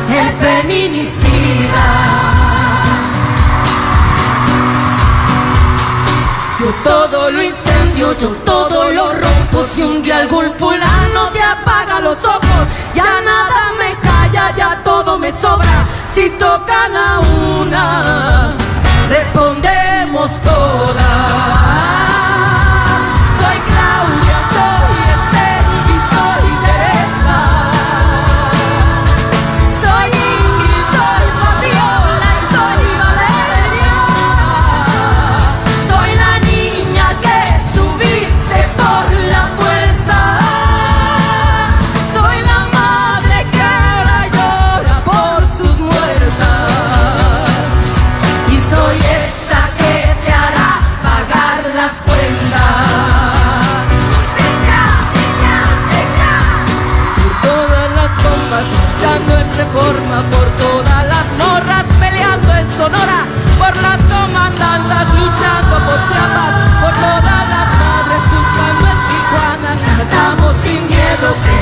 el 0.09 0.31
feminicida. 0.33 1.87
Yo 6.59 6.75
todo 6.85 7.31
lo 7.31 7.43
incendio, 7.43 8.13
yo 8.19 8.29
todo 8.45 8.91
lo 8.91 9.13
rompo. 9.13 9.63
Si 9.63 9.83
un 9.83 10.03
día 10.03 10.19
algún 10.19 10.53
fulano 10.57 11.31
te 11.33 11.41
apaga 11.41 12.01
los 12.01 12.25
ojos, 12.25 12.67
ya 12.95 13.05
nada 13.05 13.73
me 13.79 13.97
calla, 14.01 14.55
ya 14.57 14.83
todo 14.83 15.19
me 15.19 15.31
sobra. 15.31 15.87
Si 16.13 16.31
tocan 16.31 16.97
a 16.97 17.21
una, 17.61 18.55
respondemos 20.21 20.39
todas. 20.41 21.70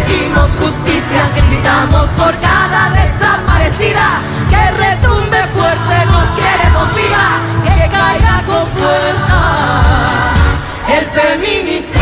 Pedimos 0.09 0.51
justicia, 0.57 1.29
gritamos 1.49 2.09
por 2.11 2.35
cada 2.39 2.91
desaparecida, 2.91 4.21
que 4.51 4.71
retumbe 4.73 5.43
fuerte, 5.55 6.07
nos 6.07 6.31
queremos 6.31 6.95
vivas, 6.95 7.41
que 7.65 7.89
caiga 7.89 8.43
con 8.47 8.69
fuerza 8.69 10.35
el 10.89 11.07
feminicida, 11.07 11.98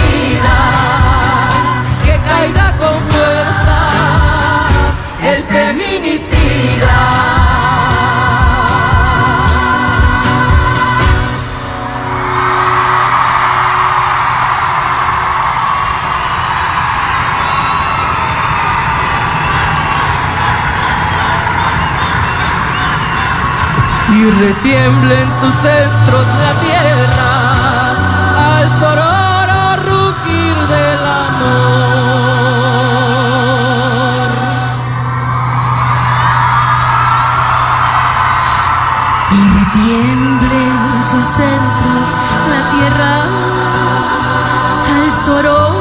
Y 24.18 24.30
retiemble 24.30 25.20
en 25.20 25.30
sus 25.30 25.54
centros 25.54 26.26
la 26.44 26.52
tierra 26.64 27.32
al 28.56 28.66
sororo 28.80 29.76
rugir 29.84 30.56
del 30.56 31.02
amor. 31.06 31.96
y 39.32 39.48
retiemble 39.58 40.56
en 40.66 41.02
sus 41.02 41.24
centros 41.24 42.14
la 42.50 42.60
tierra 42.70 43.12
al 44.94 45.12
sororo 45.12 45.75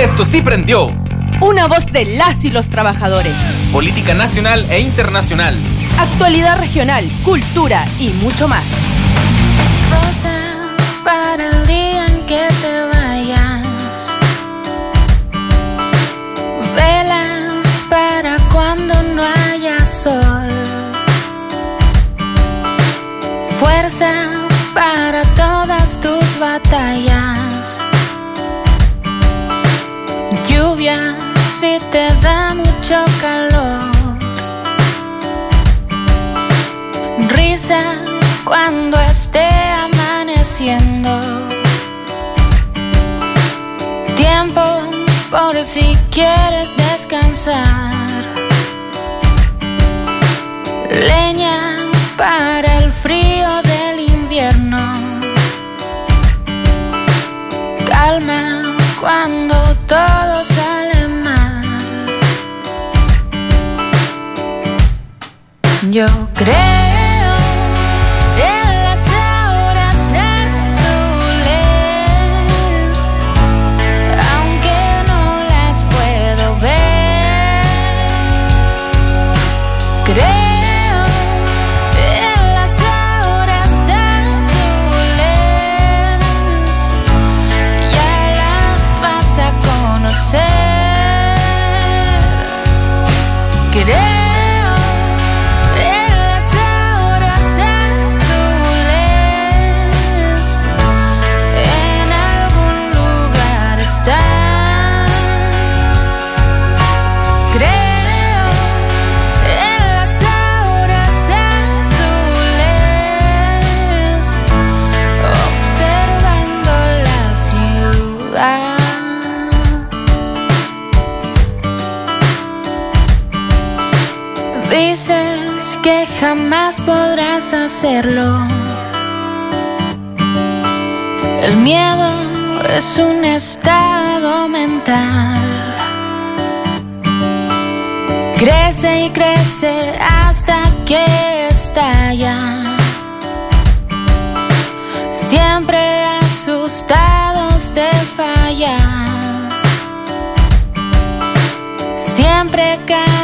Esto 0.00 0.24
sí 0.24 0.40
prendió. 0.40 0.86
Una 1.42 1.66
voz 1.66 1.84
de 1.92 2.06
las 2.06 2.46
y 2.46 2.50
los 2.50 2.68
trabajadores. 2.68 3.38
Política 3.70 4.14
nacional 4.14 4.66
e 4.70 4.80
internacional. 4.80 5.54
Actualidad 5.98 6.58
regional, 6.58 7.04
cultura 7.22 7.84
y 7.98 8.08
mucho 8.08 8.48
más. 8.48 8.64
Rosas 9.90 11.04
para 11.04 11.50
el 11.50 11.66
día 11.66 12.06
en 12.06 12.20
que 12.24 12.48
te 12.62 12.80
vayas. 12.94 13.66
Velas 16.74 17.52
para 17.90 18.38
cuando 18.54 19.02
no 19.02 19.22
haya 19.22 19.84
sol. 19.84 20.48
Fuerza 23.58 24.30
para 24.72 25.24
todas 25.36 26.00
tus 26.00 26.38
batallas. 26.38 27.29
Si 30.80 31.76
te 31.92 32.08
da 32.22 32.54
mucho 32.54 33.04
calor. 33.20 33.92
Risa 37.28 37.98
cuando 38.46 38.98
esté 39.00 39.46
amaneciendo. 39.84 41.10
Tiempo 44.16 44.62
por 45.30 45.62
si 45.62 45.94
quieres 46.10 46.74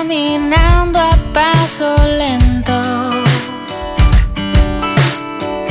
caminando 0.06 1.00
a 1.00 1.16
paso 1.34 1.96
lento. 2.06 2.80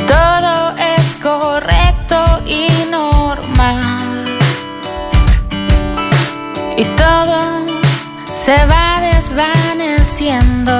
Todo 0.08 0.76
es 0.78 1.16
correcto 1.24 2.42
y 2.46 2.68
normal. 2.92 4.26
Y 6.76 6.84
todo 6.84 7.66
se 8.34 8.58
va 8.66 9.00
desvaneciendo. 9.00 10.74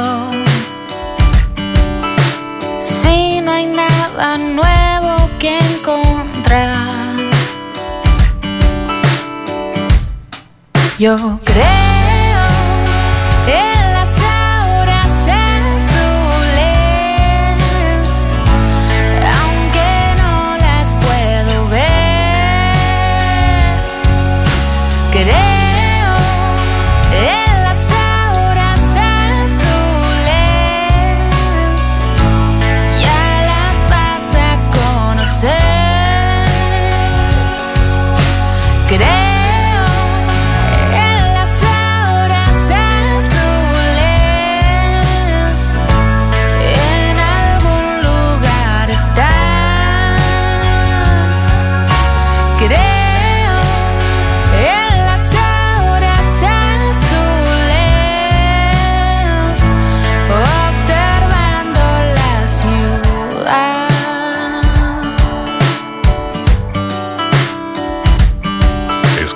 Si 2.82 3.40
no 3.42 3.52
hay 3.54 3.68
nada 3.68 4.38
nuevo 4.38 5.30
que 5.40 5.58
encontrar. 5.58 6.76
Yo 11.00 11.40
creo 11.46 11.85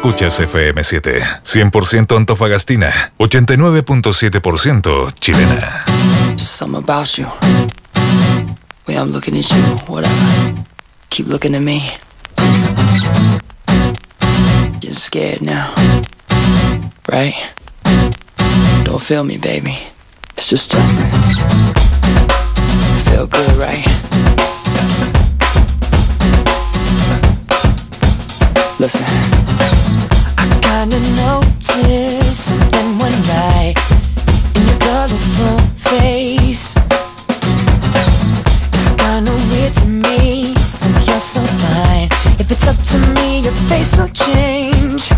Escuchas 0.10 0.39
FM7, 0.39 1.24
100% 1.43 2.16
Antofagastina, 2.18 3.14
89.7% 3.20 5.14
chilena. 5.20 5.84
Just 6.32 6.57
something 6.57 6.84
about 6.84 7.16
you. 7.16 7.28
Way 8.88 8.97
I'm 8.97 9.12
looking 9.12 9.38
at 9.38 9.47
you, 9.51 9.62
whatever. 9.88 10.64
Keep 11.10 11.28
looking 11.28 11.53
at 11.53 11.62
me. 11.62 11.84
Getting 14.80 14.93
scared 14.95 15.41
now. 15.43 15.76
Right? 17.07 17.36
Don't 18.86 19.01
feel 19.01 19.24
me, 19.24 19.38
baby. 19.38 19.78
It's 20.34 20.49
just 20.49 20.72
Justin. 20.72 21.05
Feel 23.05 23.28
good, 23.28 23.55
right? 23.57 23.86
Listen. 28.80 29.39
I 30.80 30.84
kinda 30.84 31.00
noticed 31.12 32.46
something 32.46 33.00
one 33.00 33.12
night 33.28 33.76
in 34.56 34.66
your 34.66 34.80
colorful 34.80 35.60
face. 35.76 36.74
It's 38.72 38.92
kinda 38.96 39.34
weird 39.52 39.74
to 39.74 39.86
me 39.88 40.56
since 40.56 41.06
you're 41.06 41.20
so 41.20 41.42
fine. 41.42 42.08
If 42.40 42.50
it's 42.50 42.66
up 42.66 42.78
to 42.92 42.98
me, 42.98 43.42
your 43.42 43.58
face 43.68 43.98
will 43.98 44.08
change. 44.08 45.12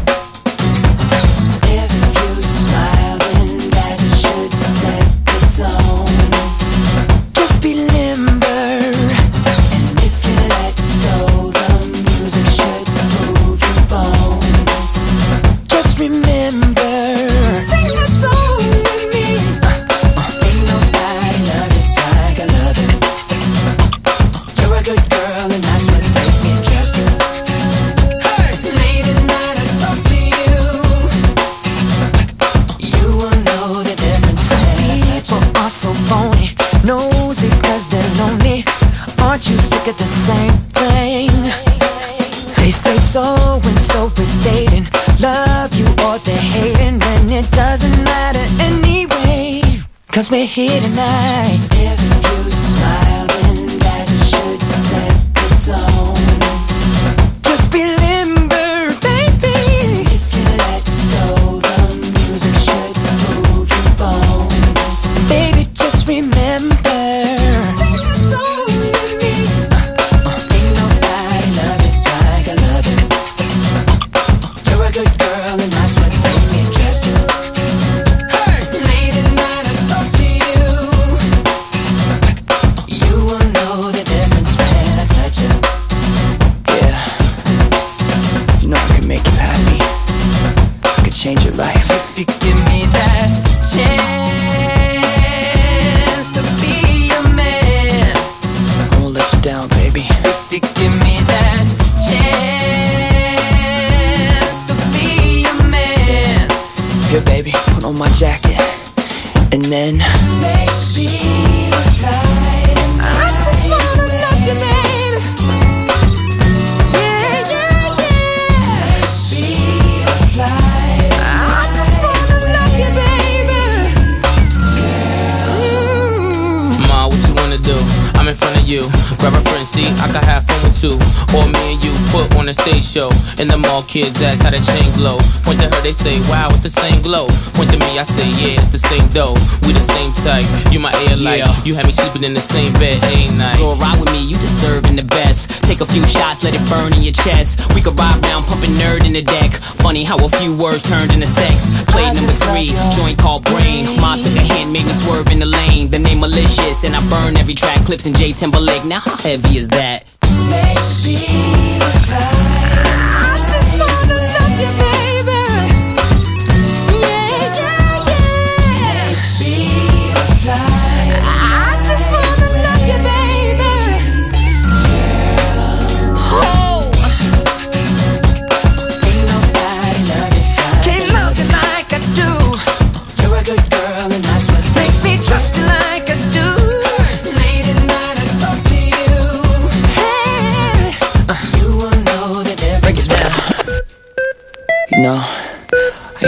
Grab 129.72 129.88
a 129.88 129.92
friend 129.92 129.96
seat, 129.96 130.04
I 130.04 130.12
can 130.12 130.24
have 130.24 130.44
fun 130.44 130.60
with 130.64 130.80
two. 130.80 130.98
Or 131.36 131.48
me 131.48 131.74
and 131.74 131.84
you 131.84 131.92
put 132.12 132.36
on 132.36 132.50
a 132.50 132.54
stage 132.54 132.84
show. 132.84 133.10
And 133.40 133.50
the 133.50 133.58
mall 133.58 133.84
kids 133.84 134.22
ask 134.22 134.44
how 134.44 134.52
the 134.52 134.60
chain 134.60 134.92
glow. 134.96 135.18
Point 135.44 135.60
to 135.62 135.70
her, 135.70 135.82
they 135.82 135.94
say, 135.94 136.20
wow, 136.28 136.48
it's 136.52 136.62
the 136.62 136.70
same 136.70 137.02
glow. 137.02 137.28
Point 137.56 137.72
to 137.72 137.80
me, 137.80 138.00
I 138.00 138.04
say, 138.04 138.28
yeah, 138.40 138.60
it's 138.60 138.68
the 138.68 138.80
same 138.80 139.08
dough. 139.10 139.36
We 139.64 139.74
the 139.74 139.82
same 139.82 140.12
type. 140.24 140.46
You 140.72 140.80
my 140.80 140.92
air 141.08 141.18
light. 141.18 141.48
You 141.66 141.76
had 141.76 141.86
me 141.86 141.94
sleeping 141.94 142.24
in 142.24 142.34
the 142.34 142.44
same 142.44 142.74
bed, 142.74 143.00
ain't 143.16 143.38
night. 143.38 143.58
Go 143.58 143.76
ride 143.76 144.00
with 144.00 144.12
me, 144.12 144.24
you 144.28 144.36
deserving 144.36 144.96
the 144.96 145.04
best. 145.08 145.64
Take 145.64 145.82
a 145.82 145.86
few 145.86 146.06
shots, 146.06 146.44
let 146.44 146.54
it 146.54 146.64
burn 146.70 146.94
in 146.94 147.02
your 147.04 147.16
chest. 147.16 147.72
We 147.76 147.82
could 147.82 147.98
ride 147.98 148.20
round, 148.28 148.46
pumping 148.46 148.76
nerd 148.76 149.06
in 149.06 149.14
the 149.14 149.22
deck. 149.24 149.52
Funny 149.80 150.04
how 150.04 150.20
a 150.20 150.30
few 150.42 150.56
words 150.56 150.84
turned 150.84 151.14
into 151.14 151.28
sex. 151.28 151.72
Play 151.88 152.06
number 152.12 152.34
three, 152.34 152.76
joint 152.98 153.18
called 153.18 153.44
brain. 153.46 153.88
Ma 154.02 154.16
took 154.16 154.36
a 154.36 154.44
hand, 154.44 154.74
made 154.74 154.86
me 154.86 154.94
swerve 154.94 155.32
in 155.32 155.40
the 155.40 155.46
lane. 155.46 155.90
The 155.90 156.00
name 156.00 156.20
malicious, 156.20 156.84
and 156.84 156.96
I 156.96 157.02
burn 157.10 157.38
every 157.38 157.54
track. 157.54 157.86
Clips 157.86 158.06
in 158.06 158.14
J 158.14 158.34
Timberlake. 158.34 158.86
Now 158.86 159.00
how 159.00 159.16
heavy 159.18 159.58
is 159.58 159.61
is 159.62 159.68
that? 159.68 160.02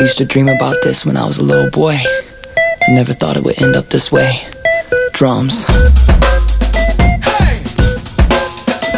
Used 0.04 0.18
to 0.18 0.26
dream 0.26 0.50
about 0.50 0.76
this 0.84 1.06
when 1.06 1.16
I 1.16 1.26
was 1.26 1.38
a 1.38 1.44
little 1.44 1.72
boy. 1.72 1.96
I 1.96 2.92
never 2.92 3.14
thought 3.14 3.38
it 3.38 3.44
would 3.46 3.62
end 3.62 3.78
up 3.78 3.88
this 3.88 4.12
way. 4.12 4.34
Drums. 5.14 5.66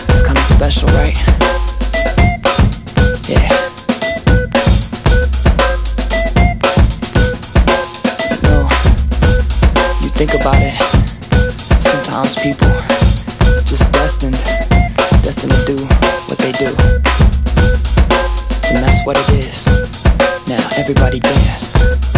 It's 0.10 0.24
kinda 0.26 0.41
special, 0.41 0.89
right? 0.97 1.16
Yeah. 3.30 3.45
You 8.32 8.41
know, 8.41 8.68
you 10.01 10.10
think 10.18 10.34
about 10.34 10.58
it. 10.58 10.74
Sometimes 11.84 12.34
people 12.34 12.74
Yes. 21.36 22.14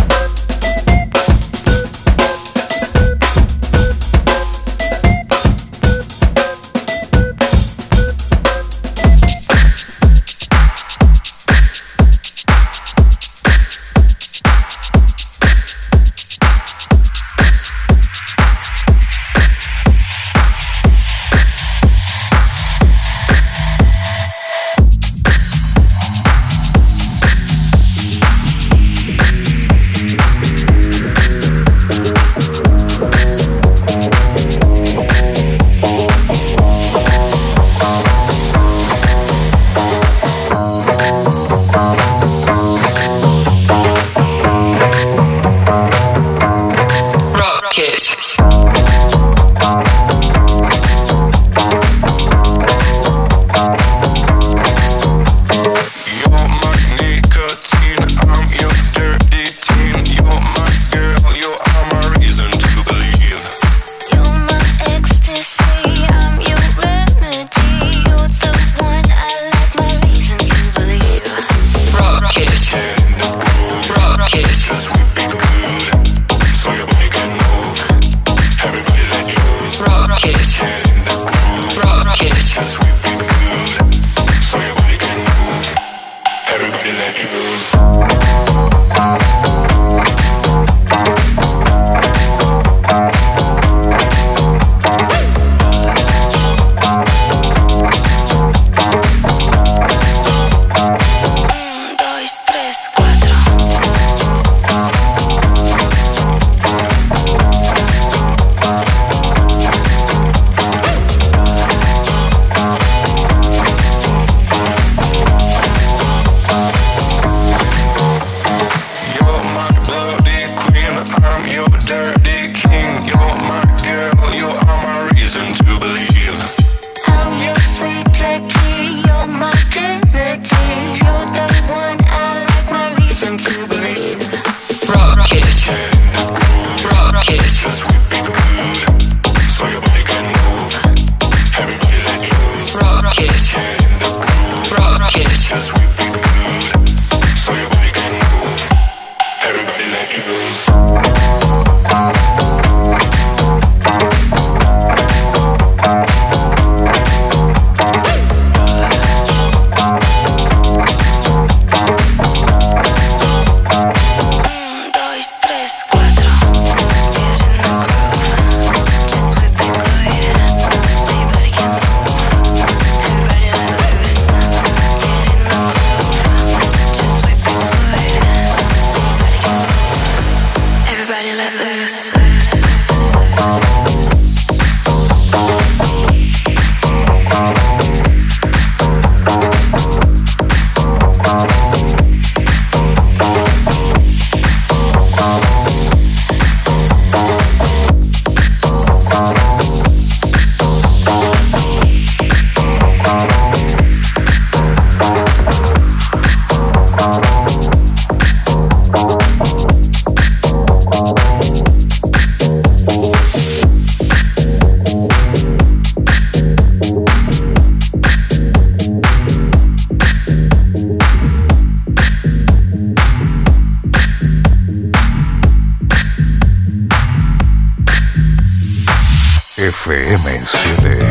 FM7. 229.67 231.06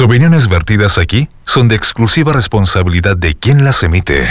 Las 0.00 0.06
opiniones 0.06 0.48
vertidas 0.48 0.96
aquí 0.96 1.28
son 1.44 1.68
de 1.68 1.76
exclusiva 1.76 2.32
responsabilidad 2.32 3.18
de 3.18 3.34
quien 3.34 3.64
las 3.64 3.82
emite. 3.82 4.24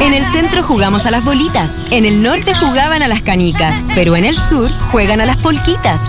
En 0.00 0.14
el 0.14 0.24
centro 0.24 0.62
jugamos 0.62 1.04
a 1.04 1.10
las 1.10 1.22
bolitas, 1.22 1.78
en 1.90 2.06
el 2.06 2.22
norte 2.22 2.54
jugaban 2.54 3.02
a 3.02 3.06
las 3.06 3.20
canicas, 3.20 3.84
pero 3.94 4.16
en 4.16 4.24
el 4.24 4.38
sur 4.38 4.70
juegan 4.90 5.20
a 5.20 5.26
las 5.26 5.36
polquitas. 5.36 6.00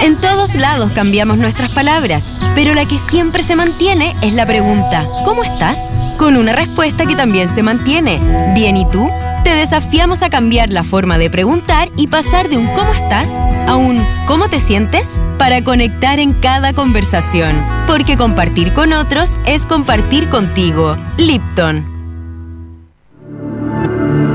En 0.00 0.16
todos 0.16 0.54
lados 0.54 0.90
cambiamos 0.94 1.36
nuestras 1.36 1.70
palabras, 1.72 2.30
pero 2.54 2.72
la 2.72 2.86
que 2.86 2.96
siempre 2.96 3.42
se 3.42 3.56
mantiene 3.56 4.14
es 4.22 4.32
la 4.32 4.46
pregunta, 4.46 5.06
¿cómo 5.26 5.44
estás? 5.44 5.92
Con 6.16 6.38
una 6.38 6.54
respuesta 6.54 7.04
que 7.04 7.16
también 7.16 7.54
se 7.54 7.62
mantiene, 7.62 8.22
¿bien 8.54 8.78
y 8.78 8.88
tú? 8.90 9.06
Te 9.44 9.54
desafiamos 9.54 10.22
a 10.22 10.30
cambiar 10.30 10.70
la 10.70 10.82
forma 10.82 11.18
de 11.18 11.28
preguntar 11.28 11.90
y 11.98 12.06
pasar 12.06 12.48
de 12.48 12.56
un 12.56 12.68
¿cómo 12.68 12.90
estás? 12.94 13.34
a 13.66 13.76
un 13.76 14.02
¿cómo 14.26 14.48
te 14.48 14.60
sientes? 14.60 15.20
Para 15.44 15.62
conectar 15.62 16.20
en 16.20 16.32
cada 16.32 16.72
conversación. 16.72 17.62
Porque 17.86 18.16
compartir 18.16 18.72
con 18.72 18.94
otros 18.94 19.36
es 19.44 19.66
compartir 19.66 20.30
contigo. 20.30 20.96
Lipton. 21.18 21.84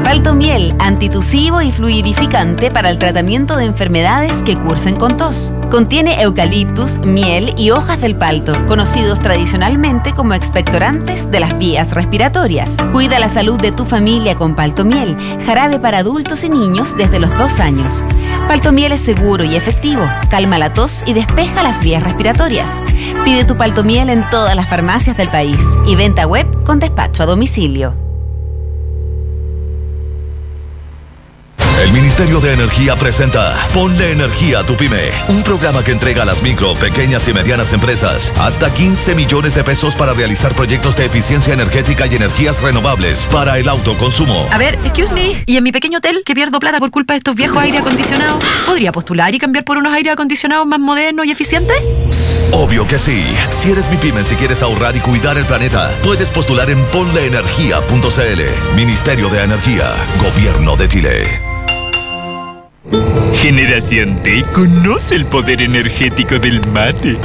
Paltomiel, 0.03 0.75
antitusivo 0.77 1.63
y 1.63 1.71
fluidificante 1.71 2.69
para 2.69 2.91
el 2.91 2.99
tratamiento 2.99 3.55
de 3.55 3.65
enfermedades 3.65 4.43
que 4.43 4.55
cursen 4.55 4.95
con 4.97 5.17
tos. 5.17 5.51
Contiene 5.69 6.19
eucaliptus, 6.23 6.97
miel 6.97 7.53
y 7.55 7.69
hojas 7.69 8.01
del 8.01 8.15
palto, 8.15 8.53
conocidos 8.65 9.19
tradicionalmente 9.19 10.13
como 10.13 10.33
expectorantes 10.33 11.29
de 11.29 11.39
las 11.39 11.55
vías 11.59 11.91
respiratorias. 11.91 12.75
Cuida 12.91 13.19
la 13.19 13.29
salud 13.29 13.61
de 13.61 13.71
tu 13.71 13.85
familia 13.85 14.35
con 14.35 14.55
Paltomiel, 14.55 15.15
jarabe 15.45 15.77
para 15.77 15.99
adultos 15.99 16.43
y 16.43 16.49
niños 16.49 16.97
desde 16.97 17.19
los 17.19 17.37
dos 17.37 17.59
años. 17.59 18.03
Paltomiel 18.47 18.93
es 18.93 19.01
seguro 19.01 19.43
y 19.43 19.55
efectivo, 19.55 20.01
calma 20.31 20.57
la 20.57 20.73
tos 20.73 21.03
y 21.05 21.13
despeja 21.13 21.61
las 21.61 21.79
vías 21.81 22.01
respiratorias. 22.01 22.81
Pide 23.23 23.45
tu 23.45 23.55
Paltomiel 23.55 24.09
en 24.09 24.27
todas 24.31 24.55
las 24.55 24.67
farmacias 24.67 25.17
del 25.17 25.29
país 25.29 25.63
y 25.85 25.95
venta 25.95 26.25
web 26.25 26.47
con 26.63 26.79
despacho 26.79 27.21
a 27.21 27.27
domicilio. 27.27 28.08
Ministerio 32.19 32.41
de 32.41 32.53
Energía 32.53 32.95
presenta 32.97 33.55
Ponle 33.73 34.11
Energía 34.11 34.59
a 34.59 34.65
tu 34.65 34.75
Pyme, 34.75 35.09
un 35.29 35.41
programa 35.41 35.85
que 35.85 35.93
entrega 35.93 36.23
a 36.23 36.25
las 36.25 36.43
micro, 36.43 36.73
pequeñas 36.73 37.25
y 37.29 37.33
medianas 37.33 37.71
empresas 37.71 38.33
hasta 38.37 38.73
15 38.73 39.15
millones 39.15 39.55
de 39.55 39.63
pesos 39.63 39.95
para 39.95 40.11
realizar 40.11 40.53
proyectos 40.53 40.97
de 40.97 41.05
eficiencia 41.05 41.53
energética 41.53 42.07
y 42.07 42.15
energías 42.15 42.61
renovables 42.61 43.29
para 43.31 43.57
el 43.57 43.69
autoconsumo. 43.69 44.49
A 44.51 44.57
ver, 44.57 44.77
excuse 44.83 45.13
me, 45.13 45.45
¿y 45.45 45.55
en 45.55 45.63
mi 45.63 45.71
pequeño 45.71 45.99
hotel 45.99 46.23
que 46.25 46.35
pierdo 46.35 46.59
plata 46.59 46.79
por 46.79 46.91
culpa 46.91 47.13
de 47.13 47.19
estos 47.19 47.35
viejos 47.35 47.57
aire 47.57 47.77
acondicionados? 47.77 48.43
¿Podría 48.65 48.91
postular 48.91 49.33
y 49.33 49.39
cambiar 49.39 49.63
por 49.63 49.77
unos 49.77 49.93
aire 49.93 50.11
acondicionados 50.11 50.67
más 50.67 50.81
modernos 50.81 51.25
y 51.25 51.31
eficientes? 51.31 51.77
Obvio 52.51 52.85
que 52.85 52.99
sí. 52.99 53.23
Si 53.49 53.71
eres 53.71 53.89
mi 53.89 53.95
pyme, 53.95 54.25
si 54.25 54.35
quieres 54.35 54.61
ahorrar 54.61 54.93
y 54.93 54.99
cuidar 54.99 55.37
el 55.37 55.45
planeta, 55.45 55.89
puedes 56.03 56.29
postular 56.29 56.69
en 56.69 56.83
ponleenergia.cl. 56.87 58.75
Ministerio 58.75 59.29
de 59.29 59.41
Energía, 59.41 59.93
Gobierno 60.21 60.75
de 60.75 60.87
Chile. 60.89 61.48
Generación 63.41 64.17
T 64.21 64.43
conoce 64.53 65.15
el 65.15 65.25
poder 65.25 65.61
energético 65.61 66.39
del 66.39 66.61
mate. 66.73 67.17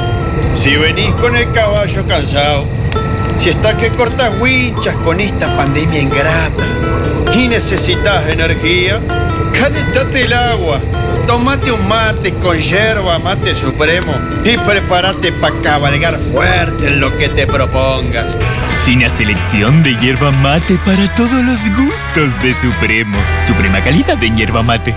Si 0.53 0.75
venís 0.75 1.11
con 1.15 1.35
el 1.35 1.51
caballo 1.51 2.05
cansado, 2.07 2.65
si 3.37 3.49
estás 3.49 3.75
que 3.75 3.89
cortas 3.89 4.33
winchas 4.39 4.95
con 4.97 5.19
esta 5.19 5.55
pandemia 5.57 6.01
ingrata 6.01 6.63
y 7.33 7.47
necesitas 7.47 8.27
energía, 8.29 8.99
calentate 9.59 10.23
el 10.23 10.33
agua, 10.33 10.79
tomate 11.27 11.71
un 11.71 11.87
mate 11.87 12.33
con 12.35 12.57
yerba 12.57 13.19
mate 13.19 13.53
supremo 13.53 14.13
y 14.43 14.57
prepárate 14.57 15.31
para 15.33 15.55
cabalgar 15.61 16.19
fuerte 16.19 16.87
en 16.87 17.01
lo 17.01 17.15
que 17.17 17.29
te 17.29 17.45
propongas. 17.45 18.37
Fina 18.85 19.09
selección 19.09 19.83
de 19.83 19.95
hierba 19.97 20.31
mate 20.31 20.77
para 20.85 21.13
todos 21.15 21.43
los 21.43 21.59
gustos 21.75 22.41
de 22.43 22.53
Supremo. 22.53 23.17
Suprema 23.45 23.81
calidad 23.81 24.23
en 24.23 24.37
hierba 24.37 24.61
mate. 24.61 24.95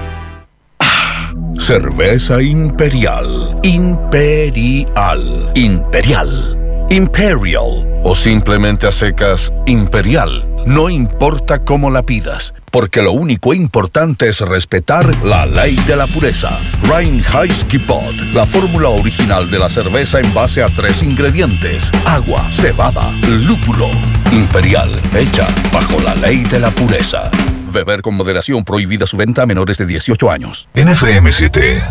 Cerveza 1.68 2.40
Imperial. 2.40 3.60
Imperial. 3.62 5.50
Imperial. 5.54 6.86
Imperial. 6.88 8.00
O 8.04 8.14
simplemente 8.14 8.86
a 8.86 8.90
secas 8.90 9.52
Imperial. 9.66 10.48
No 10.64 10.88
importa 10.88 11.62
cómo 11.66 11.90
la 11.90 12.02
pidas, 12.04 12.54
porque 12.70 13.02
lo 13.02 13.12
único 13.12 13.52
importante 13.52 14.30
es 14.30 14.40
respetar 14.40 15.14
la 15.22 15.44
ley 15.44 15.76
de 15.86 15.96
la 15.96 16.06
pureza. 16.06 16.58
Reinheitsgebot, 16.84 18.14
la 18.32 18.46
fórmula 18.46 18.88
original 18.88 19.50
de 19.50 19.58
la 19.58 19.68
cerveza 19.68 20.20
en 20.20 20.32
base 20.32 20.62
a 20.62 20.68
tres 20.68 21.02
ingredientes: 21.02 21.92
agua, 22.06 22.42
cebada, 22.50 23.04
lúpulo. 23.46 23.90
Imperial, 24.32 24.90
hecha 25.14 25.46
bajo 25.70 26.00
la 26.00 26.14
ley 26.14 26.44
de 26.44 26.60
la 26.60 26.70
pureza. 26.70 27.30
Beber 27.72 28.02
con 28.02 28.14
moderación 28.14 28.64
prohibida 28.64 29.06
su 29.06 29.16
venta 29.16 29.42
a 29.42 29.46
menores 29.46 29.78
de 29.78 29.86
18 29.86 30.30
años. 30.30 30.68
NFM7. 30.74 31.82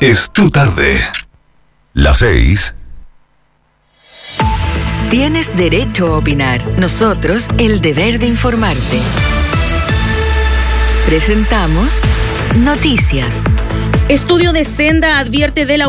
Es 0.00 0.30
tu 0.32 0.50
tarde. 0.50 1.00
Las 1.92 2.18
6. 2.18 2.74
Tienes 5.10 5.56
derecho 5.56 6.06
a 6.14 6.18
opinar. 6.18 6.64
Nosotros, 6.78 7.48
el 7.58 7.80
deber 7.80 8.18
de 8.18 8.26
informarte. 8.26 9.00
Presentamos 11.06 12.00
Noticias. 12.56 13.42
Estudio 14.08 14.52
de 14.52 14.64
Senda 14.64 15.18
advierte 15.18 15.64
del 15.64 15.82
aumento 15.82 15.88